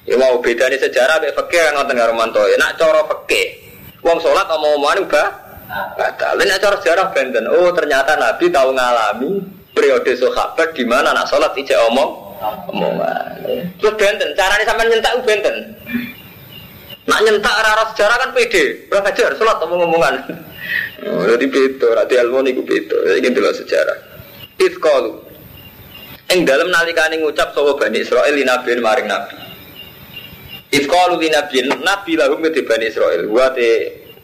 Ya 0.05 0.15
mau 0.17 0.37
bedane 0.37 0.77
sejarah 0.77 1.17
mek 1.17 1.33
fikih 1.33 1.73
ngoten 1.73 1.97
karo 1.97 2.13
manto. 2.13 2.41
Ya 2.45 2.57
nak 2.61 2.77
cara 2.77 3.01
fikih. 3.09 3.47
Wong 4.05 4.17
salat 4.21 4.45
omong-omongan 4.49 5.05
ubah 5.09 5.27
batal. 5.97 6.37
Nek 6.37 6.61
cara 6.61 6.75
sejarah 6.81 7.05
benten. 7.13 7.45
Oh, 7.49 7.73
ternyata 7.73 8.17
Nabi 8.17 8.49
tahu 8.53 8.69
ngalami 8.77 9.31
periode 9.73 10.13
sahabat 10.17 10.73
di 10.77 10.85
mana 10.85 11.13
nak 11.13 11.29
salat 11.29 11.53
ijek 11.57 11.77
omong 11.89 12.11
omongan. 12.69 13.45
Terus 13.77 13.93
benten, 13.97 14.29
caranya 14.37 14.65
sampai 14.65 14.89
nyentak 14.89 15.13
benten. 15.25 15.55
Nak 17.11 17.19
nyentak 17.27 17.51
arah 17.51 17.91
sejarah 17.91 18.15
kan 18.23 18.29
pede, 18.31 18.87
berapa 18.87 19.11
ajar, 19.11 19.35
sholat 19.35 19.59
omong-omongan. 19.67 20.15
Oh, 21.03 21.27
jadi 21.27 21.43
beda, 21.43 21.91
nanti 21.91 22.15
ilmu 22.15 22.39
niku 22.39 22.63
beda. 22.63 23.19
Ini 23.19 23.35
dulu 23.35 23.51
sejarah. 23.51 23.97
Ifkalu. 24.55 25.11
Ing 26.31 26.47
dalam 26.47 26.71
nalikane 26.71 27.19
ngucap 27.19 27.51
sawa 27.51 27.75
Bani 27.75 27.99
Israel 27.99 28.31
li 28.31 28.47
nabi 28.47 28.79
maring 28.79 29.11
nabi. 29.11 29.35
Ifkalu 30.71 31.19
li 31.19 31.27
nabi 31.27 31.67
nabi 31.67 32.11
lahum 32.15 32.39
ke 32.47 32.63
Bani 32.63 32.87
Israel. 32.87 33.27
Te 33.51 33.67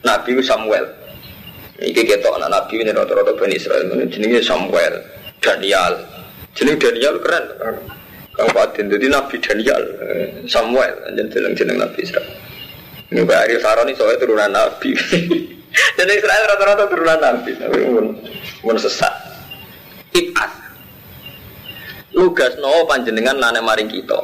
nabi 0.07 0.39
Samuel. 0.39 0.87
Iki 1.83 2.07
ketok 2.07 2.39
anak 2.39 2.55
nabi 2.55 2.79
ini 2.79 2.95
rata-rata 2.95 3.35
Bani 3.35 3.59
Israel. 3.59 3.83
Jenenge 4.07 4.39
Samuel, 4.39 4.95
Daniel. 5.43 5.93
Jeneng 6.55 6.79
Daniel 6.79 7.19
keren. 7.19 7.45
Kang 8.37 8.53
Fatin, 8.53 8.85
jadi 8.85 9.09
Nabi 9.09 9.41
Daniel, 9.41 9.81
eh, 9.97 10.29
Samuel, 10.45 10.93
dan 11.17 11.25
jeneng-jeneng 11.25 11.81
Nabi 11.81 12.05
Israel. 12.05 12.29
Ini 13.07 13.23
Mbak 13.23 13.39
Ariel 13.47 13.61
Saroni 13.63 13.93
soalnya 13.95 14.19
turunan 14.19 14.51
Nabi. 14.51 14.91
Dan 15.97 16.07
Israel 16.11 16.43
rata-rata 16.51 16.91
turunan 16.91 17.19
Nabi, 17.23 17.51
tapi 17.55 17.79
pun 18.59 18.75
sesat. 18.75 19.13
Ibas. 20.11 20.51
Lugas 22.17 22.57
no 22.57 22.83
panjenengan 22.89 23.37
nane 23.37 23.61
maring 23.61 23.87
kita, 23.87 24.17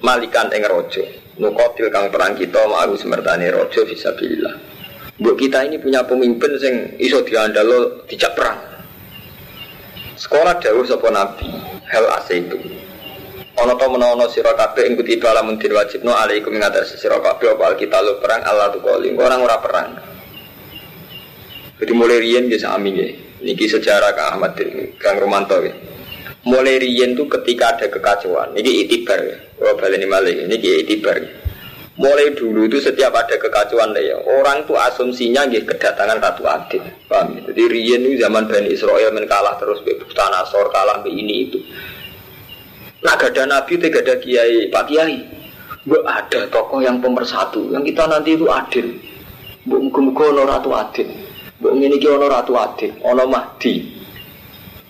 malikan 0.00 0.48
ing 0.54 0.64
rojo. 0.64 1.02
Nukotil 1.40 1.88
kang 1.88 2.12
perang 2.12 2.36
kita 2.36 2.68
ma'aru 2.68 2.94
semertani 2.94 3.48
rojo 3.50 3.82
visabilillah. 3.88 4.54
Buat 5.20 5.36
kita 5.36 5.66
ini 5.68 5.76
punya 5.80 6.04
pemimpin 6.04 6.52
sing 6.56 6.74
iso 7.00 7.20
diandalo 7.24 8.04
dijak 8.08 8.32
perang. 8.38 8.60
Sekolah 10.16 10.60
dawuh 10.60 10.84
sapa 10.84 11.08
nabi, 11.12 11.48
hal 11.88 12.04
ase 12.20 12.44
itu. 12.44 12.56
Ono 13.58 13.72
to 13.74 13.86
menawa 13.90 14.30
sira 14.30 14.54
kabeh 14.54 14.86
ing 14.86 14.94
kutiba 14.94 15.34
lamun 15.34 15.58
dir 15.58 15.74
wajibno 15.74 16.14
alaikum 16.14 16.54
ing 16.54 16.62
atas 16.62 16.94
sira 16.94 17.18
kabeh 17.18 17.58
apa 17.58 17.74
alkitab 17.74 18.22
perang 18.22 18.46
Allah 18.46 18.70
tu 18.70 18.78
kali 18.78 19.10
orang 19.18 19.40
ora 19.42 19.58
perang. 19.58 19.90
Jadi 21.80 21.92
mulai 21.96 22.20
riyen 22.22 22.46
ya 22.46 22.60
sami 22.60 22.92
ya. 22.94 23.08
Niki 23.40 23.64
sejarah 23.64 24.12
Kang 24.12 24.36
Ahmad 24.36 24.52
Kang 25.00 25.16
Romanto 25.16 25.56
ya. 25.64 25.72
Mulai 26.44 26.76
riyen 26.80 27.16
tuh 27.16 27.28
ketika 27.28 27.76
ada 27.76 27.88
kekacauan, 27.88 28.52
niki 28.52 28.84
itibar 28.84 29.20
ya. 29.20 29.36
Oh 29.60 29.76
baleni 29.76 30.04
malih, 30.04 30.44
niki 30.44 30.84
itibar. 30.84 31.16
Ya. 31.20 31.28
Mulai 32.00 32.32
dulu 32.32 32.64
itu 32.64 32.80
setiap 32.80 33.12
ada 33.12 33.36
kekacauan 33.36 33.92
ya, 34.00 34.16
orang 34.24 34.64
tuh 34.64 34.72
asumsinya 34.72 35.44
nggih 35.44 35.68
kedatangan 35.68 36.16
Ratu 36.16 36.48
Adil. 36.48 36.80
Paham 37.04 37.36
ya? 37.36 37.52
Jadi 37.52 37.62
riyen 37.68 38.00
itu 38.08 38.24
zaman 38.24 38.48
Bani 38.48 38.72
Israel 38.72 39.12
men 39.12 39.28
kalah 39.28 39.60
terus 39.60 39.84
be 39.84 40.00
Nasor 40.00 40.72
kalah 40.72 41.04
be 41.04 41.12
ini 41.12 41.48
itu. 41.48 41.60
Nah 43.00 43.16
gak 43.16 43.32
ada 43.32 43.48
nabi, 43.48 43.80
tidak 43.80 44.04
ada 44.04 44.14
kiai, 44.20 44.68
pak 44.68 44.84
kiai. 44.88 45.16
Bu 45.80 45.96
ada 46.04 46.44
tokoh 46.52 46.84
yang 46.84 47.00
pemersatu, 47.00 47.72
yang 47.72 47.80
kita 47.80 48.04
nanti 48.04 48.36
itu 48.36 48.44
adil. 48.44 49.00
Bu 49.64 49.80
muga 49.88 50.28
ono 50.28 50.44
ratu 50.44 50.70
adil. 50.76 51.08
Bu 51.56 51.72
ini 51.72 51.96
ono 52.04 52.28
ratu 52.28 52.52
adil, 52.52 52.92
ono 53.00 53.24
mahdi. 53.24 53.74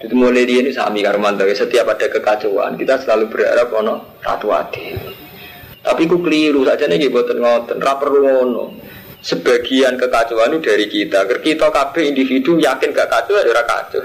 Itu 0.00 0.16
mulai 0.16 0.48
dia 0.48 0.64
ini 0.64 0.74
sami 0.74 1.04
karumanto. 1.04 1.46
Setiap 1.46 1.94
ada 1.94 2.10
kekacauan, 2.10 2.74
kita 2.74 3.04
selalu 3.06 3.30
berharap 3.30 3.68
ono 3.70 4.18
ratu 4.18 4.48
adil. 4.50 4.98
Tapi 5.80 6.02
ku 6.10 6.18
keliru 6.18 6.66
saja 6.66 6.90
nih 6.90 7.06
buat 7.06 7.30
ngoten, 7.30 7.78
rapper 7.78 8.10
ngono. 8.10 8.74
Sebagian 9.20 10.00
kekacauan 10.00 10.56
itu 10.56 10.64
dari 10.64 10.88
kita. 10.88 11.28
Kita 11.28 11.68
kabeh 11.68 12.08
individu 12.08 12.56
yakin 12.56 12.90
gak 12.90 13.12
kacau, 13.12 13.36
ada 13.36 13.62
kacau. 13.68 14.02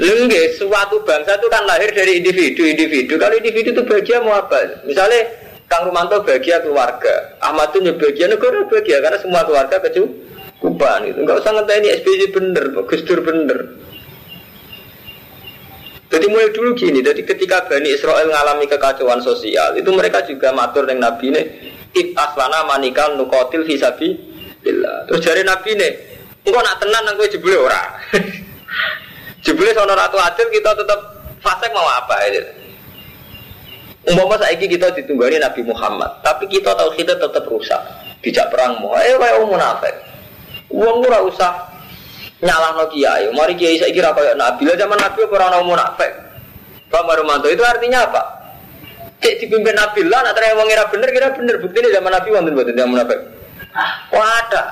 Lengge, 0.00 0.56
suatu 0.56 1.04
bangsa 1.04 1.36
itu 1.36 1.46
kan 1.52 1.68
lahir 1.68 1.92
dari 1.92 2.24
individu-individu. 2.24 3.20
Kalau 3.20 3.36
individu 3.36 3.76
itu 3.76 3.82
bahagia 3.84 4.24
mau 4.24 4.32
apa? 4.32 4.80
Misalnya 4.88 5.28
Kang 5.68 5.92
Rumanto 5.92 6.24
bahagia 6.24 6.64
keluarga, 6.64 7.36
Ahmad 7.44 7.76
tuh 7.76 7.84
bahagia 7.84 8.32
negara 8.32 8.64
bahagia 8.64 9.04
karena 9.04 9.20
semua 9.20 9.44
keluarga 9.44 9.76
kecukupan 9.76 11.04
itu. 11.04 11.20
Enggak 11.20 11.44
usah 11.44 11.52
ini 11.52 11.88
SBY 12.00 12.32
bener, 12.32 12.64
Gus 12.88 13.04
Dur 13.04 13.20
bener. 13.20 13.76
Jadi 16.10 16.26
mulai 16.26 16.50
dulu 16.50 16.74
gini, 16.74 17.06
jadi 17.06 17.22
ketika 17.22 17.70
Bani 17.70 17.94
Israel 17.94 18.26
mengalami 18.26 18.66
kekacauan 18.66 19.22
sosial, 19.22 19.78
itu 19.78 19.94
mereka 19.94 20.26
juga 20.26 20.50
matur 20.50 20.82
dengan 20.82 21.14
Nabi 21.14 21.30
ini, 21.30 21.42
It 21.94 22.18
aslana 22.18 22.66
manikal 22.66 23.14
nukotil 23.14 23.62
hisabi 23.66 24.18
Terus 25.06 25.20
dari 25.22 25.46
Nabi 25.46 25.70
ini, 25.78 25.88
engkau 26.44 26.58
nak 26.66 26.82
tenan, 26.82 27.14
engkau 27.14 27.30
jebule 27.30 27.62
orang. 27.62 27.88
Jebule 29.40 29.72
sono 29.72 29.96
ratu 29.96 30.20
adil 30.20 30.46
kita 30.52 30.76
tetap 30.76 31.00
fasik 31.40 31.72
mau 31.72 31.88
apa 31.88 32.14
ini? 32.28 32.40
Umpama 34.08 34.36
saiki 34.40 34.64
kita 34.64 34.92
ditunggani 34.96 35.36
Nabi 35.36 35.60
Muhammad, 35.64 36.24
tapi 36.24 36.48
kita 36.48 36.72
tahu 36.72 36.96
kita 36.96 37.20
tetap 37.20 37.44
rusak, 37.44 37.80
tidak 38.24 38.48
perang 38.48 38.80
mau. 38.80 38.96
Eh 38.96 39.12
kayak 39.12 39.44
umum 39.44 39.60
munafik. 39.60 39.92
Uang 40.72 41.04
ora 41.04 41.20
usah 41.20 41.52
nyalah 42.40 42.80
no 42.80 42.88
kiai. 42.88 43.28
Mari 43.32 43.56
kiai 43.60 43.76
saya 43.76 43.92
kira 43.92 44.16
kayak 44.16 44.40
Nabi 44.40 44.72
lah 44.72 44.76
zaman 44.76 44.96
Nabi 44.96 45.18
orang 45.28 45.52
mau 45.60 45.76
munafik. 45.76 46.12
Pak 46.90 47.02
Marumanto 47.06 47.46
itu 47.52 47.62
artinya 47.62 48.08
apa? 48.08 48.22
Cek 49.20 49.46
dipimpin 49.46 49.76
Nabi 49.76 50.08
lah, 50.08 50.24
nak 50.24 50.32
terang 50.32 50.64
ngira 50.64 50.88
bener 50.88 51.08
kira 51.12 51.28
bener. 51.36 51.54
Bukti 51.60 51.78
ini 51.84 51.92
zaman 51.92 52.10
Nabi 52.10 52.28
wonten 52.32 52.56
buat 52.56 52.66
tidak 52.66 52.88
munafik. 52.88 53.20
Wah 54.10 54.28
ada. 54.42 54.62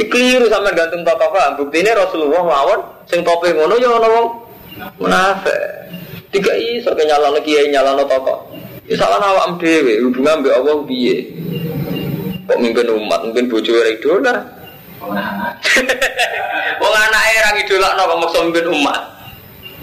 Dikeliru 0.00 0.48
sama 0.48 0.72
gantung 0.72 1.04
tokoh 1.04 1.28
paham. 1.28 1.60
Bukti 1.60 1.84
ini 1.84 1.92
Rasulullah 1.92 2.40
mawon 2.40 2.80
sing 3.04 3.20
tope 3.20 3.52
ngono 3.52 3.76
ya 3.76 4.00
ono 4.00 4.08
wong 4.08 4.28
munafik. 4.96 5.60
Tiga 6.32 6.56
iso 6.56 6.96
ke 6.96 7.04
nyalano 7.04 7.36
kiai 7.44 7.68
nyalano 7.68 8.08
tokoh. 8.08 8.48
Ya 8.88 8.96
salah 8.96 9.20
awak 9.20 9.60
dhewe 9.60 10.00
hubungan 10.00 10.40
mbek 10.40 10.56
Allah 10.56 10.80
piye? 10.88 11.36
Kok 12.48 12.58
mimpin 12.64 12.88
umat, 12.88 13.28
mungkin 13.28 13.52
bojo 13.52 13.76
ora 13.76 13.92
idola. 13.92 14.34
Wong 16.80 16.94
anake 16.96 17.36
ra 17.44 17.50
idolakno 17.54 18.02
kok 18.08 18.18
maksa 18.24 18.38
mimpin 18.40 18.66
umat. 18.72 19.00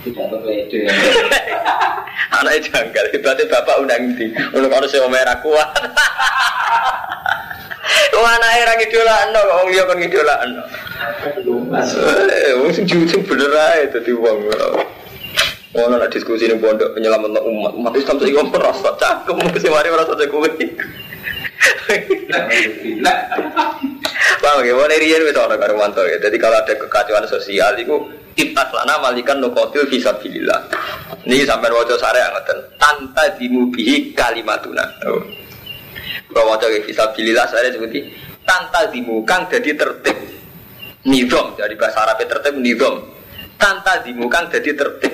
Anaknya 2.38 2.60
janggal, 2.60 3.06
berarti 3.24 3.44
bapak 3.48 3.76
undang 3.80 4.04
di, 4.20 4.28
untuk 4.52 4.72
harus 4.72 4.92
yang 4.92 5.08
merah 5.08 5.40
kuat. 5.40 5.72
Wong 8.14 8.28
anake 8.28 8.62
ra 8.64 8.74
ngidolakno 8.78 9.40
kok 9.40 9.58
wong 9.58 9.70
liya 9.72 9.84
kon 9.90 10.00
ngidolakno. 10.00 10.64
Eh, 12.32 12.54
wong 12.60 12.72
sing 12.72 12.86
jujur 12.88 13.22
bener 13.26 13.52
ae 13.52 13.92
dadi 13.92 14.12
wong. 14.16 14.40
Ono 15.78 15.96
nak 16.00 16.10
diskusi 16.10 16.48
ning 16.48 16.64
pondok 16.64 16.96
penyelamat 16.96 17.44
umat. 17.44 17.74
Umat 17.76 17.94
Islam 17.94 18.18
saiki 18.18 18.38
wong 18.40 18.50
merasa 18.50 18.90
cangkem 18.98 19.38
sing 19.60 19.72
mari 19.74 19.92
merasa 19.92 20.16
kuwi. 20.16 20.68
Paham 24.38 24.62
ya, 24.64 24.74
mana 24.78 24.96
rian 24.96 25.22
ana 25.34 25.56
karo 25.58 25.74
mantu 25.76 26.02
ya. 26.06 26.18
Jadi 26.22 26.38
kalau 26.38 26.58
ada 26.62 26.74
kekacauan 26.74 27.26
sosial 27.28 27.74
itu 27.78 27.96
kita 28.38 28.70
lana 28.70 29.02
malikan 29.02 29.42
nukotil 29.42 29.90
fisabilillah. 29.90 30.70
Ini 31.26 31.44
sampai 31.44 31.74
wajah 31.74 31.98
sare 31.98 32.22
ngoten. 32.22 32.58
Tanta 32.78 33.26
dimubihi 33.36 34.14
kalimatuna. 34.14 34.86
Oh. 35.10 35.47
Wajah 36.32 36.84
fisabilillah 36.84 37.48
saya 37.48 37.72
seperti 37.72 38.12
tanta 38.44 38.88
dimukang 38.92 39.48
jadi 39.48 39.72
tertib. 39.76 40.18
Nizam 41.08 41.56
dari 41.56 41.80
bahasa 41.80 42.04
Arab 42.04 42.20
tertib 42.20 42.60
nizam. 42.60 43.00
Tanta 43.56 44.04
dimukang 44.04 44.52
jadi 44.52 44.76
tertib. 44.76 45.14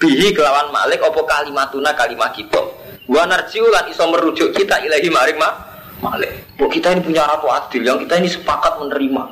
Bihi 0.00 0.32
kelawan 0.32 0.72
malik 0.72 1.04
opo 1.04 1.28
kalimatuna 1.28 1.92
kalimat 1.92 2.32
kita. 2.32 2.60
Wa 3.04 3.28
narjiulan 3.28 3.92
iso 3.92 4.08
merujuk 4.08 4.56
kita 4.56 4.80
ilahi 4.80 5.08
maring 5.12 5.36
ma 5.36 5.50
malik. 6.00 6.56
Bu 6.56 6.72
kita 6.72 6.96
ini 6.96 7.04
punya 7.04 7.28
ratu 7.28 7.48
adil 7.52 7.84
yang 7.84 8.00
kita 8.00 8.16
ini 8.16 8.28
sepakat 8.32 8.80
menerima. 8.80 9.22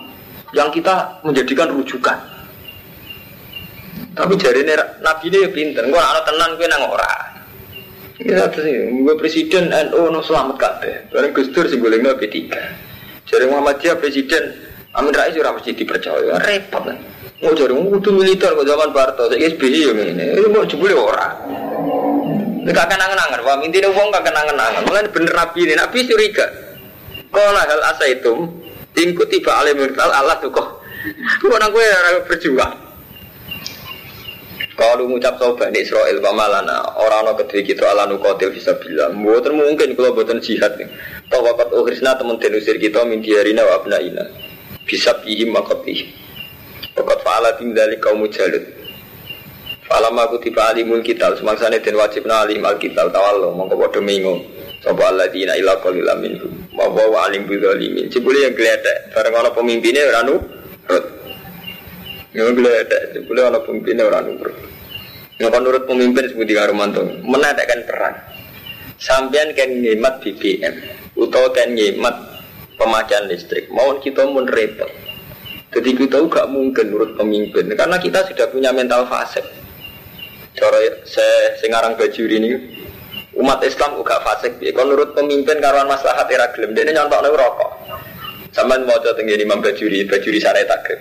Yang 0.53 0.69
kita 0.81 1.25
menjadikan 1.25 1.73
rujukan. 1.73 2.19
Tapi 4.13 4.33
jari 4.37 4.61
ini 4.69 4.73
nabi 5.01 5.33
ini 5.33 5.49
pinter. 5.49 5.89
Gue 5.89 5.97
anak 5.97 6.29
tenan 6.29 6.61
gue 6.61 6.69
nang 6.69 6.85
ora. 6.93 7.41
Ya 8.23 8.47
terus 8.47 8.71
gue 8.91 9.15
presiden 9.19 9.71
NU 9.71 10.03
no 10.11 10.23
selamat 10.23 10.57
kabeh. 10.59 10.95
Bareng 11.11 11.33
Gus 11.35 11.51
Dur 11.51 11.67
sing 11.67 11.83
golek 11.83 12.07
P3. 12.23 12.37
Jari 13.27 13.45
Muhammadiyah 13.51 13.99
presiden 13.99 14.55
Amin 14.93 15.11
Rais 15.17 15.35
ora 15.35 15.57
mesti 15.57 15.73
dipercaya. 15.73 16.37
Repot 16.39 16.85
kan. 16.85 16.97
Mau 17.43 17.57
jari 17.57 17.75
kudu 17.75 18.11
militer 18.15 18.55
kok 18.55 18.67
zaman 18.69 18.93
Barto. 18.95 19.27
Saiki 19.27 19.57
SBY 19.57 19.79
yo 19.83 19.93
ngene. 19.97 20.39
Ini 20.39 20.49
mau 20.53 20.63
jebule 20.69 20.95
ora. 20.95 21.33
Ini 22.63 22.71
gak 22.71 22.95
kenangan-angan, 22.95 23.43
wah 23.43 23.59
intinya 23.59 23.91
uang 23.91 24.15
gak 24.15 24.23
kenangan-angan. 24.23 24.87
Mulai 24.87 25.11
bener 25.11 25.35
Nabi 25.35 25.67
ini, 25.67 25.75
Nabi 25.75 26.07
curiga. 26.07 26.47
Kalau 27.27 27.59
hal 27.59 27.83
asa 27.91 28.07
itu, 28.07 28.47
tingku 28.95 29.27
tiba 29.27 29.51
alim 29.59 29.83
Allah 29.99 30.39
tuh 30.39 30.55
kok. 30.55 30.79
Nang 31.43 31.75
gue 31.75 31.87
berjuang. 32.31 32.92
Kalau 34.83 35.07
ngucap 35.07 35.39
sapa 35.39 35.55
Bani 35.71 35.79
Israil 35.79 36.19
pamalana 36.19 36.83
orang 36.99 37.31
ana 37.31 37.33
kedhe 37.39 37.63
kita 37.63 37.87
ala 37.87 38.03
nuqatil 38.11 38.51
fisabilillah. 38.51 39.15
Mboten 39.15 39.55
mungkin 39.55 39.95
kalau 39.95 40.11
boten 40.11 40.43
jihad. 40.43 40.75
Tawa 41.31 41.55
wakat 41.55 41.71
uhrisna 41.71 42.19
temen 42.19 42.35
den 42.43 42.59
usir 42.59 42.83
kita 42.83 43.07
min 43.07 43.23
diarina 43.23 43.63
wa 43.63 43.79
abnaina. 43.79 44.27
Bisa 44.83 45.15
bihim 45.23 45.55
makotih. 45.55 46.11
Wakat 46.99 47.19
fa'ala 47.23 47.55
tim 47.63 47.71
dari 47.79 47.95
kaum 48.03 48.27
mujalid. 48.27 48.75
Falam 49.87 50.19
aku 50.19 50.43
tiba 50.43 50.75
alimul 50.75 51.07
kitab 51.07 51.39
semangsane 51.39 51.79
den 51.79 51.95
wajib 51.95 52.27
alim 52.27 52.67
alkitab 52.67 53.15
tawallo 53.15 53.55
mongko 53.55 53.79
padha 53.87 54.03
mingo. 54.03 54.43
Sapa 54.83 55.15
alladzina 55.15 55.55
ila 55.63 55.79
qalilam 55.79 56.19
minhum. 56.27 56.51
Wa 56.75 56.91
wa 56.91 57.31
alim 57.31 57.47
bidzalimin. 57.47 58.11
Cibule 58.11 58.51
yang 58.51 58.59
gledek 58.59 59.15
bareng 59.15 59.31
ana 59.31 59.55
pemimpinnya 59.55 60.11
ora 60.11 60.27
nurut. 60.27 60.52
Ya 62.33 62.49
gledek 62.49 63.13
cibule 63.13 63.45
ana 63.45 63.61
pemimpinnya 63.61 64.09
ora 64.09 64.25
nurut. 64.25 64.57
Ya 65.37 65.53
kan 65.53 65.61
nurut 65.61 65.85
pemimpin 65.85 66.33
sebuti 66.33 66.57
karo 66.57 66.73
mantung. 66.73 67.21
Menadakan 67.29 67.81
perang. 67.85 68.17
Sampean 68.97 69.53
kan 69.53 69.69
ngemat 69.69 70.25
BBM 70.25 70.75
utawa 71.13 71.53
kan 71.53 71.77
ngemat 71.77 72.17
pemakaian 72.81 73.29
listrik. 73.29 73.69
Mau 73.69 74.01
kita 74.01 74.25
mun 74.25 74.49
repot. 74.49 74.89
Jadi 75.73 75.97
kita 75.97 76.21
gak 76.29 76.53
mungkin 76.53 76.93
nurut 76.93 77.17
pemimpin 77.17 77.69
karena 77.73 77.97
kita 77.97 78.29
sudah 78.29 78.49
punya 78.49 78.73
mental 78.77 79.09
fase. 79.09 79.41
Cara 80.53 80.79
saya 81.09 81.57
singarang 81.61 81.97
baju 81.97 82.23
ini 82.29 82.51
umat 83.41 83.61
Islam 83.65 83.97
juga 83.97 84.21
fasik. 84.21 84.61
Kalau 84.61 84.93
nurut 84.93 85.17
pemimpin 85.17 85.61
karuan 85.65 85.89
maslahat 85.89 86.29
era 86.29 86.53
gelem, 86.53 86.77
dia 86.77 86.93
nyontok 86.93 87.25
rokok. 87.25 87.73
Sampai 88.53 88.85
mau 88.85 89.01
coba 89.01 89.17
tinggi 89.17 89.41
Imam 89.41 89.65
Bajuri, 89.65 90.05
Bajuri 90.05 90.37
syariat 90.37 90.69
takrim. 90.69 91.01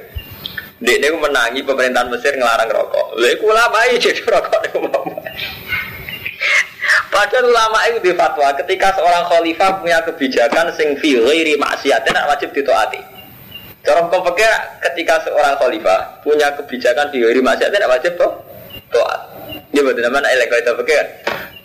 Dia 0.81 0.97
ini 0.97 1.13
menangi 1.13 1.61
pemerintahan 1.61 2.09
Mesir 2.09 2.33
ngelarang 2.33 2.73
rokok. 2.73 3.13
Lalu 3.21 3.37
aku 3.37 3.47
lama 3.53 3.79
jadi 4.01 4.21
rokok 4.33 4.61
itu 4.65 4.79
Padahal 7.11 7.43
ulama 7.43 7.79
itu 7.91 7.99
di 8.01 8.13
fatwa 8.17 8.49
ketika 8.55 8.97
seorang 8.97 9.27
khalifah 9.29 9.83
punya 9.83 9.99
kebijakan 10.01 10.73
sing 10.73 10.95
fi 10.97 11.19
ghairi 11.19 11.59
maksiat 11.59 12.07
tidak 12.07 12.25
wajib 12.25 12.49
ditaati. 12.55 12.97
Cara 13.83 14.07
kau 14.09 14.25
ketika 14.89 15.15
seorang 15.27 15.53
khalifah 15.59 16.23
punya 16.25 16.49
kebijakan 16.55 17.11
fi 17.13 17.17
ghairi 17.21 17.43
maksiat 17.43 17.69
tidak 17.69 17.91
wajib 17.91 18.15
toh 18.17 18.31
taat. 18.89 19.21
Dia 19.69 19.85
betul 19.85 20.01
nama 20.01 20.23
elek 20.33 20.47
kalau 20.49 20.61
itu 20.63 20.71
pakai. 20.81 21.07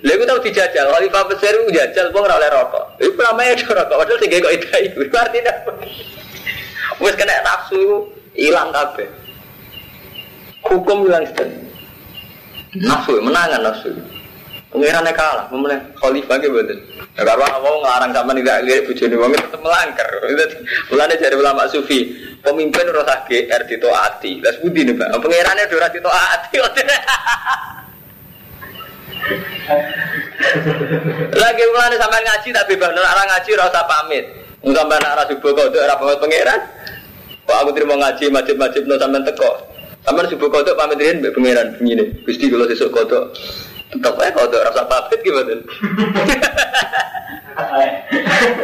Lalu 0.05 0.23
tahu 0.29 0.39
dijajal, 0.45 0.87
khalifah 0.93 1.23
besar 1.27 1.51
itu 1.57 1.73
jajal, 1.73 2.07
pun 2.13 2.29
oleh 2.29 2.51
rokok. 2.53 2.85
Itu 3.01 3.17
namanya 3.17 3.57
rokok, 3.81 3.97
padahal 3.97 4.21
tiga 4.23 4.37
kok 4.45 4.53
itu. 4.55 5.01
Artinya? 5.11 5.55
Wes 7.01 7.15
kena 7.17 7.43
nafsu 7.43 8.07
hilang 8.37 8.71
kabeh. 8.71 9.09
Hukum 10.65 11.09
hilang 11.09 11.25
sekali. 11.27 11.57
Nafsu 12.77 13.19
menangan 13.25 13.61
nafsu. 13.65 13.91
Pengirannya 14.67 15.15
kalah, 15.17 15.49
memulai 15.49 15.81
khalifah 15.97 16.37
gitu 16.37 16.53
betul. 16.53 16.77
Ya, 17.17 17.25
karena 17.25 17.57
mau 17.65 17.81
ngelarang 17.81 18.13
sama 18.13 18.37
nih 18.37 18.45
gak 18.45 18.61
lihat 18.69 18.83
bujuni 18.85 19.17
wong 19.17 19.33
tetap 19.33 19.61
melanggar. 19.65 20.09
Mulanya 20.93 21.17
dari 21.17 21.37
ulama 21.39 21.65
sufi, 21.71 22.13
pemimpin 22.45 22.85
rasa 22.93 23.25
GR 23.25 23.63
itu 23.65 23.89
ati. 23.89 24.45
Las 24.45 24.61
budi 24.61 24.85
nih 24.85 24.93
pak, 25.01 25.17
pengirannya 25.17 25.65
udah 25.71 25.89
itu 25.89 26.11
ati. 26.13 26.57
Lagi 31.33 31.63
mulanya 31.73 31.97
sampai 31.97 32.21
ngaji 32.23 32.49
tapi 32.53 32.73
bang 32.77 32.93
orang 32.93 33.29
ngaji 33.33 33.51
rasa 33.57 33.81
pamit. 33.89 34.25
Sampai 34.61 34.99
nak 35.01 35.15
rasa 35.15 35.31
subuh 35.33 35.51
kau 35.57 35.73
ora 35.73 35.95
pamit 35.97 36.19
pangeran. 36.21 36.61
Pak 37.47 37.57
aku 37.63 37.71
terima 37.79 37.95
ngaji 37.95 38.27
majib-majib 38.35 38.83
no 38.91 38.99
sampai 38.99 39.23
teko. 39.23 39.51
Sampai 40.03 40.27
subuh 40.31 40.51
kau 40.51 40.63
pamit 40.79 40.99
rian 40.99 41.23
pangeran 41.23 41.79
begini. 41.79 42.05
Gusti 42.27 42.51
kalau 42.51 42.67
sesuk 42.67 42.91
kau 42.91 43.07
Tetap 43.87 44.19
aja 44.19 44.35
kalau 44.35 44.67
rasa 44.67 44.83
pamit 44.91 45.19
gimana? 45.23 45.55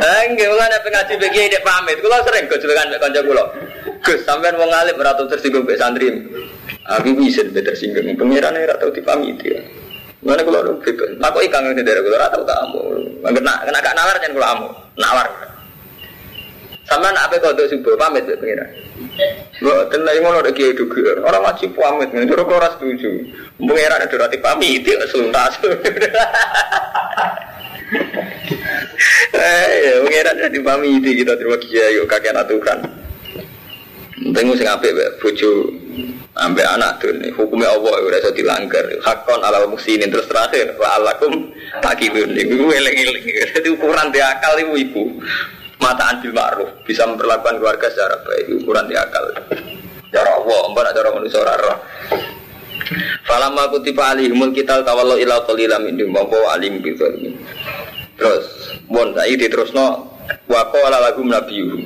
Enggak, 0.02 0.48
mulai 0.50 0.66
ada 0.68 0.78
pengaji 0.82 1.14
bagi 1.16 1.46
dia 1.46 1.62
pamit. 1.62 2.02
Kulo 2.02 2.16
sering 2.26 2.44
juga 2.50 2.74
kan 2.74 2.90
kanca 2.98 3.20
kulo. 3.22 3.44
Gus, 4.02 4.20
sampean 4.26 4.58
mau 4.58 4.66
ngalip 4.66 4.98
ratu 4.98 5.30
tersinggung 5.30 5.62
be 5.62 5.78
santri. 5.78 6.10
Aku 6.98 7.14
bisa 7.14 7.46
be 7.54 7.62
tersinggung. 7.62 8.18
Pangeran 8.18 8.58
ora 8.58 8.74
tau 8.76 8.90
dipamiti 8.90 9.54
ya. 9.54 9.62
Mana 10.26 10.42
kulo 10.42 10.58
lu 10.62 10.72
bebas. 10.82 11.22
Aku 11.22 11.38
ikan 11.46 11.70
ngene 11.70 11.86
dari 11.86 12.02
kulo 12.02 12.18
ora 12.18 12.28
tau 12.34 12.42
kamu. 12.42 12.82
Kena 13.22 13.54
kena 13.62 13.78
gak 13.78 13.94
nawar 13.94 14.16
jangan 14.18 14.34
kulo 14.34 14.46
amu. 14.46 14.68
Nawar. 14.98 15.51
Sama 16.92 17.08
nak 17.08 17.32
apa 17.32 17.40
kau 17.40 17.56
subuh 17.56 17.96
pamit 17.96 18.28
be 18.28 18.36
pangeran. 18.36 18.68
Gua 19.64 19.88
tenang 19.88 20.20
ngono 20.20 20.44
ada 20.44 20.52
kiai 20.52 20.76
juga. 20.76 21.24
Orang 21.24 21.48
wajib 21.48 21.72
pamit, 21.72 22.12
nih 22.12 22.28
terus 22.28 22.44
kau 22.44 22.60
ras 22.60 22.76
setuju. 22.76 23.32
Pangeran 23.56 24.04
ada 24.04 24.16
rati 24.20 24.36
pamit, 24.36 24.84
itu 24.84 25.08
suntas. 25.08 25.56
Eh, 29.32 29.68
ya, 29.88 29.94
pangeran 30.04 30.36
ada 30.36 30.60
pamit 30.60 31.00
kita 31.00 31.32
terima 31.32 31.56
kiai 31.56 31.96
yuk 31.96 32.04
kakek 32.12 32.36
aturan. 32.36 32.84
Tengok 34.36 34.56
sing 34.60 34.68
apik 34.68 34.92
bojo 35.24 35.72
ambek 36.32 36.64
anak 36.64 36.96
tuh 37.04 37.12
nih 37.12 37.28
hukumnya 37.36 37.68
Allah 37.68 37.92
udah 38.00 38.20
bisa 38.24 38.32
dilanggar 38.32 38.84
hakon 39.04 39.40
ala 39.44 39.68
muksinin 39.68 40.08
terus 40.08 40.24
terakhir 40.24 40.72
wa 40.80 40.88
alakum 40.96 41.52
takibun 41.84 42.32
ibu 42.32 42.72
eleng 42.72 42.96
eleng 42.96 43.20
jadi 43.52 43.68
ukuran 43.68 44.08
dia 44.08 44.32
akal 44.32 44.56
ibu 44.56 44.72
ibu 44.80 45.02
mata 45.82 46.14
anjil 46.14 46.30
ma'ruf 46.30 46.86
bisa 46.86 47.02
memperlakukan 47.10 47.58
keluarga 47.58 47.90
secara 47.90 48.16
baik 48.22 48.62
ukuran 48.62 48.86
di 48.86 48.94
akal 48.94 49.26
cara 50.14 50.30
Allah 50.38 50.60
mbak 50.70 50.94
cara 50.94 51.08
manusia 51.10 51.42
rara 51.42 51.74
Falamma 53.22 53.70
kutiba 53.72 54.12
alihumul 54.12 54.52
kital 54.52 54.84
tawallu 54.84 55.16
ila 55.18 55.42
qalila 55.48 55.80
min 55.82 55.96
wa 56.12 56.22
alim 56.54 56.78
bidzalimin 56.78 57.34
terus 58.14 58.78
bon 58.86 59.10
saiki 59.16 59.48
diterusno 59.48 60.06
wa 60.46 60.62
qala 60.70 61.02
lagu 61.02 61.24
nabiyuhum 61.24 61.82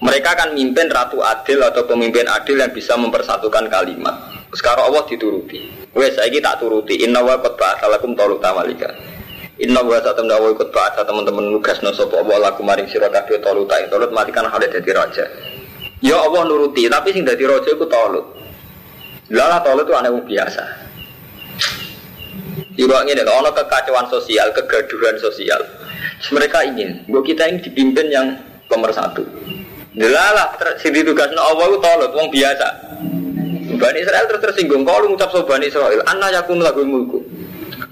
mereka 0.00 0.32
akan 0.32 0.56
mimpin 0.56 0.88
ratu 0.88 1.20
adil 1.20 1.60
atau 1.60 1.84
pemimpin 1.84 2.24
adil 2.24 2.56
yang 2.56 2.72
bisa 2.72 2.96
mempersatukan 2.96 3.68
kalimat. 3.68 4.16
Sekarang 4.56 4.88
Allah 4.88 5.04
dituruti. 5.04 5.60
Wes 5.92 6.16
saya 6.16 6.32
tak 6.40 6.64
turuti. 6.64 7.04
Inna 7.04 7.20
wa 7.20 7.36
qad 7.36 7.60
ba'atsalakum 7.60 8.16
talut 8.16 8.40
tamalika. 8.40 8.88
Inna 9.60 9.84
wa 9.84 10.00
satam 10.00 10.24
dawa 10.24 10.56
ikut 10.56 10.72
ba'atsa 10.72 11.04
teman-teman 11.04 11.52
nugas 11.52 11.84
no 11.84 11.92
sapa 11.92 12.24
Allah 12.24 12.48
lakum 12.48 12.64
maring 12.64 12.88
sira 12.88 13.12
kabeh 13.12 13.44
talut 13.44 13.68
Talut 13.68 14.08
matikan 14.08 14.48
hal 14.48 14.56
dadi 14.56 14.88
raja. 14.88 15.28
Ya 16.00 16.16
Allah 16.16 16.48
nuruti, 16.48 16.88
tapi 16.88 17.12
sing 17.12 17.28
dadi 17.28 17.44
raja 17.44 17.68
iku 17.68 17.84
talut. 17.84 18.24
Lala 19.28 19.60
talut 19.60 19.84
itu 19.84 19.92
aneh 19.92 20.16
biasa. 20.16 20.64
Ibu 22.72 22.92
ini 23.04 23.20
ono 23.20 23.52
kekacauan 23.52 24.08
sosial, 24.08 24.48
kegaduhan 24.56 25.20
sosial. 25.20 25.60
Mereka 26.32 26.64
ingin, 26.72 27.04
bahwa 27.04 27.20
kita 27.20 27.44
ini 27.52 27.60
dipimpin 27.60 28.08
yang 28.08 28.26
pemersatu. 28.64 29.28
Delalah 29.92 30.56
sing 30.80 30.96
ditugasno 30.96 31.36
Allah 31.36 31.68
itu 31.68 31.78
tolot 31.84 32.12
wong 32.16 32.32
biasa. 32.32 32.68
Bani 33.76 33.98
Israel 34.00 34.24
terus 34.24 34.40
tersinggung 34.40 34.88
kalau 34.88 35.04
ngucap 35.12 35.28
so 35.28 35.44
Bani 35.44 35.68
Israel, 35.68 36.00
anna 36.08 36.32
yakun 36.32 36.64
lagu 36.64 36.80
mulku. 36.80 37.20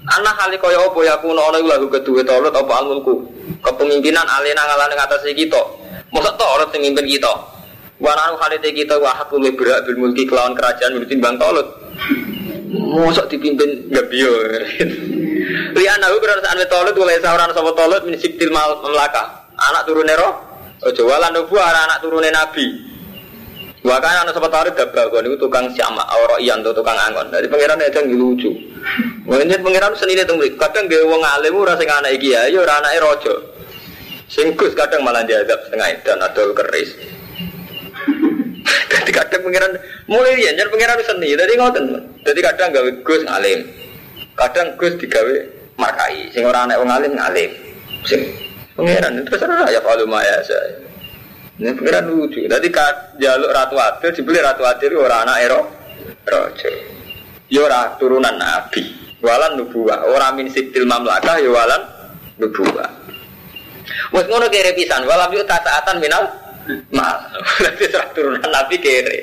Anak 0.07 0.35
kali 0.39 0.55
kaya 0.55 0.79
apa 0.79 0.99
yakun 1.03 1.35
ana 1.35 1.59
lagu 1.59 1.91
kedua 1.91 2.23
tolot 2.23 2.55
apa 2.55 2.71
al 2.79 2.85
mulku. 2.87 3.27
Kepemimpinan 3.59 4.23
alena 4.23 4.63
ngalane 4.63 4.95
atas 4.95 5.27
kita. 5.27 5.59
Masa 6.15 6.31
tolot 6.39 6.71
sing 6.71 6.87
mimpin 6.87 7.03
kita. 7.03 7.33
Wananu 7.99 8.39
kali 8.39 8.63
kita 8.63 8.95
wah 8.95 9.19
aku 9.19 9.43
berak 9.59 9.83
mulki 9.99 10.23
kelawan 10.23 10.55
kerajaan 10.55 10.95
milutin 10.95 11.19
bang 11.19 11.35
tolot. 11.35 11.67
Mosok 12.71 13.27
dipimpin 13.27 13.91
gabio. 13.91 14.31
Lihat 15.75 15.99
aku 16.07 16.17
berarti 16.23 16.47
ane 16.47 16.63
tolot 16.71 16.95
oleh 16.95 17.19
seorang 17.19 17.51
sama 17.51 17.75
tolot 17.75 18.07
min 18.07 18.15
mal 18.55 18.79
melaka. 18.79 19.51
Anak 19.59 19.83
turun 19.83 20.07
nero 20.07 20.49
Ojo 20.79 21.11
walan 21.11 21.35
anak-anak 21.35 21.99
turunnya 21.99 22.31
nabi. 22.31 22.88
Bahkan 23.79 24.27
anak 24.27 24.35
sempat 24.35 24.51
tarik 24.51 24.75
dabal 24.75 25.23
itu 25.23 25.39
tukang 25.39 25.71
siamak, 25.71 26.03
orang 26.03 26.43
iyan 26.43 26.59
tukang 26.61 26.99
angon. 26.99 27.31
Dari 27.31 27.47
pangeran 27.47 27.79
nggak 27.79 28.11
lucu. 28.11 28.51
Mungkin 29.23 29.63
pangeran 29.63 29.95
seni 29.95 30.19
itu 30.19 30.35
kadang 30.59 30.91
dia 30.91 30.99
wong 31.07 31.23
alim 31.23 31.55
rasa 31.63 31.87
anak 31.87 32.19
iki 32.19 32.35
ya, 32.35 32.51
yo 32.51 32.67
anak 32.67 32.99
rojo. 32.99 33.39
Singkus 34.27 34.75
kadang 34.75 35.01
malah 35.07 35.23
diadab 35.23 35.57
setengah 35.63 35.95
dan 36.03 36.19
adol 36.19 36.51
keris. 36.51 36.91
Jadi 38.89 39.11
kadang 39.15 39.41
pangeran 39.47 39.71
mulai 40.11 40.35
dia 40.35 40.51
jadi 40.53 40.69
pangeran 40.69 40.99
seni. 41.07 41.33
Jadi 41.33 41.53
ngoten. 41.55 41.83
Jadi 42.27 42.39
kadang 42.43 42.67
gawe 42.75 42.91
gus 42.99 43.21
ngalim. 43.23 43.59
Kadang 44.35 44.75
gus 44.75 44.93
digawe 44.99 45.35
markai. 45.79 46.29
Sing 46.35 46.43
orang 46.43 46.67
anak 46.67 46.83
wong 46.83 46.91
alim 46.91 47.11
ngalim. 47.15 47.51
Sing 48.03 48.21
Pangeran 48.79 49.19
itu 49.19 49.27
terserah 49.27 49.67
ya 49.67 49.83
kalau 49.83 50.07
maya 50.07 50.39
saya. 50.47 50.88
Ini 51.59 51.75
pangeran 51.75 52.07
lucu. 52.07 52.47
Nanti 52.47 52.71
jaluk 53.19 53.51
ratu 53.51 53.75
adil 53.75 54.09
dibeli 54.15 54.39
ratu 54.39 54.63
adil 54.63 54.95
orang 54.95 55.27
anak 55.27 55.37
ero 55.43 55.61
rojo. 56.23 56.71
Ya 57.51 57.67
ora 57.67 57.99
turunan 57.99 58.39
nabi. 58.39 58.87
Walan 59.19 59.59
nubuah. 59.59 60.07
Orang 60.07 60.39
min 60.39 60.47
sitil 60.47 60.87
mamlakah 60.87 61.35
ya 61.43 61.51
walan 61.51 61.83
nubuah. 62.39 62.87
Wes 64.15 64.25
ngono 64.31 64.47
kere 64.47 64.71
pisan. 64.71 65.03
Walam 65.03 65.35
yuk 65.35 65.43
tasaatan 65.43 65.99
minal 65.99 66.31
mal. 66.95 67.27
Nanti 67.67 67.91
serah 67.91 68.07
turunan 68.15 68.47
nabi 68.47 68.79
kere. 68.79 69.19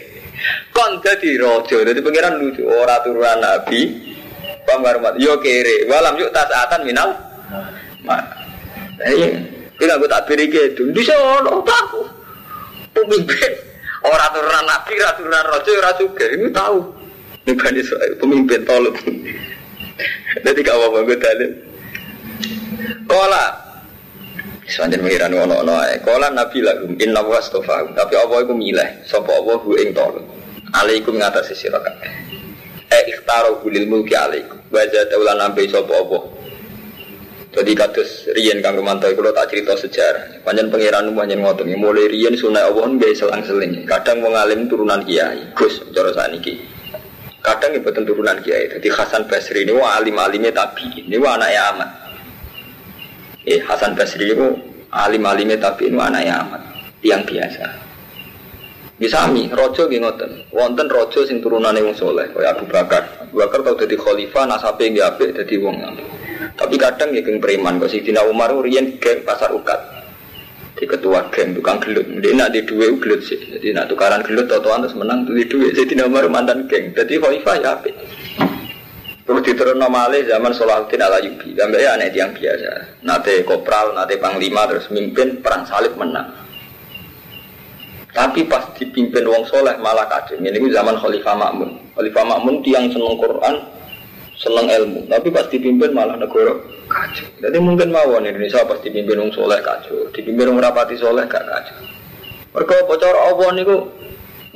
Kon 0.77 1.01
jadi 1.01 1.41
rojo, 1.41 1.81
jadi 1.81 1.97
pangeran 2.05 2.37
lucu. 2.37 2.69
Orang 2.69 3.01
turunan 3.01 3.41
nabi, 3.41 4.13
pamar 4.69 5.01
mat. 5.01 5.17
Yo 5.17 5.41
kere, 5.41 5.89
walam 5.89 6.21
yuk 6.21 6.29
tasatan 6.37 6.85
minal. 6.85 7.17
Mak. 8.05 8.23
Eh, 9.01 9.33
kita 9.81 9.97
gue 9.97 10.09
tak 10.09 10.25
beri 10.29 10.45
gitu. 10.53 10.93
Sana 11.01 11.53
tahu. 11.65 12.16
Pemimpin 12.97 13.53
orang 14.09 14.31
turunan 14.33 14.65
nabi, 14.65 14.93
orang 14.97 15.17
turunan 15.21 15.45
rojo, 15.53 15.71
orang 15.77 15.97
juga 16.01 16.25
ini 16.33 16.49
tahu. 16.49 16.79
Ini 17.45 17.53
bani 17.55 17.81
pemimpin 18.17 18.61
tolong. 18.65 18.97
Jadi 20.45 20.61
kau 20.65 20.81
apa 20.81 20.99
gue 21.05 21.19
dalil. 21.21 21.51
Kola 23.07 23.67
Selanjutnya 24.67 25.07
mengira 25.07 25.31
ono 25.31 25.63
ono 25.63 25.79
ae. 25.79 26.03
Kola 26.03 26.27
Nabi 26.27 26.59
lagu 26.59 26.91
inna 26.99 27.23
wa 27.23 27.39
astafa. 27.39 27.87
Tapi 27.95 28.15
apa 28.19 28.35
iku 28.43 28.51
milih? 28.51 29.07
Sapa 29.07 29.31
apa 29.31 29.63
hu 29.63 29.79
ing 29.79 29.95
tolong. 29.95 30.27
Alaikum 30.75 31.15
ngatasi 31.23 31.55
sira 31.55 31.79
kabeh. 31.79 32.11
Eh 32.91 33.03
ikhtaro 33.15 33.63
hulil 33.63 33.87
mulki 33.87 34.19
alaikum. 34.19 34.59
Baca 34.67 35.07
daulan 35.07 35.39
nambe 35.39 35.71
sapa 35.71 35.95
apa. 35.95 36.19
Jadi 37.57 37.73
kados 37.73 38.29
riyen 38.37 38.61
Kang 38.61 38.77
Romanto 38.77 39.09
kula 39.17 39.33
tak 39.33 39.49
cerita 39.49 39.73
sejarah. 39.73 40.45
Panjen 40.45 40.69
pangeran 40.69 41.09
panjen 41.17 41.41
ngoten 41.41 41.73
mulai 41.81 42.05
riyen 42.05 42.37
sunai 42.37 42.61
Allah 42.61 42.85
nggih 42.85 43.17
selang-seling. 43.17 43.89
Kadang 43.89 44.21
wong 44.21 44.37
alim 44.37 44.69
turunan 44.69 45.01
kiai. 45.01 45.57
Gus 45.57 45.81
cara 45.97 46.13
saniki. 46.13 46.61
Kadang 47.41 47.73
ibu 47.81 47.89
turunan 47.89 48.45
kiai. 48.45 48.69
Jadi 48.77 48.89
Hasan 48.93 49.25
Basri 49.25 49.65
ini 49.65 49.73
wah 49.73 49.97
alim-alimnya 49.97 50.53
tabi. 50.53 51.09
Ini 51.09 51.17
wah 51.17 51.41
anaknya 51.41 51.61
amat. 51.73 51.91
Eh 53.49 53.65
Hasan 53.65 53.97
Basri 53.97 54.37
itu 54.37 54.53
alim-alimnya 54.93 55.57
tapi 55.57 55.89
itu 55.89 55.97
anaknya 55.97 56.45
amat. 56.45 56.61
Yang 57.01 57.23
biasa. 57.25 57.67
Misami, 59.01 59.49
rojo 59.49 59.89
nggih 59.89 60.05
ngoten. 60.05 60.53
Wonten 60.53 60.93
rojo 60.93 61.25
sing 61.25 61.41
turunane 61.41 61.81
wong 61.81 61.97
soleh, 61.97 62.29
kaya 62.33 62.53
Abu 62.53 62.69
Bakar. 62.69 63.29
Abu 63.29 63.41
Bakar 63.41 63.61
tau 63.65 63.77
dadi 63.77 63.97
khalifah, 63.97 64.45
nasabe 64.45 64.89
nggih 64.89 65.05
apik 65.05 65.37
dadi 65.37 65.57
wong 65.61 65.77
Tapi 66.67 66.83
kadang 66.83 67.15
ya 67.15 67.23
geng 67.23 67.39
preman, 67.39 67.79
kok 67.79 67.95
Sidina 67.95 68.27
Umar 68.27 68.51
riyen 68.59 68.99
geng 68.99 69.23
pasar 69.23 69.55
ukat. 69.55 69.79
Di 70.75 70.83
ketua 70.83 71.31
geng 71.31 71.55
tukang 71.55 71.79
gelut. 71.79 72.03
Dia 72.19 72.35
nak 72.35 72.51
di 72.59 72.67
dua 72.67 72.91
gelut 72.99 73.23
sih. 73.23 73.39
Jadi 73.39 73.71
nak 73.71 73.87
tukaran 73.87 74.27
gelut 74.27 74.51
totoan 74.51 74.83
terus 74.83 74.99
menang 74.99 75.23
di 75.31 75.47
dua. 75.47 75.71
Sidina 75.71 76.11
Umar 76.11 76.27
mantan 76.27 76.67
geng. 76.67 76.91
Jadi 76.91 77.23
khalifah 77.23 77.55
ya 77.63 77.79
apik. 77.79 77.95
Terus 79.23 79.43
diturun 79.47 79.79
nomale 79.79 80.27
zaman 80.27 80.51
Salahuddin 80.51 81.07
ala 81.07 81.23
Yubi. 81.23 81.55
Gambar 81.55 81.79
ya 81.79 81.95
aneh 81.95 82.11
yang 82.11 82.35
biasa. 82.35 82.99
Nate 83.07 83.47
kopral, 83.47 83.95
nate 83.95 84.19
panglima, 84.19 84.67
terus 84.67 84.91
mimpin 84.91 85.39
perang 85.39 85.63
salib 85.71 85.95
menang. 85.95 86.35
Tapi 88.11 88.43
pas 88.51 88.75
dipimpin 88.75 89.23
wong 89.23 89.47
soleh 89.47 89.79
malah 89.79 90.11
kacau. 90.11 90.35
Ini 90.35 90.51
zaman 90.51 90.99
Khalifah 90.99 91.35
Makmun. 91.39 91.95
Khalifah 91.95 92.25
Makmun 92.27 92.65
tiang 92.67 92.91
seneng 92.91 93.15
Quran, 93.23 93.55
seneng 94.37 94.69
ilmu. 94.69 95.09
Tapi 95.09 95.29
pas 95.33 95.49
dipimpin 95.49 95.91
malah 95.97 96.21
negara 96.21 96.57
kacau. 96.87 97.27
Jadi 97.41 97.59
mungkin 97.59 97.91
mawon 97.91 98.29
Indonesia 98.29 98.63
pas 98.69 98.79
dipimpin 98.81 99.17
wong 99.17 99.33
soleh 99.33 99.61
kacau. 99.65 100.13
Dipimpin 100.13 100.53
wong 100.53 100.61
rapati 100.61 100.97
soleh 100.97 101.25
gak 101.27 101.45
kacau. 101.45 101.77
Mereka 102.57 102.89
bocor 102.89 103.17
Allah 103.17 103.49
niku 103.53 103.77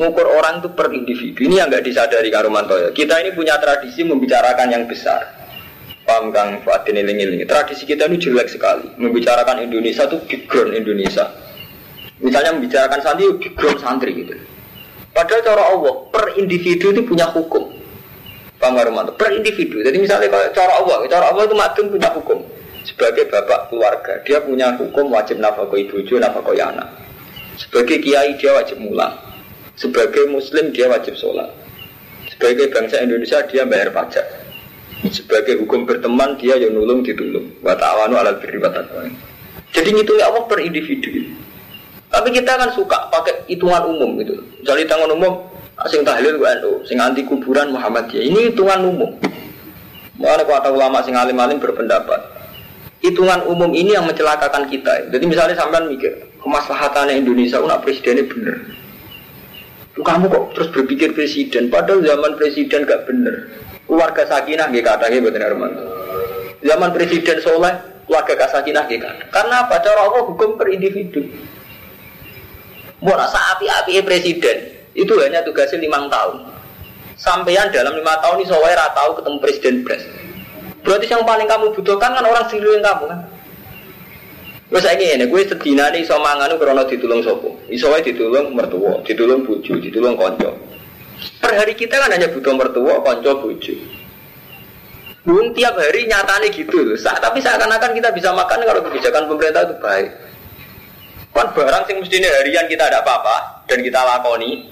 ngukur 0.00 0.26
orang 0.28 0.64
itu 0.64 0.68
per 0.72 0.88
individu. 0.92 1.44
Ini 1.44 1.64
yang 1.64 1.68
nggak 1.68 1.84
disadari 1.84 2.32
Karumanto 2.32 2.76
ya. 2.80 2.88
Kita 2.96 3.20
ini 3.20 3.36
punya 3.36 3.60
tradisi 3.60 4.00
membicarakan 4.04 4.72
yang 4.72 4.84
besar. 4.88 5.36
Paham 6.08 6.32
Kang 6.32 6.64
Fatin 6.64 6.96
ini 6.96 7.44
Tradisi 7.44 7.84
kita 7.84 8.08
ini 8.08 8.16
jelek 8.16 8.48
sekali. 8.48 8.88
Membicarakan 8.96 9.60
Indonesia 9.60 10.08
itu 10.08 10.16
background 10.24 10.72
Indonesia. 10.72 11.28
Misalnya 12.20 12.56
membicarakan 12.56 13.00
santri, 13.04 13.24
background 13.36 13.78
santri 13.80 14.10
gitu. 14.16 14.34
Padahal 15.12 15.42
cara 15.44 15.62
Allah, 15.76 15.94
per 16.08 16.24
individu 16.40 16.92
itu 16.92 17.02
punya 17.04 17.28
hukum. 17.28 17.79
Paham 18.60 18.76
Karumanto? 18.76 19.16
Per 19.16 19.32
individu. 19.32 19.80
Jadi 19.80 19.96
misalnya 19.96 20.28
kalau 20.28 20.46
cara 20.52 20.72
Allah, 20.76 20.96
cara 21.08 21.24
Allah 21.32 21.42
itu 21.48 21.56
madun 21.56 21.86
punya 21.88 22.12
hukum. 22.12 22.38
Sebagai 22.84 23.28
bapak 23.32 23.72
keluarga, 23.72 24.20
dia 24.24 24.40
punya 24.40 24.76
hukum 24.76 25.08
wajib 25.12 25.40
nafkah 25.40 25.68
ibu, 25.72 25.96
nafkah 26.20 26.52
anak. 26.60 26.88
Sebagai 27.56 28.00
kiai 28.04 28.36
dia 28.36 28.52
wajib 28.56 28.80
mulang 28.80 29.30
sebagai 29.80 30.28
muslim 30.28 30.68
dia 30.76 30.92
wajib 30.92 31.16
sholat. 31.16 31.48
Sebagai 32.28 32.68
bangsa 32.68 33.00
Indonesia 33.00 33.40
dia 33.48 33.64
bayar 33.64 33.88
pajak. 33.96 34.24
Sebagai 35.08 35.56
hukum 35.64 35.88
berteman 35.88 36.36
dia 36.36 36.60
yang 36.60 36.76
nulung 36.76 37.00
ditulung. 37.00 37.48
Wa 37.64 37.72
ta'awanu 37.72 38.20
alal 38.20 38.36
birri 38.36 38.60
wa 38.60 38.68
Jadi 39.72 39.88
ngitungnya 39.96 40.28
Allah 40.28 40.44
per 40.44 40.60
individu. 40.60 41.08
Tapi 42.10 42.28
kita 42.36 42.52
kan 42.60 42.68
suka 42.76 43.08
pakai 43.08 43.48
hitungan 43.48 43.88
umum 43.88 44.20
gitu. 44.20 44.36
Jadi 44.60 44.84
hitungan 44.84 45.16
umum 45.16 45.40
sing 45.88 46.04
tahlil 46.04 46.36
ku 46.36 46.44
NU, 46.44 46.72
sing 46.84 47.00
anti 47.00 47.24
kuburan 47.24 47.72
Muhammadiyah. 47.72 48.20
Ini 48.26 48.38
hitungan 48.52 48.84
umum. 48.84 49.16
Mana 50.20 50.44
kuat 50.44 50.68
ulama 50.68 51.00
sing 51.00 51.16
alim-alim 51.16 51.56
berpendapat. 51.56 52.20
Hitungan 53.00 53.48
umum 53.48 53.72
ini 53.72 53.96
yang 53.96 54.04
mencelakakan 54.04 54.68
kita. 54.68 55.08
Jadi 55.08 55.24
misalnya 55.24 55.56
sampean 55.56 55.88
mikir, 55.88 56.12
kemaslahatannya 56.44 57.16
Indonesia, 57.16 57.56
unak 57.56 57.80
presidennya 57.80 58.28
bener 58.28 58.60
kamu 59.98 60.26
kok 60.30 60.44
terus 60.56 60.68
berpikir 60.72 61.12
presiden 61.12 61.68
padahal 61.68 62.00
zaman 62.04 62.38
presiden 62.38 62.86
gak 62.88 63.04
bener 63.04 63.50
keluarga 63.84 64.22
sakinah 64.26 64.70
gak 64.72 64.84
katanya 64.86 65.18
buat 65.26 65.36
Armando 65.36 65.84
zaman 66.62 66.90
presiden 66.94 67.36
soleh 67.42 67.74
keluarga 68.08 68.46
sakinah 68.48 68.84
gak 68.86 69.00
kata 69.00 69.24
karena 69.34 69.54
apa 69.66 69.74
cara 69.82 70.00
Allah 70.08 70.22
hukum 70.24 70.56
per 70.56 70.72
individu 70.72 71.26
mau 73.00 73.16
rasa 73.16 73.56
api-api 73.56 74.00
presiden 74.04 74.58
itu 74.94 75.12
hanya 75.22 75.40
tugasnya 75.46 75.78
lima 75.82 76.10
tahun 76.10 76.46
sampean 77.20 77.68
dalam 77.70 77.94
lima 77.94 78.14
tahun 78.24 78.42
ini 78.42 78.46
soalnya 78.48 78.90
tahu 78.96 79.10
ketemu 79.20 79.36
presiden 79.38 79.74
pres 79.86 80.02
berarti 80.82 81.06
yang 81.10 81.22
paling 81.26 81.46
kamu 81.46 81.72
butuhkan 81.76 82.10
kan 82.16 82.24
orang 82.24 82.46
yang 82.48 82.82
kamu 82.82 83.04
kan 83.10 83.20
Wes 84.70 84.86
saiki 84.86 85.02
ngene, 85.02 85.26
kowe 85.26 85.42
sedinane 85.42 85.98
iso 85.98 86.14
mangan 86.22 86.54
krana 86.54 86.86
ditulung 86.86 87.26
sapa? 87.26 87.50
Iso 87.66 87.90
ditulung 87.90 88.54
mertua, 88.54 89.02
ditulung 89.02 89.42
bojo, 89.42 89.74
ditulung 89.82 90.14
kanca. 90.14 90.46
Per 91.42 91.52
hari 91.58 91.74
kita 91.74 91.98
kan 91.98 92.14
hanya 92.14 92.30
butuh 92.30 92.54
mertua, 92.54 93.02
kanca, 93.02 93.34
bojo. 93.34 93.74
Belum 95.26 95.50
tiap 95.58 95.74
hari 95.74 96.06
nyatane 96.06 96.54
gitu 96.54 96.86
loh. 96.86 96.94
Sa 96.94 97.18
tapi 97.18 97.42
seakan-akan 97.42 97.98
kita 97.98 98.14
bisa 98.14 98.30
makan 98.30 98.62
kalau 98.62 98.80
kebijakan 98.86 99.26
pemerintah 99.26 99.66
itu 99.66 99.74
baik. 99.82 100.10
Kan 101.34 101.46
barang 101.50 101.84
sing 101.90 101.96
mestinya 101.98 102.30
harian 102.38 102.70
kita 102.70 102.86
ada 102.86 103.02
apa-apa 103.02 103.66
dan 103.66 103.82
kita 103.82 104.00
lakoni. 104.00 104.70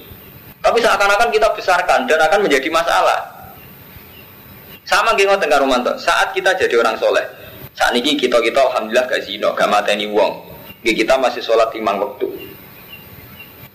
Tapi 0.59 0.79
seakan-akan 0.83 1.31
kita 1.31 1.49
besarkan 1.55 2.05
dan 2.11 2.19
akan 2.19 2.43
menjadi 2.43 2.69
masalah. 2.69 3.39
Sama 4.89 5.13
geng 5.15 5.29
ngoten 5.29 5.53
karo 5.53 5.69
Saat 6.01 6.33
kita 6.33 6.57
jadi 6.57 6.81
orang 6.81 6.97
soleh, 6.97 7.23
saat 7.77 7.95
ini 7.95 8.17
kita 8.19 8.41
kita 8.41 8.59
alhamdulillah 8.59 9.07
gak 9.07 9.23
zino, 9.23 9.55
gak 9.55 9.69
mateni 9.71 10.09
wong. 10.11 10.49
Kita 10.83 11.21
masih 11.21 11.45
sholat 11.45 11.69
lima 11.77 11.95
waktu. 12.01 12.27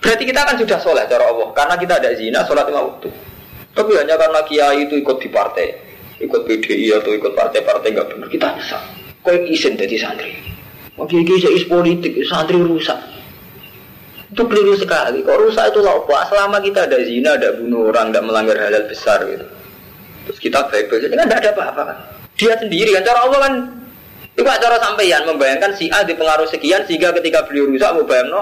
Berarti 0.01 0.23
kita 0.27 0.41
kan 0.43 0.55
sudah 0.57 0.79
sholat 0.81 1.05
cara 1.07 1.29
Allah, 1.29 1.53
karena 1.55 1.75
kita 1.77 1.93
ada 2.01 2.09
zina 2.17 2.41
sholat 2.43 2.65
lima 2.67 2.81
waktu. 2.84 3.07
Tapi 3.71 3.91
hanya 3.95 4.17
karena 4.19 4.41
kiai 4.43 4.89
itu 4.89 4.97
ikut 4.99 5.17
di 5.21 5.29
partai, 5.29 5.67
ikut 6.19 6.41
PDI 6.43 6.99
atau 6.99 7.13
ikut 7.13 7.31
partai-partai 7.38 7.88
nggak 7.93 8.07
benar, 8.11 8.27
kita 8.27 8.47
bisa. 8.57 8.77
Kau 9.23 9.31
izin 9.31 9.79
jadi 9.79 9.95
santri. 9.95 10.36
Oke, 10.99 11.21
kiai 11.23 11.63
politik, 11.69 12.17
santri 12.27 12.59
rusak. 12.59 12.97
Itu 14.34 14.49
keliru 14.49 14.73
sekali. 14.73 15.21
Kok 15.21 15.38
rusak 15.45 15.69
itu 15.69 15.79
apa? 15.86 16.25
Selama 16.25 16.57
kita 16.57 16.89
ada 16.89 16.97
zina, 17.05 17.38
ada 17.38 17.53
bunuh 17.53 17.93
orang, 17.93 18.09
tidak 18.09 18.25
melanggar 18.25 18.57
halal 18.57 18.84
besar 18.89 19.21
gitu. 19.29 19.45
Terus 20.25 20.39
kita 20.41 20.65
baik-baik 20.73 21.05
saja, 21.05 21.13
kan 21.13 21.25
tidak 21.29 21.39
ada 21.45 21.51
apa-apa 21.53 21.81
kan. 21.86 21.97
Dia 22.34 22.57
sendiri 22.57 22.97
kan, 22.97 23.03
cara 23.05 23.19
Allah 23.29 23.39
kan 23.45 23.53
itu 24.34 24.41
cara 24.41 24.81
sampeyan 24.81 25.29
membayangkan 25.29 25.77
si 25.77 25.93
A 25.93 26.01
dipengaruhi 26.01 26.49
sekian 26.49 26.81
sehingga 26.89 27.13
ketika 27.21 27.45
beliau 27.45 27.69
rusak 27.69 27.93
mau 27.93 28.01
bayang 28.01 28.34
no, 28.34 28.41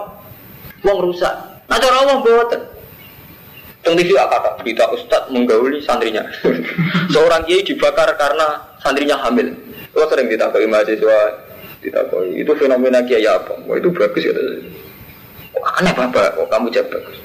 uang 0.88 1.00
rusak. 1.12 1.36
Nah 1.68 1.78
cara 1.78 1.96
Allah 2.08 2.16
buatan. 2.24 2.62
Teng 3.82 3.98
TV 3.98 4.14
kata 4.14 4.62
berita 4.62 4.88
Ustadz 4.94 5.34
menggauli 5.34 5.84
santrinya. 5.84 6.24
Seorang 7.14 7.44
kiai 7.44 7.66
dibakar 7.66 8.14
karena 8.16 8.78
santrinya 8.80 9.20
hamil. 9.20 9.52
Lo 9.92 10.08
sering 10.08 10.32
ditakoi 10.32 10.70
mahasiswa, 10.70 11.20
ditakoi 11.84 12.40
itu 12.40 12.52
fenomena 12.56 13.04
kiai 13.04 13.28
apa? 13.28 13.58
Wah 13.68 13.76
itu 13.76 13.90
bagus 13.92 14.24
ya. 14.24 14.34
Aneh 15.60 15.92
bapak, 15.92 16.40
kok 16.40 16.48
kamu 16.48 16.72
jawab 16.72 16.96
bagus. 16.96 17.18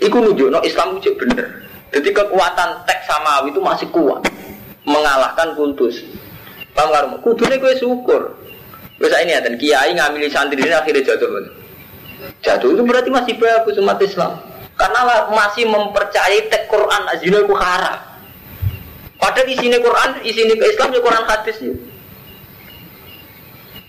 Iku 0.00 0.16
nunjuk 0.22 0.48
no 0.48 0.58
Islam 0.64 0.96
itu 0.96 1.12
bener. 1.20 1.68
Jadi 1.92 2.10
kekuatan 2.10 2.82
teks 2.88 3.06
samawi 3.06 3.54
itu 3.54 3.60
masih 3.60 3.86
kuat 3.92 4.24
mengalahkan 4.88 5.54
kultus. 5.54 6.02
Paham 6.74 6.90
karo? 6.90 7.06
Kudune 7.22 7.60
kowe 7.60 7.74
syukur. 7.76 8.22
Wis 8.98 9.14
ini 9.22 9.34
ya 9.34 9.42
dan 9.42 9.54
kiai 9.58 9.94
ngamili 9.94 10.26
santri 10.30 10.58
ini 10.58 10.74
akhirnya 10.74 11.06
jatuh. 11.06 11.28
Jatuh 12.42 12.68
itu 12.74 12.82
berarti 12.82 13.10
masih 13.12 13.34
bagus 13.38 13.78
umat 13.78 14.00
Islam. 14.02 14.42
Karena 14.74 15.30
masih 15.30 15.70
mempercayai 15.70 16.50
tek 16.50 16.66
Quran 16.66 17.02
azina 17.06 17.46
itu 17.46 17.54
haram. 17.54 17.98
Padahal 19.14 19.46
di 19.46 19.54
sini 19.54 19.78
Quran, 19.78 20.10
di 20.18 20.32
sini 20.34 20.52
ke 20.58 20.66
Islam 20.74 20.90
ya 20.90 21.00
Quran 21.00 21.24
hadis 21.30 21.56
ya. 21.62 21.74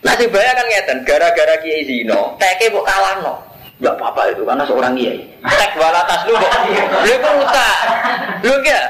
Nah 0.05 0.13
kan 0.13 0.67
ngeten, 0.69 0.97
gara-gara 1.01 1.57
kiai 1.65 1.81
zino, 1.89 2.37
teke 2.37 2.69
kok 2.69 2.85
kalah 2.85 3.25
no. 3.25 3.35
Enggak 3.75 3.93
apa-apa 3.99 4.21
itu 4.31 4.41
karena 4.47 4.63
seorang 4.63 4.93
kiai. 4.95 5.19
Tek 5.43 5.71
walatas 5.75 6.19
lu 6.27 6.33
kok. 6.39 6.51
Lu 7.03 7.15
kok 7.19 7.33
rusak. 7.43 7.77
Lu 8.47 8.53
enggak. 8.63 8.85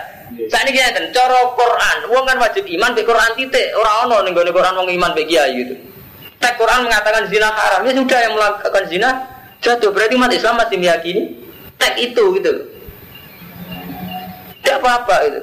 Saat 0.45 0.67
ini 0.69 0.77
dan 0.77 1.09
cara 1.09 1.41
Quran, 1.57 1.97
uang 2.11 2.25
kan 2.27 2.37
wajib 2.37 2.67
iman, 2.67 2.91
be 2.93 3.01
Quran 3.01 3.31
titik, 3.39 3.71
orang 3.77 4.09
ono 4.09 4.17
nih 4.25 4.51
Quran 4.51 4.73
wong 4.77 4.87
iman 4.93 5.11
be 5.15 5.23
kiai 5.25 5.57
gitu. 5.57 5.73
Tek 6.37 6.59
Quran 6.59 6.85
mengatakan 6.85 7.25
zina 7.31 7.49
haram, 7.49 7.81
ya 7.87 7.93
sudah 7.95 8.19
yang 8.19 8.33
melakukan 8.37 8.83
zina 8.85 9.09
jatuh. 9.63 9.89
Berarti 9.89 10.13
umat 10.19 10.29
Islam 10.35 10.59
masih 10.59 10.77
meyakini 10.77 11.21
tek 11.81 11.97
itu 11.97 12.23
gitu. 12.37 12.53
Tidak 14.61 14.77
apa-apa 14.81 15.15
itu. 15.29 15.41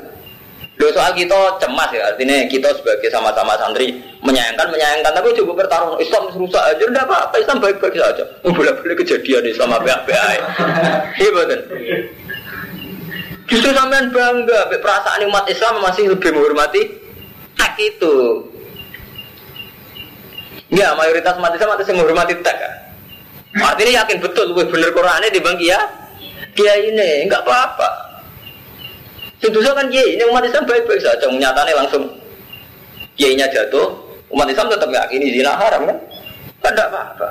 Loh 0.80 0.88
soal 0.96 1.12
kita 1.12 1.36
cemas 1.60 1.92
ya, 1.92 2.00
artinya 2.08 2.48
kita 2.48 2.72
sebagai 2.72 3.12
sama-sama 3.12 3.52
santri 3.60 3.92
menyayangkan, 4.24 4.72
menyayangkan, 4.72 5.12
tapi 5.12 5.36
coba 5.36 5.52
bertarung 5.62 6.00
Islam 6.00 6.32
rusak 6.32 6.64
aja, 6.64 6.80
tidak 6.80 7.04
apa-apa, 7.04 7.34
Islam 7.36 7.60
baik-baik 7.60 8.00
saja. 8.00 8.24
Oh, 8.40 8.50
boleh-boleh 8.56 8.96
kejadian 9.04 9.44
Islam 9.44 9.76
apa-apa 9.76 10.10
Iya 11.20 11.28
betul. 11.28 11.60
Justru 13.52 13.70
sampean 13.76 14.08
bangga, 14.16 14.72
perasaan 14.72 15.28
umat 15.28 15.44
Islam 15.44 15.84
masih 15.84 16.08
lebih 16.08 16.32
menghormati 16.32 16.82
tak 17.52 17.76
itu. 17.76 18.48
Ya, 20.72 20.96
mayoritas 20.96 21.36
umat 21.36 21.52
Islam 21.52 21.76
masih 21.76 21.92
menghormati 21.92 22.32
tak. 22.40 22.56
Artinya 23.60 24.00
yakin 24.02 24.24
betul, 24.24 24.56
gue 24.56 24.64
bener 24.72 24.88
Qurannya 24.96 25.28
di 25.28 25.36
bang 25.44 25.60
ya, 25.60 25.76
dia 26.56 26.72
ini 26.80 27.28
nggak 27.28 27.44
apa-apa. 27.44 28.11
Saja 29.42 29.74
kan 29.74 29.86
kiai 29.90 30.14
ini 30.14 30.22
umat 30.30 30.46
Islam 30.46 30.62
baik-baik 30.70 31.02
saja, 31.02 31.26
nyatanya 31.26 31.74
langsung 31.82 32.06
kiainya 33.18 33.50
jatuh, 33.50 33.90
umat 34.30 34.46
Islam 34.46 34.70
tetap 34.70 34.86
yakin 34.86 35.18
zina 35.18 35.58
haram 35.58 35.82
kan? 35.90 35.98
Kan 36.62 36.70
tidak 36.78 36.94
apa-apa. 36.94 37.28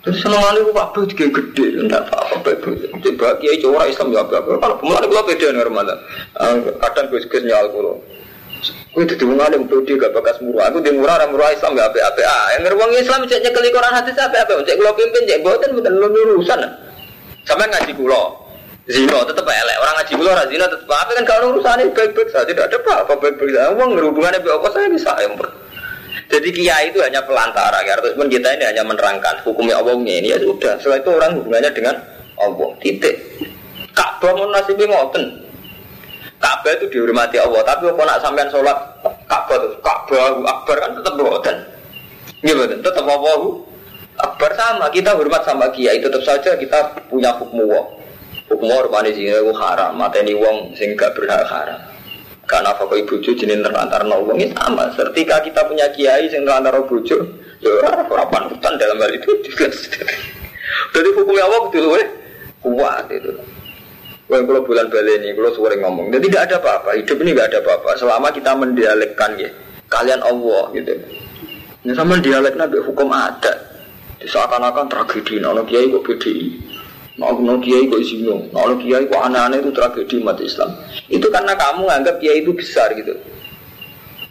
Terus 0.00 0.22
seneng 0.22 0.40
ali 0.40 0.62
ku 0.64 0.72
apa 0.72 1.02
juga 1.04 1.26
gede, 1.28 1.82
enggak 1.82 2.08
apa-apa 2.08 2.40
baik-baik. 2.46 2.94
Coba 3.04 3.36
kiai 3.42 3.60
cowok 3.60 3.90
Islam 3.92 4.08
ya 4.14 4.22
apa-apa. 4.24 4.52
Kalau 4.56 4.76
mulane 4.80 5.06
kula 5.10 5.22
beda 5.26 5.46
nih 5.52 5.64
Ramadan. 5.66 5.98
Kadang 6.80 7.06
gus-gus 7.12 7.42
nyal 7.44 7.66
kula. 7.74 7.92
Kowe 8.94 9.04
dadi 9.04 9.24
wong 9.28 9.36
alim 9.36 9.68
pede 9.68 9.98
gak 10.00 10.14
bakas 10.16 10.40
murah. 10.40 10.72
Aku 10.72 10.80
di 10.80 10.94
murah 10.94 11.20
ra 11.20 11.26
murah 11.28 11.52
Islam 11.52 11.76
gak 11.76 11.92
apa-apa. 11.92 12.22
Ah, 12.24 12.46
yang 12.56 12.64
wong 12.72 12.90
Islam 12.96 13.28
cek 13.28 13.44
nyekeli 13.44 13.68
Quran 13.68 13.92
hadis 13.92 14.16
apa-apa. 14.16 14.64
Cek 14.64 14.78
kula 14.78 14.94
pimpin 14.96 15.28
cek 15.28 15.42
mboten 15.44 15.68
mboten 15.76 15.94
urusan. 16.00 16.60
Sampai 17.44 17.68
ngaji 17.68 17.92
kula. 17.98 18.45
Zino 18.86 19.18
tetap 19.26 19.46
elek. 19.46 19.76
Orang 19.82 19.94
ngaji 19.98 20.12
kula 20.14 20.30
ora 20.30 20.44
zina 20.46 20.66
tetep 20.70 20.86
apa 20.86 21.10
kan 21.10 21.24
kalau 21.26 21.46
urusane 21.54 21.90
baik-baik 21.90 22.30
saja. 22.30 22.46
Tidak 22.46 22.66
ada 22.70 22.78
apa-apa 22.78 23.18
baik-baik. 23.18 23.58
Wong 23.74 23.98
hubungannya 23.98 24.38
apa 24.46 24.68
saya 24.70 24.86
bisa 24.86 25.12
yang 25.22 25.34
jadi 26.26 26.48
kiai 26.50 26.90
itu 26.90 26.98
hanya 26.98 27.22
pelantara, 27.22 27.86
ya. 27.86 27.94
Ataupun 27.94 28.26
kita 28.26 28.50
ini 28.58 28.66
hanya 28.66 28.82
menerangkan 28.82 29.46
hukumnya 29.46 29.78
Allahnya 29.78 30.14
ini 30.18 30.28
ya 30.34 30.38
sudah. 30.42 30.74
Setelah 30.82 30.98
itu 30.98 31.10
orang 31.14 31.32
hubungannya 31.38 31.70
dengan 31.70 31.94
Allah. 32.42 32.70
Titik. 32.82 33.14
Ka'bah 33.94 34.34
mau 34.34 34.50
nasibnya 34.50 34.90
ngoten. 34.90 35.24
Ka'bah 36.42 36.72
itu 36.76 36.86
dihormati 36.92 37.40
Allah, 37.40 37.62
tapi 37.64 37.88
kalau 37.88 38.04
nak 38.04 38.20
sampean 38.20 38.50
sholat 38.50 38.76
Ka'bah 39.30 39.56
itu 39.56 39.68
Ka'bah 39.80 40.18
Akbar 40.44 40.76
kan 40.82 40.90
tetap 40.98 41.14
ngoten. 41.14 41.56
Iya 42.44 42.52
betul, 42.58 42.78
tetap 42.84 43.04
Allah 43.06 43.40
Akbar 44.20 44.50
sama. 44.58 44.86
Kita 44.92 45.16
hormat 45.16 45.42
sama 45.46 45.70
kiai, 45.72 46.02
tetap 46.02 46.20
saja 46.26 46.58
kita 46.58 47.06
punya 47.08 47.32
hukum 47.38 47.70
Allah. 47.70 47.84
Hukum 48.46 48.70
rupanya 48.70 49.10
sih 49.10 49.26
haram, 49.32 49.98
mateni 49.98 50.34
wong 50.38 50.78
sing 50.78 50.94
gak 50.94 51.18
berhak 51.18 51.42
haram. 51.50 51.82
Karena 52.46 52.70
apa 52.70 52.86
ibu 52.94 53.18
cucu 53.18 53.34
jenis 53.34 53.58
terlantar 53.58 54.06
nolong 54.06 54.38
ini 54.38 54.54
sama. 54.54 54.86
Ketika 54.94 55.42
kita 55.42 55.66
punya 55.66 55.90
kiai 55.90 56.30
yang 56.30 56.46
terlantar 56.46 56.78
bojo, 56.86 57.18
ya 57.58 57.70
orang 57.82 58.30
panutan 58.30 58.78
dalam 58.78 59.02
hal 59.02 59.10
itu 59.10 59.34
juga. 59.50 59.66
Jadi 60.94 61.08
hukumnya 61.18 61.42
apa 61.50 61.56
betul 61.66 61.98
eh 61.98 62.06
kuat 62.62 63.10
itu. 63.10 63.34
Kalau 64.26 64.42
kalau 64.42 64.62
bulan 64.66 64.90
balik 64.90 65.22
ini, 65.22 65.38
kalau 65.38 65.54
sering 65.54 65.86
ngomong, 65.86 66.10
jadi 66.10 66.26
tidak 66.26 66.42
ada 66.50 66.56
apa-apa. 66.58 66.90
Hidup 66.98 67.18
ini 67.22 67.30
tidak 67.30 67.46
ada 67.46 67.58
apa-apa. 67.62 67.90
Selama 67.94 68.28
kita 68.34 68.52
mendialekkan 68.58 69.30
ya, 69.38 69.50
kalian 69.86 70.18
Allah 70.22 70.64
gitu. 70.74 70.92
Ini 71.86 71.92
sama 71.94 72.18
dialeknya 72.18 72.66
hukum 72.82 73.10
ada. 73.14 73.54
Seakan-akan 74.26 74.90
tragedi, 74.90 75.38
nah 75.38 75.54
kiai 75.62 75.86
kok 75.86 76.02
BDI. 76.02 76.46
Nah, 77.16 77.32
no 77.32 77.56
kiai 77.64 77.88
kok 77.88 78.04
zino, 78.04 78.44
nah 78.52 78.76
kiai 78.76 79.08
kok 79.08 79.16
aneh-aneh 79.16 79.64
itu 79.64 79.72
tragedi 79.72 80.20
umat 80.20 80.36
Islam. 80.36 80.76
Itu 81.08 81.32
karena 81.32 81.56
kamu 81.56 81.88
anggap 81.88 82.20
kiai 82.20 82.44
itu 82.44 82.52
besar 82.52 82.92
gitu. 82.92 83.16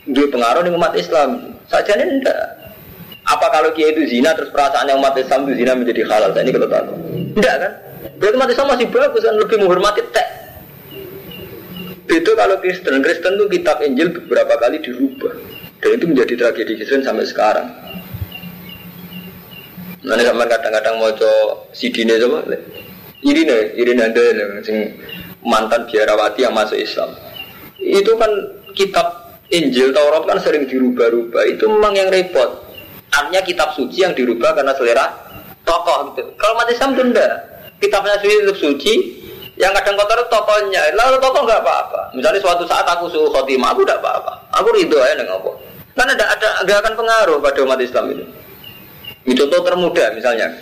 Dia 0.05 0.29
pengaruh 0.29 0.61
di 0.61 0.69
umat 0.69 0.93
Islam. 0.93 1.57
Saja 1.65 1.97
enggak. 1.97 2.61
Apa 3.25 3.49
kalau 3.49 3.73
kiai 3.73 3.89
itu 3.97 4.05
zina 4.05 4.37
terus 4.37 4.53
perasaannya 4.53 5.01
umat 5.01 5.17
Islam 5.17 5.49
itu 5.49 5.65
zina 5.65 5.73
menjadi 5.73 6.05
halal? 6.05 6.29
Nah, 6.29 6.41
ini 6.45 6.51
kalau 6.53 6.69
tahu. 6.69 6.93
Enggak 7.33 7.55
kan? 7.57 7.71
Berarti 8.21 8.35
umat 8.37 8.49
Islam 8.53 8.67
masih 8.69 8.87
bagus 8.93 9.21
dan 9.25 9.35
lebih 9.41 9.57
menghormati 9.65 10.01
tek. 10.13 10.27
Itu 12.05 12.31
kalau 12.37 12.61
Kristen, 12.61 13.01
Kristen 13.01 13.33
itu 13.33 13.45
kitab 13.49 13.81
Injil 13.81 14.13
beberapa 14.13 14.61
kali 14.61 14.77
dirubah. 14.77 15.33
Dan 15.81 15.89
itu 15.97 16.05
menjadi 16.05 16.33
tragedi 16.37 16.77
Kristen 16.77 17.01
sampai 17.01 17.25
sekarang. 17.25 17.65
Nanti 20.05 20.23
sama 20.23 20.45
kadang-kadang 20.45 21.01
mau 21.01 21.09
coba 21.09 21.65
sidine 21.73 22.21
coba. 22.21 22.45
Ini 23.25 23.41
nih, 23.41 23.61
ini 23.81 23.91
anda 23.97 24.21
sing 24.61 24.93
mantan 25.41 25.89
biarawati 25.89 26.45
yang 26.45 26.53
masuk 26.53 26.77
Islam. 26.77 27.09
Itu 27.81 28.13
kan 28.21 28.29
kitab 28.77 29.37
Injil 29.49 29.89
Taurat 29.93 30.29
kan 30.29 30.37
sering 30.41 30.69
dirubah-rubah. 30.69 31.41
Itu 31.49 31.65
memang 31.69 31.97
yang 31.97 32.13
repot. 32.13 32.65
Artinya 33.09 33.41
kitab 33.41 33.73
suci 33.73 34.05
yang 34.05 34.13
dirubah 34.13 34.53
karena 34.53 34.77
selera 34.77 35.09
tokoh 35.65 36.13
gitu. 36.13 36.21
Kalau 36.37 36.53
mati 36.53 36.77
Islam 36.77 36.93
enggak. 36.93 37.33
Kitabnya 37.81 38.15
suci 38.21 38.35
itu 38.39 38.53
suci, 38.55 38.93
yang 39.57 39.73
kadang 39.73 39.97
kotor 39.97 40.21
tokohnya. 40.29 40.85
Lalu 40.93 41.17
tokoh 41.17 41.41
nggak 41.43 41.61
apa-apa. 41.65 42.13
Misalnya 42.13 42.39
suatu 42.43 42.63
saat 42.69 42.85
aku 42.85 43.09
suruh 43.09 43.31
khotimah, 43.33 43.73
aku 43.73 43.81
tidak 43.83 44.03
apa-apa. 44.05 44.33
Aku 44.61 44.69
ridho 44.69 45.01
aja 45.01 45.17
dengan 45.17 45.41
apa. 45.41 45.51
Kan 45.95 46.07
ada 46.11 46.25
ada 46.27 46.49
nggak 46.67 46.77
akan 46.83 46.93
pengaruh 46.93 47.37
pada 47.39 47.59
umat 47.63 47.79
Islam 47.79 48.05
ini. 48.13 48.25
Contoh 49.25 49.61
termudah 49.65 50.13
misalnya. 50.13 50.53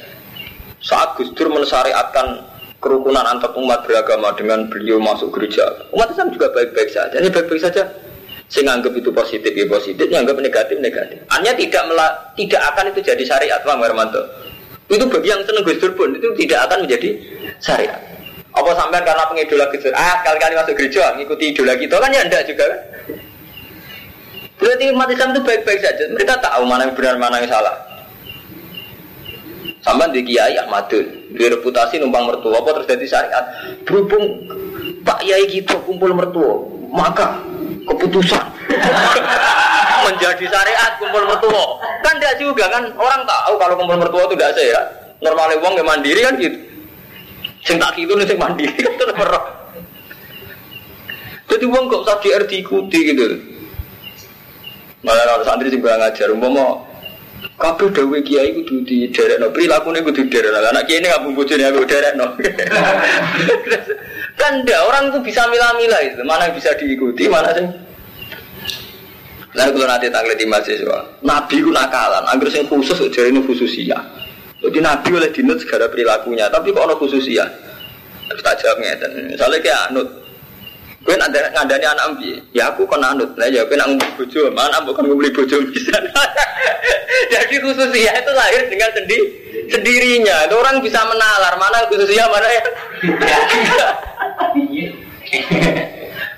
Saat 0.84 1.16
Gus 1.16 1.32
Dur 1.36 1.48
mensyariatkan 1.48 2.44
kerukunan 2.84 3.24
antar 3.24 3.56
umat 3.56 3.88
beragama 3.88 4.36
dengan 4.36 4.68
beliau 4.68 5.00
masuk 5.00 5.32
gereja, 5.32 5.64
umat 5.96 6.12
Islam 6.12 6.36
juga 6.36 6.52
baik-baik 6.52 6.92
saja. 6.92 7.16
Ini 7.16 7.32
baik-baik 7.32 7.64
saja. 7.64 7.88
Saya 8.52 8.68
nganggap 8.68 8.92
itu 9.00 9.10
positif 9.16 9.52
ya 9.56 9.66
positif, 9.72 10.06
nganggap 10.12 10.36
negatif 10.44 10.78
negatif. 10.84 11.24
Hanya 11.32 11.56
tidak 11.56 11.84
mela, 11.88 12.08
tidak 12.36 12.62
akan 12.76 12.92
itu 12.92 13.00
jadi 13.00 13.24
syariat, 13.24 13.60
Pak 13.64 13.80
Hermanto. 13.80 14.22
Itu 14.92 15.08
bagi 15.08 15.32
yang 15.32 15.42
seneng 15.48 15.64
Gus 15.64 15.80
Dur 15.80 15.96
pun 15.96 16.12
itu 16.12 16.28
tidak 16.36 16.68
akan 16.68 16.84
menjadi 16.84 17.10
syariat. 17.64 18.00
Apa 18.54 18.70
sampai 18.76 19.00
karena 19.08 19.24
pengidola 19.32 19.66
Gus 19.72 19.88
Dur? 19.88 19.96
Ah, 19.96 20.20
kali-kali 20.20 20.60
masuk 20.60 20.76
gereja, 20.76 21.16
ngikuti 21.16 21.56
idola 21.56 21.80
kita 21.80 21.96
kan 21.96 22.12
ya 22.12 22.22
enggak 22.28 22.44
juga 22.44 22.68
kan? 22.68 22.80
Berarti 24.60 24.84
umat 24.92 25.08
Islam 25.08 25.32
itu 25.32 25.42
baik-baik 25.48 25.80
saja. 25.80 26.04
Mereka 26.12 26.34
tahu 26.44 26.64
mana 26.68 26.88
yang 26.88 26.94
benar, 26.94 27.16
mana 27.16 27.40
yang 27.40 27.48
salah. 27.48 27.93
Sampai 29.84 30.16
di 30.16 30.24
Kiai 30.24 30.56
Ahmadun, 30.56 31.36
di 31.36 31.44
reputasi 31.44 32.00
numpang 32.00 32.24
mertua, 32.24 32.64
apa 32.64 32.80
terjadi 32.82 33.04
syariat? 33.04 33.44
Berhubung 33.84 34.48
Pak 35.04 35.20
Kiai 35.20 35.44
kita 35.52 35.76
kumpul 35.84 36.16
mertua, 36.16 36.64
maka 36.88 37.44
keputusan 37.84 38.48
menjadi 40.08 40.46
syariat 40.48 40.96
kumpul 41.04 41.28
mertua. 41.28 41.84
Kan 42.00 42.16
tidak 42.16 42.40
juga 42.40 42.72
kan 42.72 42.84
orang 42.96 43.28
tahu 43.28 43.54
kalau 43.60 43.76
kumpul 43.76 44.00
mertua 44.00 44.24
itu 44.24 44.36
tidak 44.40 44.56
sehat. 44.56 44.86
Normalnya 45.20 45.60
uang 45.60 45.74
yang 45.76 45.88
mandiri 45.88 46.22
kan 46.24 46.34
gitu. 46.40 46.58
Sing 47.68 47.76
tak 47.76 48.00
gitu 48.00 48.16
nih 48.16 48.28
sing 48.28 48.40
mandiri 48.40 48.80
kan 48.80 48.96
tetap 48.96 49.20
merah. 49.20 49.44
Jadi 51.52 51.66
uang 51.68 51.92
kok 51.92 52.08
usah 52.08 52.18
diikuti 52.24 53.00
gitu. 53.12 53.24
Malah 55.04 55.28
kalau 55.28 55.44
santri 55.44 55.68
sih 55.68 55.84
kurang 55.84 56.00
ajar, 56.00 56.32
umpama 56.32 56.93
Kabeh 57.54 57.94
dawe 57.94 58.18
kiai 58.26 58.50
kudu 58.58 58.82
di 58.82 59.06
derekno, 59.14 59.54
prilakune 59.54 60.02
kudu 60.02 60.26
derekno. 60.26 60.58
Anak 60.58 60.90
kiai 60.90 61.06
gak 61.06 61.22
bojone 61.22 61.64
aku 61.70 61.86
derekno. 61.86 62.34
kan 64.40 64.66
ndak 64.66 64.82
orang 64.90 65.14
tuh 65.14 65.22
bisa 65.22 65.46
milah-milah 65.46 66.02
itu, 66.04 66.22
mana 66.26 66.50
bisa 66.50 66.74
diikuti, 66.74 67.30
mana 67.30 67.54
sih 67.54 67.70
Lalu 69.54 69.70
kalau 69.78 69.86
nanti 69.86 70.10
tanggal 70.10 70.34
di 70.34 70.46
mahasiswa, 70.50 71.22
Nabi 71.22 71.62
ku 71.62 71.70
nakalan, 71.70 72.26
agar 72.26 72.48
sing 72.50 72.66
khusus 72.66 72.98
jadi 73.14 73.30
ini 73.30 73.46
khususia. 73.46 74.02
Jadi 74.58 74.82
Nabi 74.82 75.14
oleh 75.14 75.30
dinut 75.30 75.62
segala 75.62 75.86
perilakunya, 75.94 76.50
tapi 76.50 76.74
kok 76.74 76.82
ono 76.82 76.98
khususia. 76.98 77.46
Terus 78.34 78.42
tak 78.42 78.66
jawabnya, 78.66 78.98
misalnya 79.30 79.62
kayak 79.62 79.94
anut, 79.94 80.10
Gue 81.04 81.20
nanti 81.20 81.36
ngandani 81.36 81.84
anak 81.84 82.16
ambi, 82.16 82.40
ya 82.56 82.72
aku 82.72 82.88
kan 82.88 83.04
anut, 83.04 83.36
nah 83.36 83.44
ya 83.52 83.68
gue 83.68 83.76
nak 83.76 83.92
ngumuli 83.92 84.16
bojo, 84.16 84.48
mana 84.56 84.80
bukan 84.88 85.04
ngumuli 85.04 85.36
bojo 85.36 85.60
bisa. 85.68 86.00
Jadi 87.34 87.60
khususnya 87.60 88.24
itu 88.24 88.32
lahir 88.32 88.72
dengan 88.72 88.90
sendi 88.96 89.18
sendirinya. 89.68 90.48
Itu 90.48 90.56
orang 90.56 90.80
bisa 90.80 91.04
menalar 91.04 91.60
mana 91.60 91.92
khususnya 91.92 92.24
mana 92.32 92.48
ya. 92.48 92.64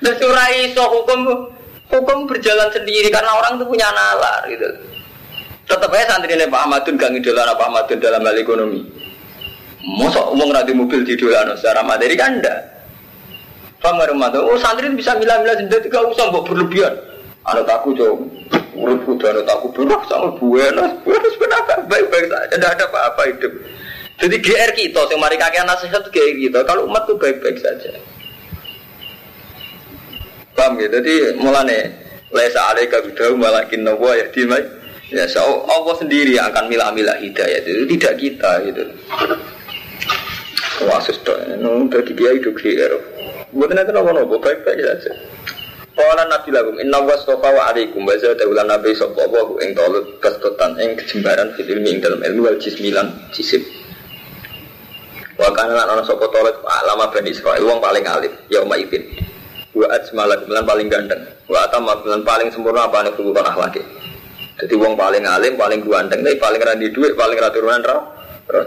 Terus 0.02 0.18
surai 0.18 0.74
so 0.74 0.82
hukum 0.90 1.50
hukum 1.94 2.26
berjalan 2.26 2.70
sendiri 2.74 3.14
karena 3.14 3.38
orang 3.38 3.62
itu 3.62 3.66
punya 3.70 3.86
nalar 3.94 4.50
gitu. 4.50 4.66
Tetap 5.66 5.94
aja 5.94 6.18
santri 6.18 6.38
Pak 6.38 6.62
Ahmadun 6.62 6.98
gak 6.98 7.10
ngidolan 7.14 7.54
Pak 7.54 7.70
Ahmadun 7.70 7.98
dalam 8.02 8.22
hal 8.22 8.38
ekonomi. 8.38 8.82
Masa 10.02 10.26
umum 10.30 10.50
nanti 10.50 10.74
mobil 10.74 11.06
di 11.06 11.14
dolan 11.14 11.54
secara 11.54 11.86
materi 11.86 12.18
kan 12.18 12.42
enggak. 12.42 12.75
Paham 13.86 14.02
gak 14.02 14.42
Oh 14.42 14.58
santri 14.58 14.90
bisa 14.98 15.14
milah-milah 15.14 15.62
sendiri 15.62 15.86
gak 15.94 16.10
usah 16.10 16.34
mbok 16.34 16.50
berlebihan. 16.50 16.98
Anak 17.46 17.70
aku 17.70 17.94
jauh 17.94 18.18
urut 18.74 18.98
kuda 19.06 19.30
anak 19.30 19.62
aku 19.62 19.70
berak 19.78 20.02
sama 20.10 20.34
buenas 20.42 20.98
buenas 21.06 21.34
kenapa 21.38 21.86
baik-baik 21.86 22.34
saja 22.34 22.50
tidak 22.50 22.74
ada 22.74 22.86
apa-apa 22.90 23.22
hidup. 23.30 23.54
Jadi 24.18 24.36
GR 24.42 24.72
kita, 24.74 25.02
yang 25.06 25.22
mari 25.22 25.38
kakek 25.38 25.70
nasihat 25.70 26.02
itu 26.02 26.10
GR 26.10 26.34
kita. 26.50 26.60
Kalau 26.66 26.90
umat 26.90 27.06
tuh 27.06 27.14
baik-baik 27.22 27.62
saja. 27.62 27.94
Paham 30.58 30.82
gitu? 30.82 30.90
Jadi 30.90 31.38
mulane 31.38 31.94
lesa 32.34 32.74
alaika 32.74 33.06
bidahu 33.06 33.38
malakin 33.38 33.86
nawa 33.86 34.18
ya 34.18 34.26
dimai. 34.34 34.66
Ya, 35.14 35.30
so, 35.30 35.70
Allah 35.70 35.94
sendiri 36.02 36.34
yang 36.34 36.50
akan 36.50 36.66
milah-milah 36.66 37.22
hidayah 37.22 37.62
itu 37.62 37.86
tidak 37.94 38.18
kita 38.18 38.52
gitu. 38.66 38.84
Wah, 40.90 40.98
sudah, 40.98 41.62
nung 41.62 41.94
dari 41.94 42.10
dia 42.18 42.34
itu 42.34 42.50
GR. 42.50 43.15
Buat 43.56 43.72
nanti 43.72 43.96
nopo-nopo 43.96 44.36
baik-baik 44.44 44.84
saja. 44.84 45.16
Kala 45.96 46.28
Nabi 46.28 46.52
lagum 46.52 46.76
inna 46.76 47.00
wastofa 47.00 47.56
wa 47.56 47.72
alaikum 47.72 48.04
wa 48.04 48.12
zadahulan 48.20 48.68
nabi 48.68 48.92
sapa 48.92 49.32
wa 49.32 49.56
ing 49.64 49.72
tolut 49.72 50.20
kastotan 50.20 50.76
ing 50.76 51.00
kejembaran 51.00 51.56
fil 51.56 51.64
ilmi 51.64 51.96
ing 51.96 52.00
dalam 52.04 52.20
ilmu 52.20 52.52
wal 52.52 52.60
jismilan 52.60 53.16
jisim. 53.32 53.64
Wa 55.40 55.56
kana 55.56 55.72
lan 55.72 55.88
ana 55.88 56.04
sapa 56.04 56.28
tolut 56.36 56.52
alama 56.68 57.08
bani 57.08 57.32
Israil 57.32 57.64
wong 57.64 57.80
paling 57.80 58.04
alim 58.04 58.36
yauma 58.52 58.76
idzin. 58.76 59.08
Wa 59.72 59.88
ajmala 59.88 60.36
lan 60.52 60.64
paling 60.68 60.92
ganteng. 60.92 61.24
Wa 61.48 61.64
atama 61.64 61.96
lan 62.04 62.28
paling 62.28 62.52
sempurna 62.52 62.92
apa 62.92 63.08
nek 63.08 63.16
hubungan 63.16 63.48
akhlake. 63.56 63.80
Jadi 64.60 64.76
wong 64.76 65.00
paling 65.00 65.24
alim, 65.24 65.56
paling 65.56 65.84
ganteng, 65.84 66.24
tapi 66.24 66.40
paling 66.40 66.60
ra 66.64 66.76
di 66.80 66.88
dhuwit, 66.92 67.16
paling 67.16 67.40
ra 67.40 67.52
turunan 67.52 67.84
ra. 67.84 68.04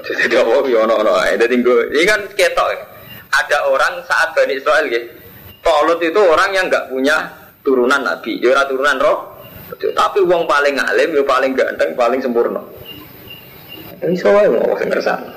Jadi 0.05 0.37
apa 0.37 0.65
yo 0.69 0.85
ono-ono 0.85 1.13
ae. 1.17 1.37
Dadi 1.37 1.61
ini 1.61 2.05
kan 2.09 2.25
ketok. 2.33 2.98
Ada 3.29 3.69
orang 3.69 4.01
saat 4.09 4.33
Bani 4.33 4.57
Israel 4.57 4.89
gitu 4.89 5.19
Tolut 5.59 6.01
itu 6.01 6.17
orang 6.17 6.51
yang 6.55 6.67
nggak 6.71 6.89
punya 6.89 7.17
turunan 7.67 8.01
nabi, 8.01 8.39
ya 8.41 8.65
turunan 8.65 8.97
roh. 8.97 9.19
Tapi 9.77 10.25
uang 10.25 10.49
paling 10.49 10.81
alim, 10.81 11.13
ya 11.13 11.23
paling 11.27 11.53
ganteng, 11.53 11.93
paling 11.93 12.21
sempurna. 12.25 12.63
Ini 14.01 14.15
soalnya 14.17 14.55
mau 14.55 14.79
sing 14.79 14.89
kersane. 14.89 15.29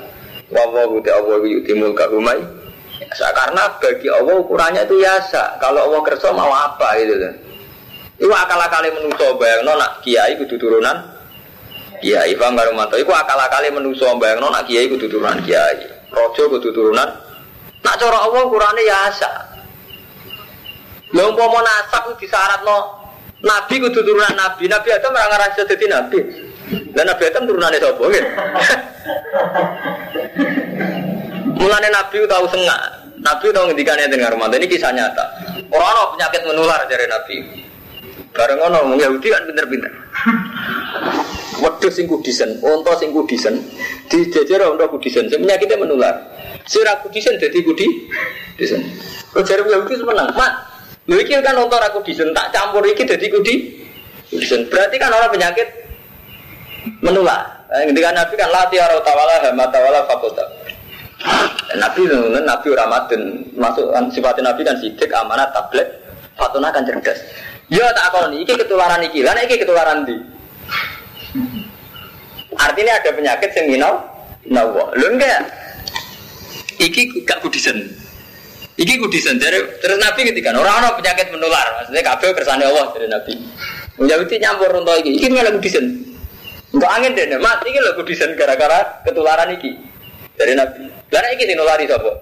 Wa 0.48 0.64
wa 0.72 0.88
wa 0.88 1.00
Allah 1.02 1.38
yutimul. 1.44 1.92
Ya, 1.92 3.28
karena 3.34 3.62
bagi 3.76 4.08
Allah 4.08 4.34
ukurannya 4.40 4.82
itu 4.88 5.02
biasa. 5.02 5.60
Kalau 5.60 5.90
Allah 5.90 6.00
kerja 6.06 6.28
mau 6.32 6.48
apa 6.54 6.96
gitu 7.02 7.14
kan. 7.18 7.34
Itu 8.16 8.30
akal-akali 8.30 8.88
menuso 8.94 9.36
bayang 9.36 9.66
nak 9.66 10.00
kiai 10.06 10.38
kudu 10.38 10.54
turunan 10.54 10.96
kiai 11.98 12.32
paham 12.38 12.54
karo 12.54 12.70
mantu. 12.72 12.94
Iku 12.96 13.10
akal-akali 13.10 13.74
menuso 13.74 14.06
bayang 14.16 14.40
nak 14.40 14.64
kiai 14.64 14.86
kudu 14.86 15.10
turunan 15.10 15.42
kiai. 15.42 15.82
Rojo 16.14 16.42
kudu 16.56 16.70
turunan. 16.70 17.21
Nak 17.82 17.94
cara 17.98 18.18
Allah 18.22 18.40
ukurannya 18.46 18.82
biasa. 18.86 19.30
Lha 21.12 21.22
umpama 21.28 21.60
nasab 21.60 22.16
disyaratno 22.16 22.78
nabi 23.42 23.74
kudu 23.82 24.00
turunan 24.00 24.32
nabi. 24.38 24.70
Nabi 24.70 24.88
Adam 24.94 25.12
ora 25.12 25.26
ngarah 25.28 25.48
dadi 25.66 25.86
nabi. 25.90 26.18
Dan 26.72 27.04
Nabi 27.04 27.22
Adam 27.28 27.44
turunannya 27.44 27.82
sapa 27.82 28.00
nggih? 28.00 28.24
Mulane 31.60 31.88
nabi 31.92 32.16
tahu 32.24 32.46
sengak. 32.48 32.80
Nabi 33.22 33.44
tahu 33.52 33.64
ngendikane 33.70 34.08
dengan 34.08 34.32
Ramadan 34.34 34.62
ini 34.62 34.72
kisah 34.72 34.94
nyata. 34.94 35.24
Orang 35.68 35.92
ana 35.92 36.02
penyakit 36.16 36.42
menular 36.48 36.80
dari 36.88 37.06
nabi. 37.06 37.36
Bareng 38.32 38.58
ngono 38.64 38.78
wong 38.88 38.96
Yahudi 38.96 39.28
kan 39.28 39.44
pinter-pinter. 39.44 39.92
Wedhus 41.60 41.94
sing 41.94 42.08
kudisen, 42.08 42.56
unta 42.64 42.96
sing 42.96 43.12
kudisen, 43.12 43.60
dijejer 44.08 44.64
unta 44.66 44.88
kudisen, 44.88 45.28
penyakitnya 45.28 45.76
menular. 45.76 46.16
Sira 46.66 46.98
kudisen 47.02 47.38
dadi 47.38 47.60
kudi 47.62 47.86
disen. 48.58 48.82
Kok 49.32 49.42
jare 49.42 49.64
Yahudi 49.64 49.98
menang, 50.04 50.30
Mat. 50.36 50.52
Lho 51.10 51.18
iki 51.18 51.34
kan 51.42 51.58
ontor 51.58 51.82
aku 51.82 52.04
disen 52.06 52.30
tak 52.30 52.54
campur 52.54 52.84
iki 52.86 53.02
dadi 53.02 53.26
kudi. 53.26 53.54
Disen. 54.30 54.70
Berarti 54.70 54.96
kan 54.96 55.10
orang 55.10 55.32
penyakit 55.32 55.68
menular. 57.02 57.66
Eh, 57.72 57.88
ketika 57.88 58.10
Nabi 58.12 58.34
kan 58.36 58.48
latih 58.52 58.78
orang 58.84 59.00
tawala 59.00 59.34
hama 59.42 59.64
tawala 59.72 60.00
fakulta. 60.04 60.44
Nabi 61.78 62.10
Nabi 62.42 62.68
Ramadan 62.74 63.22
masuk 63.54 63.94
kan 63.94 64.10
sifatnya 64.10 64.50
Nabi 64.52 64.66
kan 64.66 64.74
sidik 64.76 65.08
amanat 65.14 65.54
tablet 65.54 65.88
fatuna 66.36 66.74
kan 66.74 66.82
cerdas. 66.84 67.18
Ya 67.72 67.88
tak 67.96 68.12
akan 68.12 68.36
iki 68.36 68.52
ketularan 68.52 69.00
iki, 69.00 69.24
lan 69.24 69.38
iki 69.40 69.56
ketularan 69.56 70.04
di. 70.04 70.16
Artinya 72.52 73.00
ada 73.00 73.10
penyakit 73.16 73.50
yang 73.56 73.66
minau, 73.72 73.94
nawa. 74.44 74.92
Lho 74.92 75.08
enggak? 75.16 75.40
Iki 76.82 77.22
gak 77.22 77.38
kudisen. 77.46 77.78
Iki 78.74 78.98
kudu 78.98 79.18
sendiri. 79.20 79.78
Terus 79.84 79.98
Nabi 80.00 80.32
ketika 80.32 80.50
orang 80.56 80.82
orang 80.82 80.96
penyakit 80.96 81.28
menular, 81.28 81.66
maksudnya 81.78 82.02
kabel 82.02 82.32
kersane 82.32 82.64
Allah 82.64 82.88
dari 82.96 83.06
Nabi. 83.06 83.32
Yahudi 84.00 84.34
nyampur 84.40 84.72
untuk 84.74 84.96
iki. 84.98 85.20
Iki 85.20 85.26
malah 85.28 85.52
kudisen. 85.54 85.86
Untuk 86.72 86.88
angin 86.88 87.12
deh, 87.12 87.28
mat 87.36 87.60
iki 87.68 87.76
lho 87.76 87.92
kudisen 88.00 88.32
gara-gara 88.32 89.04
ketularan 89.04 89.52
iki 89.54 89.76
dari 90.40 90.56
Nabi. 90.56 90.88
Karena 91.12 91.28
iki 91.36 91.44
dinulari 91.44 91.84
sapa? 91.84 92.12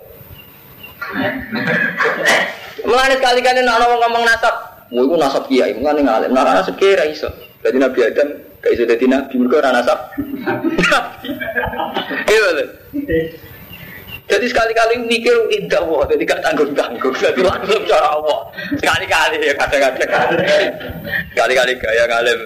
Mulane 2.83 3.15
sekali-kali 3.23 3.63
nek 3.63 3.77
orang 3.79 3.99
ngomong 4.03 4.25
nasab, 4.27 4.55
mau 4.91 5.07
iku 5.07 5.15
nasab 5.15 5.47
kiai, 5.47 5.71
mulane 5.79 6.03
ngalim. 6.03 6.31
Nah, 6.35 6.43
nasab 6.51 6.75
kiai 6.83 7.15
iso. 7.15 7.31
Jadi 7.63 7.79
Nabi 7.79 7.99
Adam 8.03 8.29
gak 8.59 8.73
iso 8.75 8.83
dadi 8.89 9.07
nabi, 9.07 9.35
mergo 9.39 9.57
ora 9.63 9.71
nasab. 9.71 9.99
Iya 12.31 12.49
jadi 14.31 14.47
sekali-kali 14.47 14.95
mikir 15.11 15.35
indah 15.51 15.83
wah, 15.83 16.07
jadi 16.07 16.23
gak 16.23 16.41
tanggung-tanggung. 16.47 17.15
Jadi 17.19 17.43
langsung 17.43 17.83
cara 17.91 18.15
Allah. 18.15 18.41
Sekali-kali 18.79 19.39
ya 19.43 19.55
kadang-kadang. 19.59 20.11
Sekali-kali 21.35 21.73
gaya 21.83 22.05
ngalim. 22.07 22.41